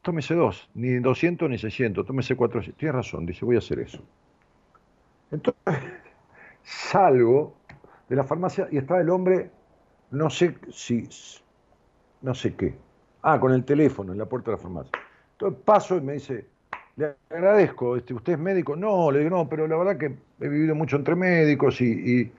[0.01, 2.77] Tómese dos, ni 200 ni 600, tómese 400.
[2.77, 4.03] Tienes razón, dice, voy a hacer eso.
[5.31, 5.63] Entonces,
[6.63, 7.55] salgo
[8.09, 9.49] de la farmacia y está el hombre,
[10.11, 11.07] no sé si,
[12.21, 12.75] no sé qué.
[13.21, 14.91] Ah, con el teléfono en la puerta de la farmacia.
[15.31, 16.52] Entonces paso y me dice,
[16.95, 18.75] le agradezco, este, ¿usted es médico?
[18.75, 22.31] No, le digo, no, pero la verdad que he vivido mucho entre médicos y,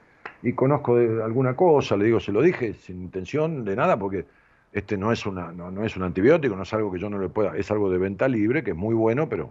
[0.55, 4.27] conozco de alguna cosa, le digo, se lo dije sin intención de nada, porque
[4.73, 7.29] este no es, una, no, es un antibiótico, no es algo que yo no le
[7.29, 9.51] pueda, es algo de venta libre, que es muy bueno, pero...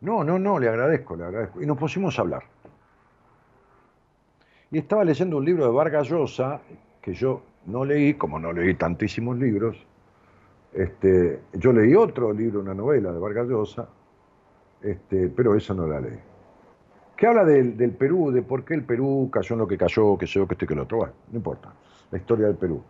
[0.00, 1.62] No, no, no, le agradezco, le agradezco.
[1.62, 2.42] Y nos pusimos a hablar.
[4.70, 6.60] Y estaba leyendo un libro de Vargas Llosa,
[7.00, 9.86] que yo no leí, como no leí tantísimos libros,
[10.74, 13.88] este, yo leí otro libro, una novela de Vargas Llosa,
[14.82, 16.18] este, pero esa no la leí.
[17.16, 20.26] Que habla del, Perú, de por qué el Perú cayó en lo que cayó, que
[20.26, 20.98] sé yo, que este, que lo otro.
[20.98, 21.72] Bueno, no importa.
[22.10, 22.82] La historia del Perú.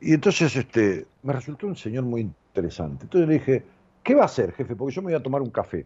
[0.00, 3.04] Y entonces este, me resultó un señor muy interesante.
[3.04, 3.64] Entonces le dije,
[4.02, 4.74] ¿qué va a hacer, jefe?
[4.74, 5.84] Porque yo me voy a tomar un café.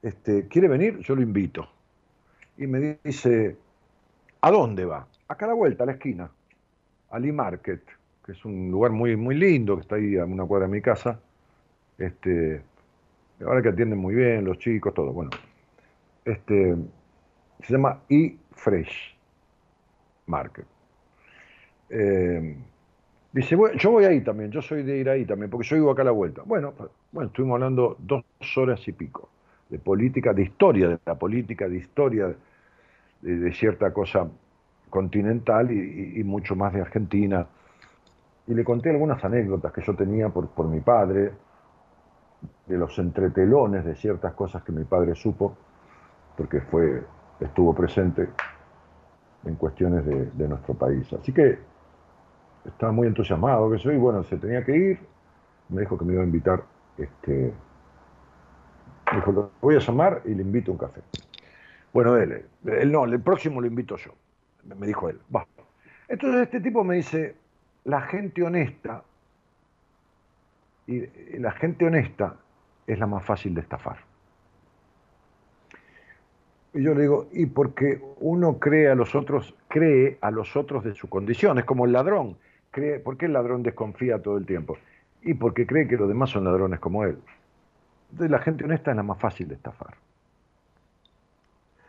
[0.00, 0.98] Este, ¿Quiere venir?
[1.00, 1.68] Yo lo invito.
[2.56, 3.56] Y me dice,
[4.40, 5.06] ¿a dónde va?
[5.28, 6.30] Acá a la vuelta, a la esquina,
[7.10, 7.82] al E-Market
[8.26, 10.82] que es un lugar muy, muy lindo, que está ahí a una cuadra de mi
[10.82, 11.20] casa.
[11.96, 12.60] Este,
[13.44, 15.12] ahora que atienden muy bien los chicos, todo.
[15.12, 15.30] Bueno,
[16.24, 16.74] este,
[17.62, 19.16] se llama E-Fresh
[20.26, 20.66] Market.
[21.88, 22.56] Eh,
[23.32, 26.02] dice, yo voy ahí también, yo soy de ir ahí también, porque yo vivo acá
[26.02, 26.42] a la vuelta.
[26.44, 26.74] Bueno,
[27.12, 28.24] bueno, estuvimos hablando dos
[28.56, 29.30] horas y pico
[29.68, 32.34] de política, de historia de la política, de historia
[33.22, 34.28] de, cierta cosa
[34.90, 37.46] continental y, mucho más de Argentina
[38.46, 41.32] y le conté algunas anécdotas que yo tenía por, por mi padre,
[42.66, 45.56] de los entretelones de ciertas cosas que mi padre supo,
[46.36, 47.02] porque fue,
[47.40, 48.28] estuvo presente
[49.44, 51.10] en cuestiones de, nuestro país.
[51.12, 51.58] Así que
[52.64, 54.98] estaba muy entusiasmado que soy, bueno, se tenía que ir,
[55.68, 56.64] me dijo que me iba a invitar,
[56.98, 57.52] este,
[59.12, 61.00] me dijo, lo voy a llamar y le invito a un café.
[61.92, 64.12] Bueno, él, él no, el próximo lo invito yo,
[64.64, 65.20] me dijo él.
[65.34, 65.46] Va.
[66.08, 67.36] Entonces este tipo me dice,
[67.86, 69.04] la gente honesta,
[70.88, 71.06] y
[71.38, 72.36] la gente honesta
[72.86, 73.98] es la más fácil de estafar.
[76.74, 80.84] Y yo le digo, y porque uno cree a los otros, cree a los otros
[80.84, 82.36] de su condición, es como el ladrón.
[82.72, 84.76] Cree, ¿Por qué el ladrón desconfía todo el tiempo?
[85.22, 87.18] Y porque cree que los demás son ladrones como él.
[88.10, 89.94] Entonces la gente honesta es la más fácil de estafar.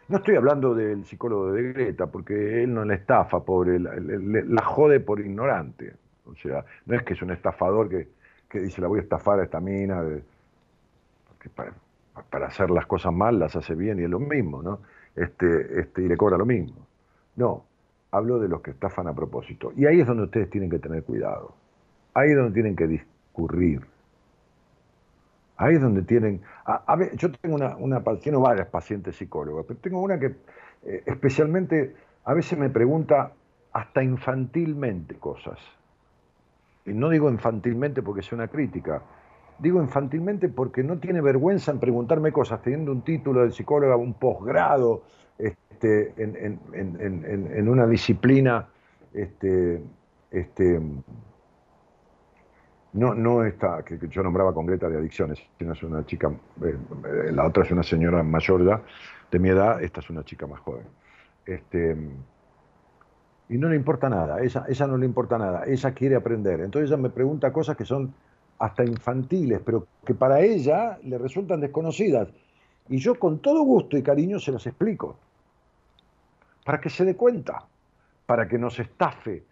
[0.10, 5.02] No estoy hablando del psicólogo de Greta, porque él no la estafa, pobre, la, jode
[5.02, 5.94] por ignorante.
[6.26, 8.08] O sea, no es que es un estafador que,
[8.60, 10.02] dice la voy a estafar a esta mina,
[11.28, 14.80] porque para, hacer las cosas mal las hace bien y es lo mismo, ¿no?
[15.14, 16.88] Este, este, y le cobra lo mismo.
[17.36, 17.66] No,
[18.12, 19.74] hablo de los que estafan a propósito.
[19.76, 21.54] Y ahí es donde ustedes tienen que tener cuidado.
[22.14, 23.82] Ahí es donde tienen que discurrir.
[25.58, 26.42] Ahí es donde tienen...
[27.16, 30.36] Yo tengo una, una, tengo varias pacientes psicólogas, pero tengo una que
[30.84, 33.32] eh, especialmente a veces me pregunta
[33.74, 35.60] hasta infantilmente cosas.
[36.86, 39.02] Y no digo infantilmente porque sea una crítica,
[39.60, 44.14] digo infantilmente porque no tiene vergüenza en preguntarme cosas, teniendo un título de psicóloga, un
[44.14, 45.04] posgrado
[45.38, 48.68] este, en, una disciplina
[49.14, 49.82] este,
[50.32, 50.82] este,
[52.98, 56.32] no, no esta que, yo nombraba con Greta de adicciones, sino es una chica,
[56.64, 58.82] eh, la otra es una señora mayor ya,
[59.30, 60.86] de mi edad, esta es una chica más joven.
[61.46, 61.96] Este,
[63.50, 66.60] y no le importa nada, ella, ella no le importa nada, ella quiere aprender.
[66.62, 68.14] Entonces ella me pregunta cosas que son
[68.58, 72.30] hasta infantiles, pero que para ella le resultan desconocidas.
[72.90, 75.18] Y yo con todo gusto y cariño se las explico,
[76.66, 77.64] para que se dé cuenta,
[78.26, 79.44] para que no se estafe,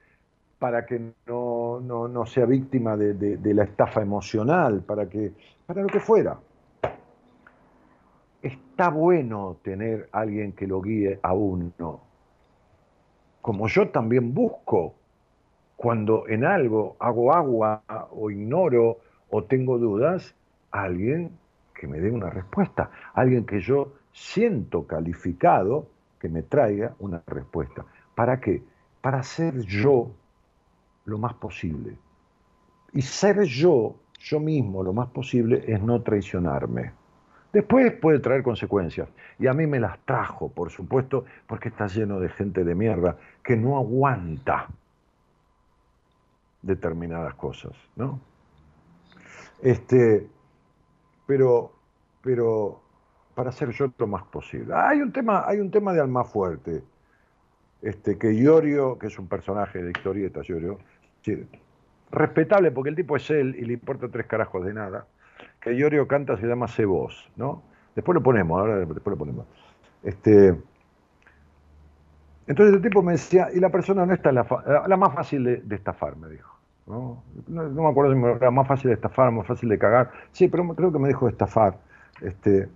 [0.60, 5.34] para que no, no, sea víctima de, la estafa emocional, para, que,
[5.65, 6.40] para lo que fuera.
[8.41, 12.02] Está bueno tener alguien que lo guíe a uno,
[13.41, 14.95] como yo también busco
[15.76, 18.99] cuando en algo hago agua o ignoro
[19.30, 20.36] o tengo dudas,
[20.72, 21.32] alguien
[21.73, 27.86] que me dé una respuesta, alguien que yo siento calificado que me traiga una respuesta.
[28.15, 28.64] ¿Para qué?
[29.02, 30.11] Para ser yo
[31.06, 31.98] lo más posible.
[32.94, 36.91] Y ser yo, yo mismo, lo más posible, es no traicionarme.
[37.52, 39.07] Después puede traer consecuencias.
[39.40, 43.18] Y a mí me las trajo, por supuesto, porque está lleno de gente de mierda
[43.44, 44.68] que no aguanta
[46.61, 48.19] determinadas cosas, ¿no?
[49.61, 50.27] Este,
[51.26, 51.72] pero,
[52.22, 52.82] pero
[53.36, 54.73] para ser yo lo más posible.
[54.73, 56.84] Hay un tema, hay un tema de alma fuerte,
[57.82, 60.80] este, que Iorio, que es un personaje de historieta, Iorio,
[62.11, 65.06] respetable porque el tipo es él y le importa tres carajos de nada.
[65.60, 67.64] Que Iorio canta se llama Se Voz, ¿no?
[67.95, 69.45] Después lo ponemos, ahora después lo ponemos.
[70.03, 70.56] Este,
[72.47, 74.45] entonces el tipo me decía, y la persona no está la,
[74.88, 76.53] la más fácil de, estafar, me dijo.
[76.85, 77.23] ¿no?
[77.47, 77.64] ¿no?
[77.69, 80.11] me acuerdo si era más fácil de estafar, más fácil de cagar.
[80.31, 81.80] Sí, pero creo que me dijo estafar.
[82.22, 82.69] Este,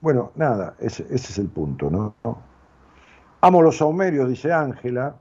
[0.00, 2.14] bueno, nada, ese, ese es el punto, ¿no?
[3.40, 5.16] Amo los saumerios, dice Ángela.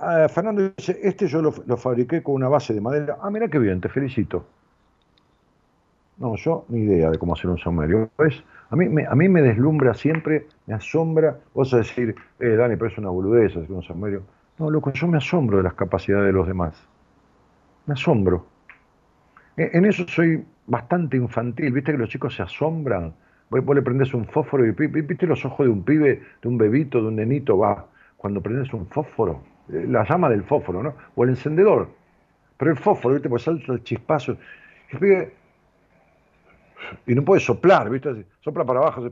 [0.00, 3.18] Ah, Fernando dice, este yo lo, fabriqué con una base de madera.
[3.20, 4.46] Ah, mira qué bien, te felicito.
[6.18, 8.10] No, yo ni idea de cómo hacer un saumerio.
[8.16, 8.42] ¿Ves?
[8.70, 11.38] A mí, me, a mí me deslumbra siempre, me asombra.
[11.52, 14.22] Vos a decir, eh, Dani, pero es una boludez hacer un saumerio.
[14.58, 16.74] No, loco, yo me asombro de las capacidades de los demás.
[17.86, 18.46] Me asombro.
[19.56, 21.72] E, en eso soy bastante infantil.
[21.72, 23.14] ¿Viste que los chicos se asombran?
[23.50, 27.00] Vos le prendes un fósforo y viste los ojos de un pibe, de un bebito,
[27.00, 27.86] de un nenito, va.
[28.16, 30.94] Cuando prendes un fósforo, la llama del fósforo, ¿no?
[31.14, 31.88] O el encendedor.
[32.56, 33.28] Pero el fósforo, ¿viste?
[33.28, 34.36] Pues salta el chispazo.
[37.06, 38.26] Y, no puede soplar, ¿viste?
[38.40, 39.10] Sopla para abajo,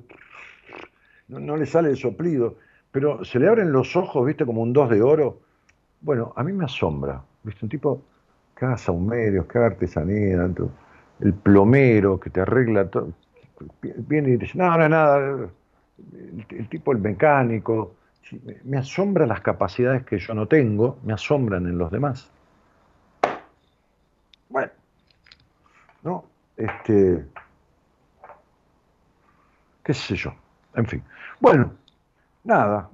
[1.29, 2.57] no, le sale el soplido.
[2.91, 4.47] Pero se le abren los ojos, ¿viste?
[4.47, 5.41] Como un dos de oro.
[6.01, 7.65] Bueno, a mí me asombra, ¿viste?
[7.65, 8.03] Un tipo
[8.57, 10.49] que haga saumerios, que haga artesanía,
[11.21, 13.13] el plomero que te arregla todo.
[13.83, 15.51] Viene y dice, no, no es nada.
[16.51, 17.95] el tipo, el mecánico,
[18.65, 22.31] me asombran las capacidades que yo no tengo, me asombran en los demás.
[24.49, 24.71] Bueno,
[26.03, 26.25] ¿no?
[26.57, 27.25] Este,
[29.83, 30.35] qué sé yo,
[30.75, 31.03] en fin.
[31.41, 31.73] Bueno,
[32.45, 32.89] nada.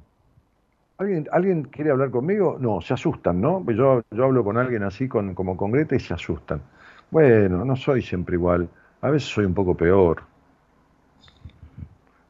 [0.98, 2.59] ¿Alguien, ¿Alguien quiere hablar conmigo?
[2.60, 3.64] No, se asustan, ¿no?
[3.72, 6.62] Yo, yo hablo con alguien así con, como con Greta y se asustan.
[7.10, 8.68] Bueno, no soy siempre igual.
[9.00, 10.22] A veces soy un poco peor.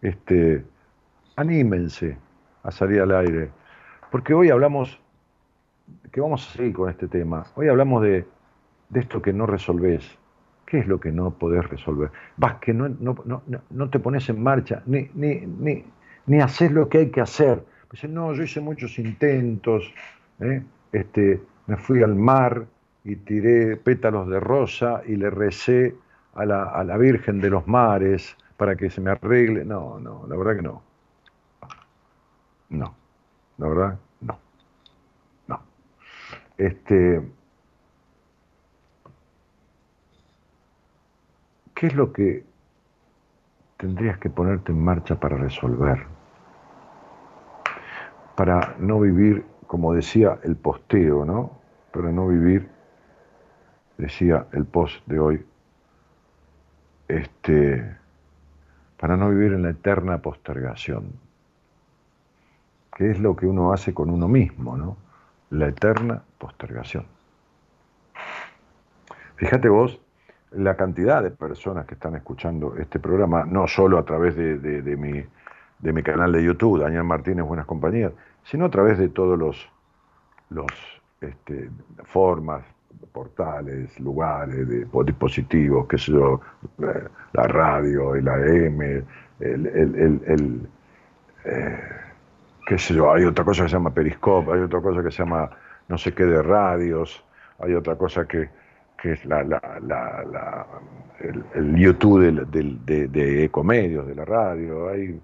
[0.00, 0.64] Este,
[1.36, 2.16] anímense
[2.62, 3.50] a salir al aire.
[4.10, 5.00] Porque hoy hablamos,
[6.10, 8.26] que vamos a seguir con este tema, hoy hablamos de,
[8.90, 10.18] de esto que no resolvés.
[10.66, 12.10] ¿Qué es lo que no podés resolver?
[12.38, 15.84] Vas que no, no, no, no te pones en marcha, ni, ni, ni,
[16.26, 17.62] ni haces lo que hay que hacer.
[17.90, 19.92] Dice, no, yo hice muchos intentos,
[20.40, 20.62] ¿eh?
[20.92, 22.64] este, me fui al mar
[23.04, 25.94] y tiré pétalos de rosa y le recé
[26.34, 29.64] a la, a la Virgen de los Mares para que se me arregle.
[29.66, 30.82] No, no, la verdad que no.
[32.72, 32.94] No,
[33.58, 34.38] la verdad, no.
[35.46, 35.60] No.
[36.56, 37.22] Este,
[41.74, 42.44] ¿Qué es lo que
[43.76, 46.06] tendrías que ponerte en marcha para resolver?
[48.36, 51.58] Para no vivir, como decía el posteo, ¿no?
[51.92, 52.70] Para no vivir,
[53.98, 55.46] decía el post de hoy,
[57.08, 57.98] este,
[58.98, 61.31] para no vivir en la eterna postergación
[62.96, 64.96] que es lo que uno hace con uno mismo, ¿no?
[65.50, 67.04] La eterna postergación.
[69.36, 70.00] Fíjate vos
[70.52, 75.24] la cantidad de personas que están escuchando este programa, no solo a través de, mi,
[75.78, 78.12] de mi canal de YouTube, Daniel Martínez Buenas Compañías,
[78.44, 79.68] sino a través de todos los,
[80.50, 80.70] los
[81.20, 81.70] este,
[82.04, 82.64] formas,
[83.12, 86.40] portales, lugares, de, dispositivos, qué sé yo,
[86.78, 88.80] la radio, el AM,
[89.40, 90.68] el, el,
[91.44, 91.78] eh,
[92.66, 95.18] qué sé yo, hay otra cosa que se llama Periscope, hay otra cosa que se
[95.18, 95.50] llama
[95.88, 97.24] no sé qué de radios,
[97.58, 98.48] hay otra cosa que,
[99.02, 99.40] es la,
[101.54, 105.20] el, YouTube de, de, Ecomedios, de la radio, hay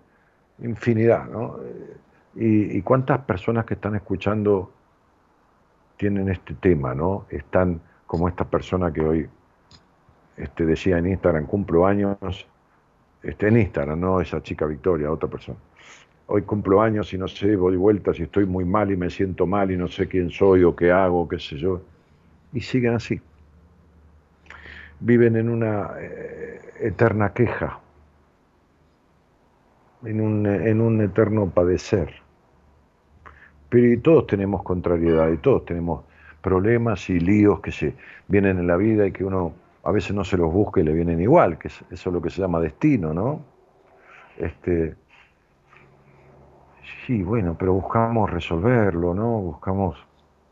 [0.59, 1.59] infinidad, ¿no?
[2.35, 4.73] Y, y, cuántas personas que están escuchando
[5.97, 7.27] tienen este tema, ¿no?
[7.31, 9.28] Están como esta persona que hoy
[10.36, 12.47] este, decía en Instagram, cumplo años,
[13.23, 15.59] este, en Instagram, no esa chica Victoria, otra persona
[16.30, 19.46] hoy cumplo años y no sé, voy vueltas y estoy muy mal y me siento
[19.46, 21.80] mal y no sé quién soy o qué hago, qué sé yo.
[22.52, 23.20] Y siguen así.
[25.00, 27.80] Viven en una eh, eterna queja,
[30.05, 32.12] en un, en un eterno padecer.
[33.70, 36.05] Pero todos tenemos contrariedad y todos tenemos
[36.42, 37.94] problemas y líos que se
[38.28, 40.92] vienen en la vida y que uno a veces no se los busca y le
[40.92, 43.40] vienen igual, que eso es lo que se llama destino, ¿no?
[44.36, 44.94] Este,
[47.06, 49.40] Sí, bueno, pero buscamos resolverlo, ¿no?
[49.40, 49.97] Buscamos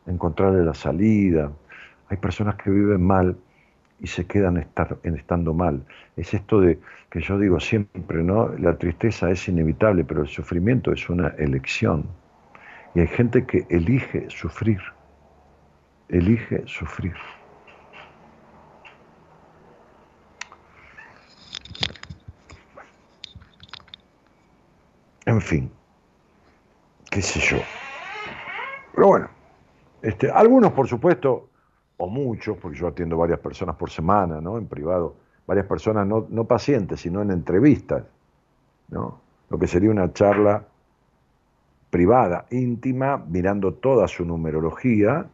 [0.07, 1.51] encontrarle la salida.
[2.09, 3.37] Hay personas que viven mal
[4.01, 4.67] y se quedan
[5.03, 5.85] en estando mal.
[6.17, 6.79] Es esto de
[7.11, 8.49] que yo digo siempre, ¿no?
[8.59, 12.07] La tristeza es inevitable, pero el sufrimiento es una elección.
[12.95, 14.81] Y hay gente que elige sufrir,
[16.09, 17.15] elige sufrir.
[25.27, 25.71] En fin,
[27.17, 27.57] qué sé yo.
[28.95, 29.29] Pero bueno,
[30.03, 31.49] este, algunos por supuesto,
[31.97, 34.59] o muchos, porque yo atiendo varias personas por semana, ¿no?
[34.59, 35.17] En privado,
[35.47, 38.05] varias personas, no, no pacientes, sino en entrevistas,
[38.91, 39.19] ¿no?
[39.49, 40.63] Lo que sería una charla
[41.89, 45.25] privada, íntima, mirando toda su numerología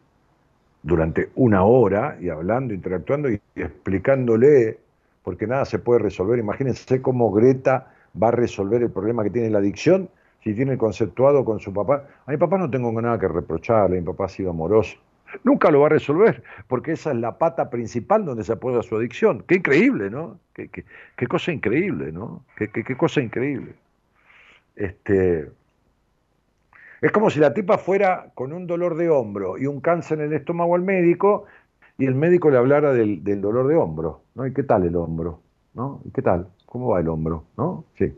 [0.83, 4.79] durante una hora y hablando, interactuando y explicándole,
[5.21, 6.39] porque nada se puede resolver.
[6.39, 7.91] Imagínense cómo Greta
[8.21, 10.09] va a resolver el problema que tiene la adicción
[10.43, 12.05] si tiene conceptuado con su papá.
[12.25, 14.97] A mi papá no tengo nada que reprocharle, mi papá ha sido amoroso.
[15.43, 18.95] Nunca lo va a resolver, porque esa es la pata principal donde se apoya su
[18.95, 19.43] adicción.
[19.47, 20.39] Qué increíble, ¿no?
[20.53, 22.43] Qué, cosa increíble, ¿no?
[22.55, 23.73] Qué, cosa increíble.
[24.75, 25.49] Este,
[27.01, 30.27] es como si la tipa fuera con un dolor de hombro y un cáncer en
[30.27, 31.45] el estómago al médico
[31.97, 34.45] y el médico le hablara del, del dolor de hombro, ¿no?
[34.45, 35.39] ¿Y qué tal el hombro?
[35.73, 36.01] ¿No?
[36.05, 36.47] ¿Y qué tal?
[36.67, 37.45] ¿Cómo va el hombro?
[37.57, 37.85] ¿No?
[37.97, 38.13] Sí.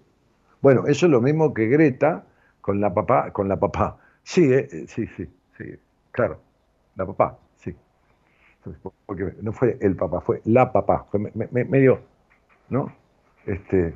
[0.66, 2.24] Bueno, eso es lo mismo que Greta
[2.60, 4.00] con la papá, con la papá.
[4.24, 5.76] Sí, eh, eh, sí, sí, sí,
[6.10, 6.40] claro,
[6.96, 7.72] la papá, sí.
[9.06, 11.20] Porque no fue el papá, fue la papá, fue
[11.52, 12.00] medio,
[12.70, 12.92] ¿no?
[13.46, 13.94] Este,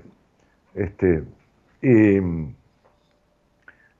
[0.75, 1.23] este,
[1.81, 2.19] y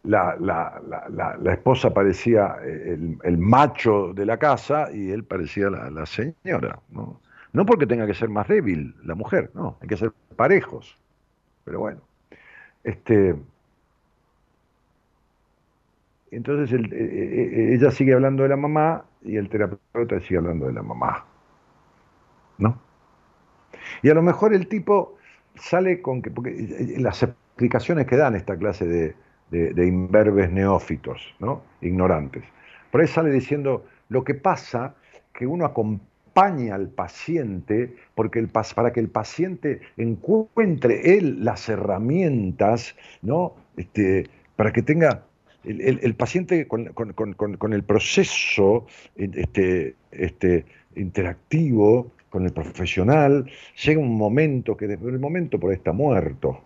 [0.04, 0.80] la, la,
[1.10, 6.80] la, la esposa parecía el, el, macho de la casa y él parecía la, señora,
[6.92, 7.20] ¿no?
[7.52, 10.96] No porque tenga que ser más débil la mujer, no, hay que ser parejos,
[11.66, 12.09] pero bueno.
[12.84, 13.36] Este,
[16.32, 20.68] entonces eh, eh, eh, ella sigue hablando de la mamá y el terapeuta sigue hablando
[20.68, 21.26] de la mamá.
[22.58, 22.80] ¿No?
[24.02, 25.18] Y a lo mejor el tipo
[25.56, 29.16] sale con que, porque las explicaciones que dan esta clase de,
[29.50, 31.64] de, imberbes neófitos, ¿no?
[31.82, 32.44] ignorantes,
[32.92, 34.96] por ahí sale diciendo lo que pasa
[35.34, 36.09] que uno acompaña
[36.40, 43.56] al paciente porque el, para que el paciente encuentre él las herramientas, ¿no?
[43.76, 45.26] Este, para que tenga
[45.66, 48.86] el, paciente con, el proceso
[49.18, 53.50] este, este, interactivo con el profesional,
[53.84, 56.62] llega un momento que desde el momento por ahí está muerto,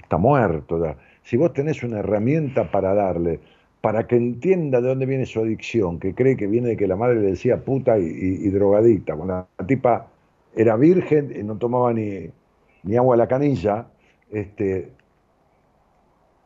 [0.00, 0.96] está muerto.
[1.24, 3.40] Si vos tenés una herramienta para darle,
[3.86, 6.96] para que entienda de dónde viene su adicción, que cree que viene de que la
[6.96, 9.14] madre le decía puta y, drogadicta.
[9.14, 10.08] Cuando la tipa
[10.56, 12.28] era virgen y no tomaba ni,
[12.82, 13.86] ni agua de la canilla,
[14.32, 14.88] este,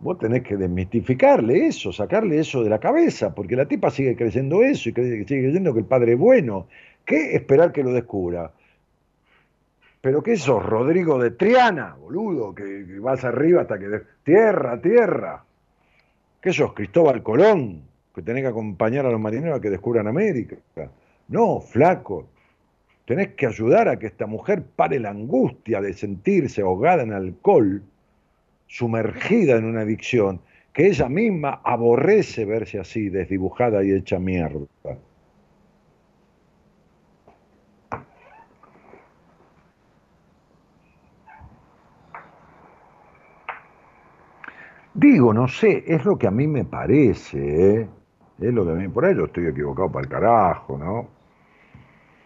[0.01, 4.61] vos tenés que desmitificarle eso, sacarle eso de la cabeza, porque la tipa sigue creyendo
[4.61, 6.67] eso y sigue creyendo que el padre es bueno.
[7.07, 8.53] ¿Qué esperar que lo descubra?
[10.03, 12.55] Pero ¿qué sos, Rodrigo de Triana, boludo?
[12.55, 14.03] Que vas arriba hasta que...
[14.25, 15.45] Tierra, tierra.
[16.41, 17.83] ¿Qué sos, Cristóbal Colón?
[18.15, 20.57] Que tenés que acompañar a los marineros a que descubran América.
[21.29, 22.29] No, flaco.
[23.05, 27.83] Tenés que ayudar a que esta mujer pare la angustia de sentirse ahogada en alcohol,
[28.69, 30.41] sumergida en una adicción,
[30.73, 34.67] que ella misma aborrece verse así, desdibujada y hecha mierda.
[45.01, 47.39] Digo, no sé, es lo que a mí me parece,
[47.81, 47.89] ¿eh?
[48.39, 51.09] Es lo que a mí, por ahí lo estoy equivocado para el carajo, ¿no?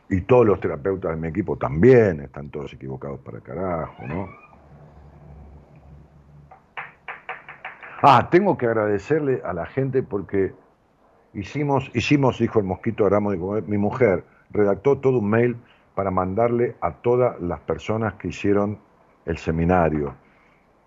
[0.09, 4.29] Y todos los terapeutas de mi equipo también están todos equivocados para el carajo, ¿no?
[8.03, 10.53] Ah, tengo que agradecerle a la gente porque
[11.33, 13.31] hicimos, hicimos, dijo el mosquito Aramo,
[13.69, 15.57] mi mujer, redactó todo un mail
[15.95, 18.81] para mandarle a todas las personas que hicieron
[19.27, 20.17] el seminario,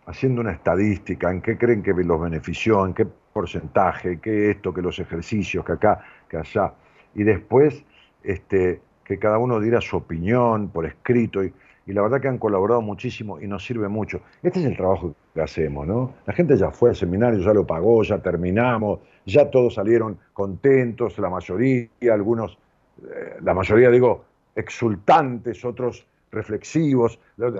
[0.07, 4.81] haciendo una estadística, en qué creen que los benefició, en qué porcentaje, qué esto, que
[4.81, 6.73] los ejercicios, que acá, que allá.
[7.13, 7.83] Y después
[8.23, 11.43] este, que cada uno diera su opinión por escrito.
[11.43, 11.53] Y,
[11.85, 14.21] y la verdad que han colaborado muchísimo y nos sirve mucho.
[14.43, 16.15] Este es el trabajo que hacemos, ¿no?
[16.25, 21.17] La gente ya fue al seminario, ya lo pagó, ya terminamos, ya todos salieron contentos,
[21.19, 22.57] la mayoría, algunos,
[23.03, 24.25] eh, la mayoría digo,
[24.55, 27.19] exultantes, otros reflexivos.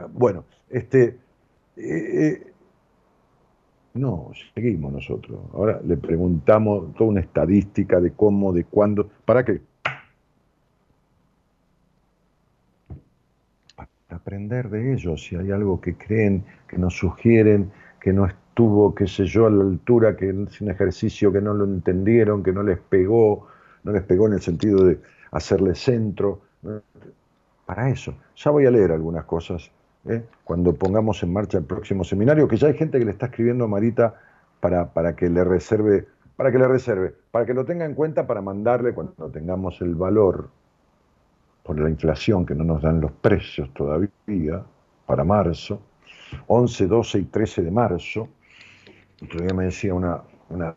[0.10, 1.18] Bueno, este,
[1.78, 2.54] eh, eh,
[3.94, 5.40] no, seguimos nosotros.
[5.54, 9.62] Ahora le preguntamos toda una estadística de cómo, de cuándo, para qué.
[14.10, 17.72] aprender de ellos, si hay algo que creen, que nos sugieren,
[18.02, 21.54] que no estuvo, qué sé yo, a la altura, que es un ejercicio que no
[21.54, 23.48] lo entendieron, que no les pegó,
[23.84, 25.00] no les pegó en el sentido de
[25.32, 26.42] hacerle centro.
[27.66, 29.72] Para eso, ya voy a leer algunas cosas
[30.10, 30.24] ¿eh?
[30.44, 33.66] cuando pongamos en marcha el próximo seminario, que ya hay gente que le está escribiendo
[33.66, 34.16] a Marita
[34.60, 38.26] para, para que le reserve, para que le reserve, para que lo tenga en cuenta
[38.26, 40.50] para mandarle cuando tengamos el valor
[41.64, 44.64] por la inflación que no nos dan los precios todavía
[45.06, 45.82] para marzo,
[46.48, 48.30] 11, 12 y 13 de marzo.
[49.22, 50.76] Otro día me decía una, una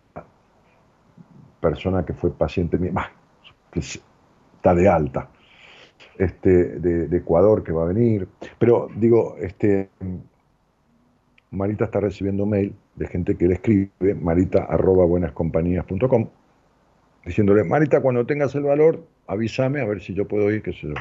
[1.61, 3.13] persona que fue paciente mía,
[3.71, 5.29] que está de alta,
[6.21, 8.29] este, de, Ecuador que va a venir.
[8.59, 9.89] Pero digo, este,
[11.51, 15.07] Marita está recibiendo mail de gente que le escribe, marita arroba
[17.25, 20.89] diciéndole, Marita, cuando tengas el valor, avísame a ver si yo puedo ir, qué sé
[20.89, 20.95] yo.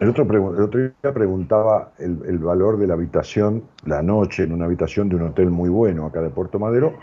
[0.00, 4.66] El, otro el otro día preguntaba el, valor de la habitación la noche en una
[4.66, 6.94] habitación de un hotel muy bueno acá de Puerto Madero.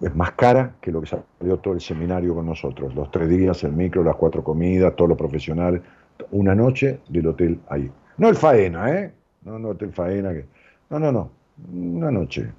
[0.00, 2.94] Es más cara que lo que salió todo el seminario con nosotros.
[2.94, 5.82] Los tres días, el micro, las cuatro comidas, todo lo profesional.
[6.30, 7.90] Una noche del hotel ahí.
[8.16, 9.12] No el Faena, ¿eh?
[9.42, 10.32] No, no, hotel Faena.
[10.32, 10.46] Que...
[10.88, 11.30] No, no, no.
[11.72, 12.50] Una noche.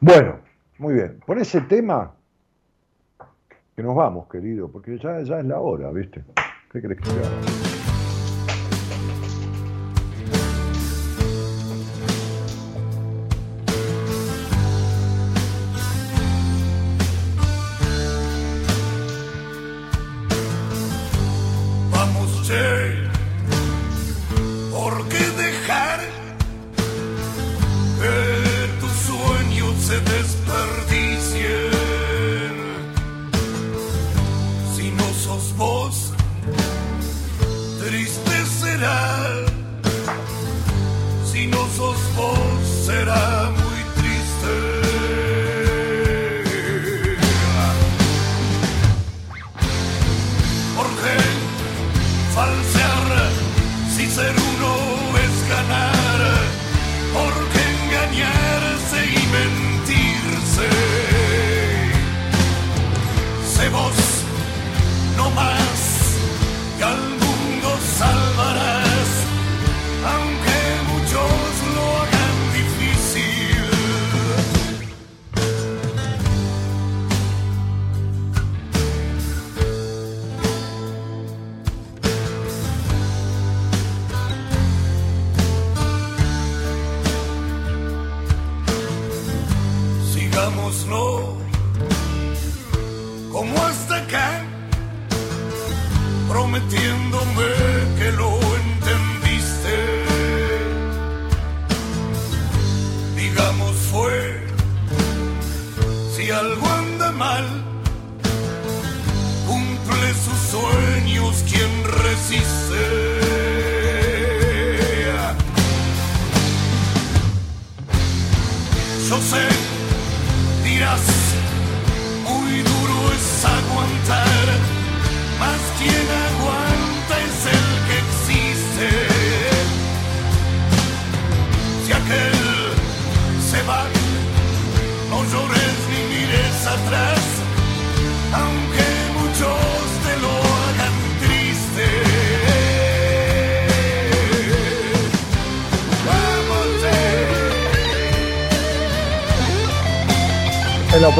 [0.00, 0.38] Bueno,
[0.78, 1.20] muy bien.
[1.26, 2.12] Por ese tema,
[3.76, 6.24] que nos vamos, querido, porque ya, ya es la hora, ¿viste?
[6.70, 7.69] ¿Qué crees que haga?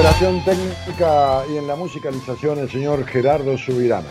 [0.01, 4.09] Operación técnica y en la musicalización el señor Gerardo Subirana.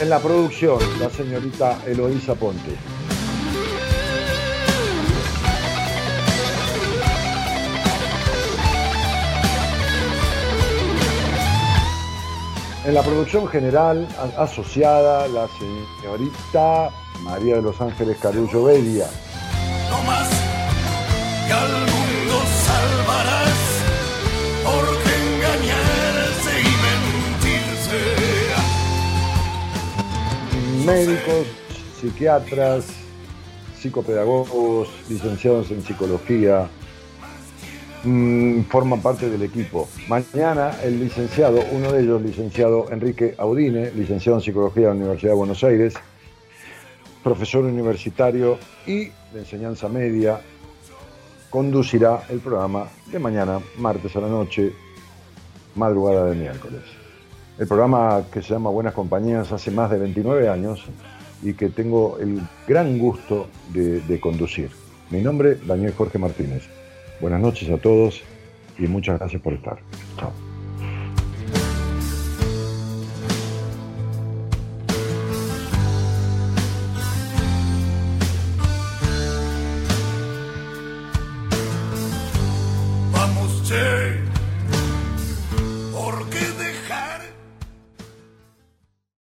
[0.00, 2.95] En la producción, la señorita Eloísa Ponte.
[12.86, 14.06] En la producción general
[14.38, 16.90] asociada, la señorita
[17.24, 19.08] María de los Ángeles Carullo Bedia.
[19.90, 20.28] No más
[21.48, 23.82] que al mundo salvarás,
[24.62, 26.70] porque engañarse y
[27.66, 27.98] mentirse.
[30.86, 31.46] Médicos,
[32.00, 32.84] psiquiatras,
[33.80, 36.68] psicopedagogos, licenciados en psicología,
[38.06, 39.88] mm, forman parte del equipo.
[40.08, 45.32] Mañana el licenciado, uno de ellos, licenciado Enrique Audine, licenciado en psicología de la Universidad
[45.32, 45.94] de Buenos Aires,
[47.22, 50.40] profesor universitario y de enseñanza media,
[51.50, 54.72] conducirá el programa de mañana, martes a la noche,
[55.74, 56.82] madrugada de miércoles.
[57.58, 60.84] El programa que se llama Buenas Compañías hace más de 29 años
[61.42, 64.70] y que tengo el gran gusto de, conducir.
[65.10, 66.75] Mi nombre, Daniel Jorge Martínez.
[67.20, 68.22] Buenas noches a todos
[68.78, 69.78] y muchas gracias por estar.
[70.18, 70.45] Chao.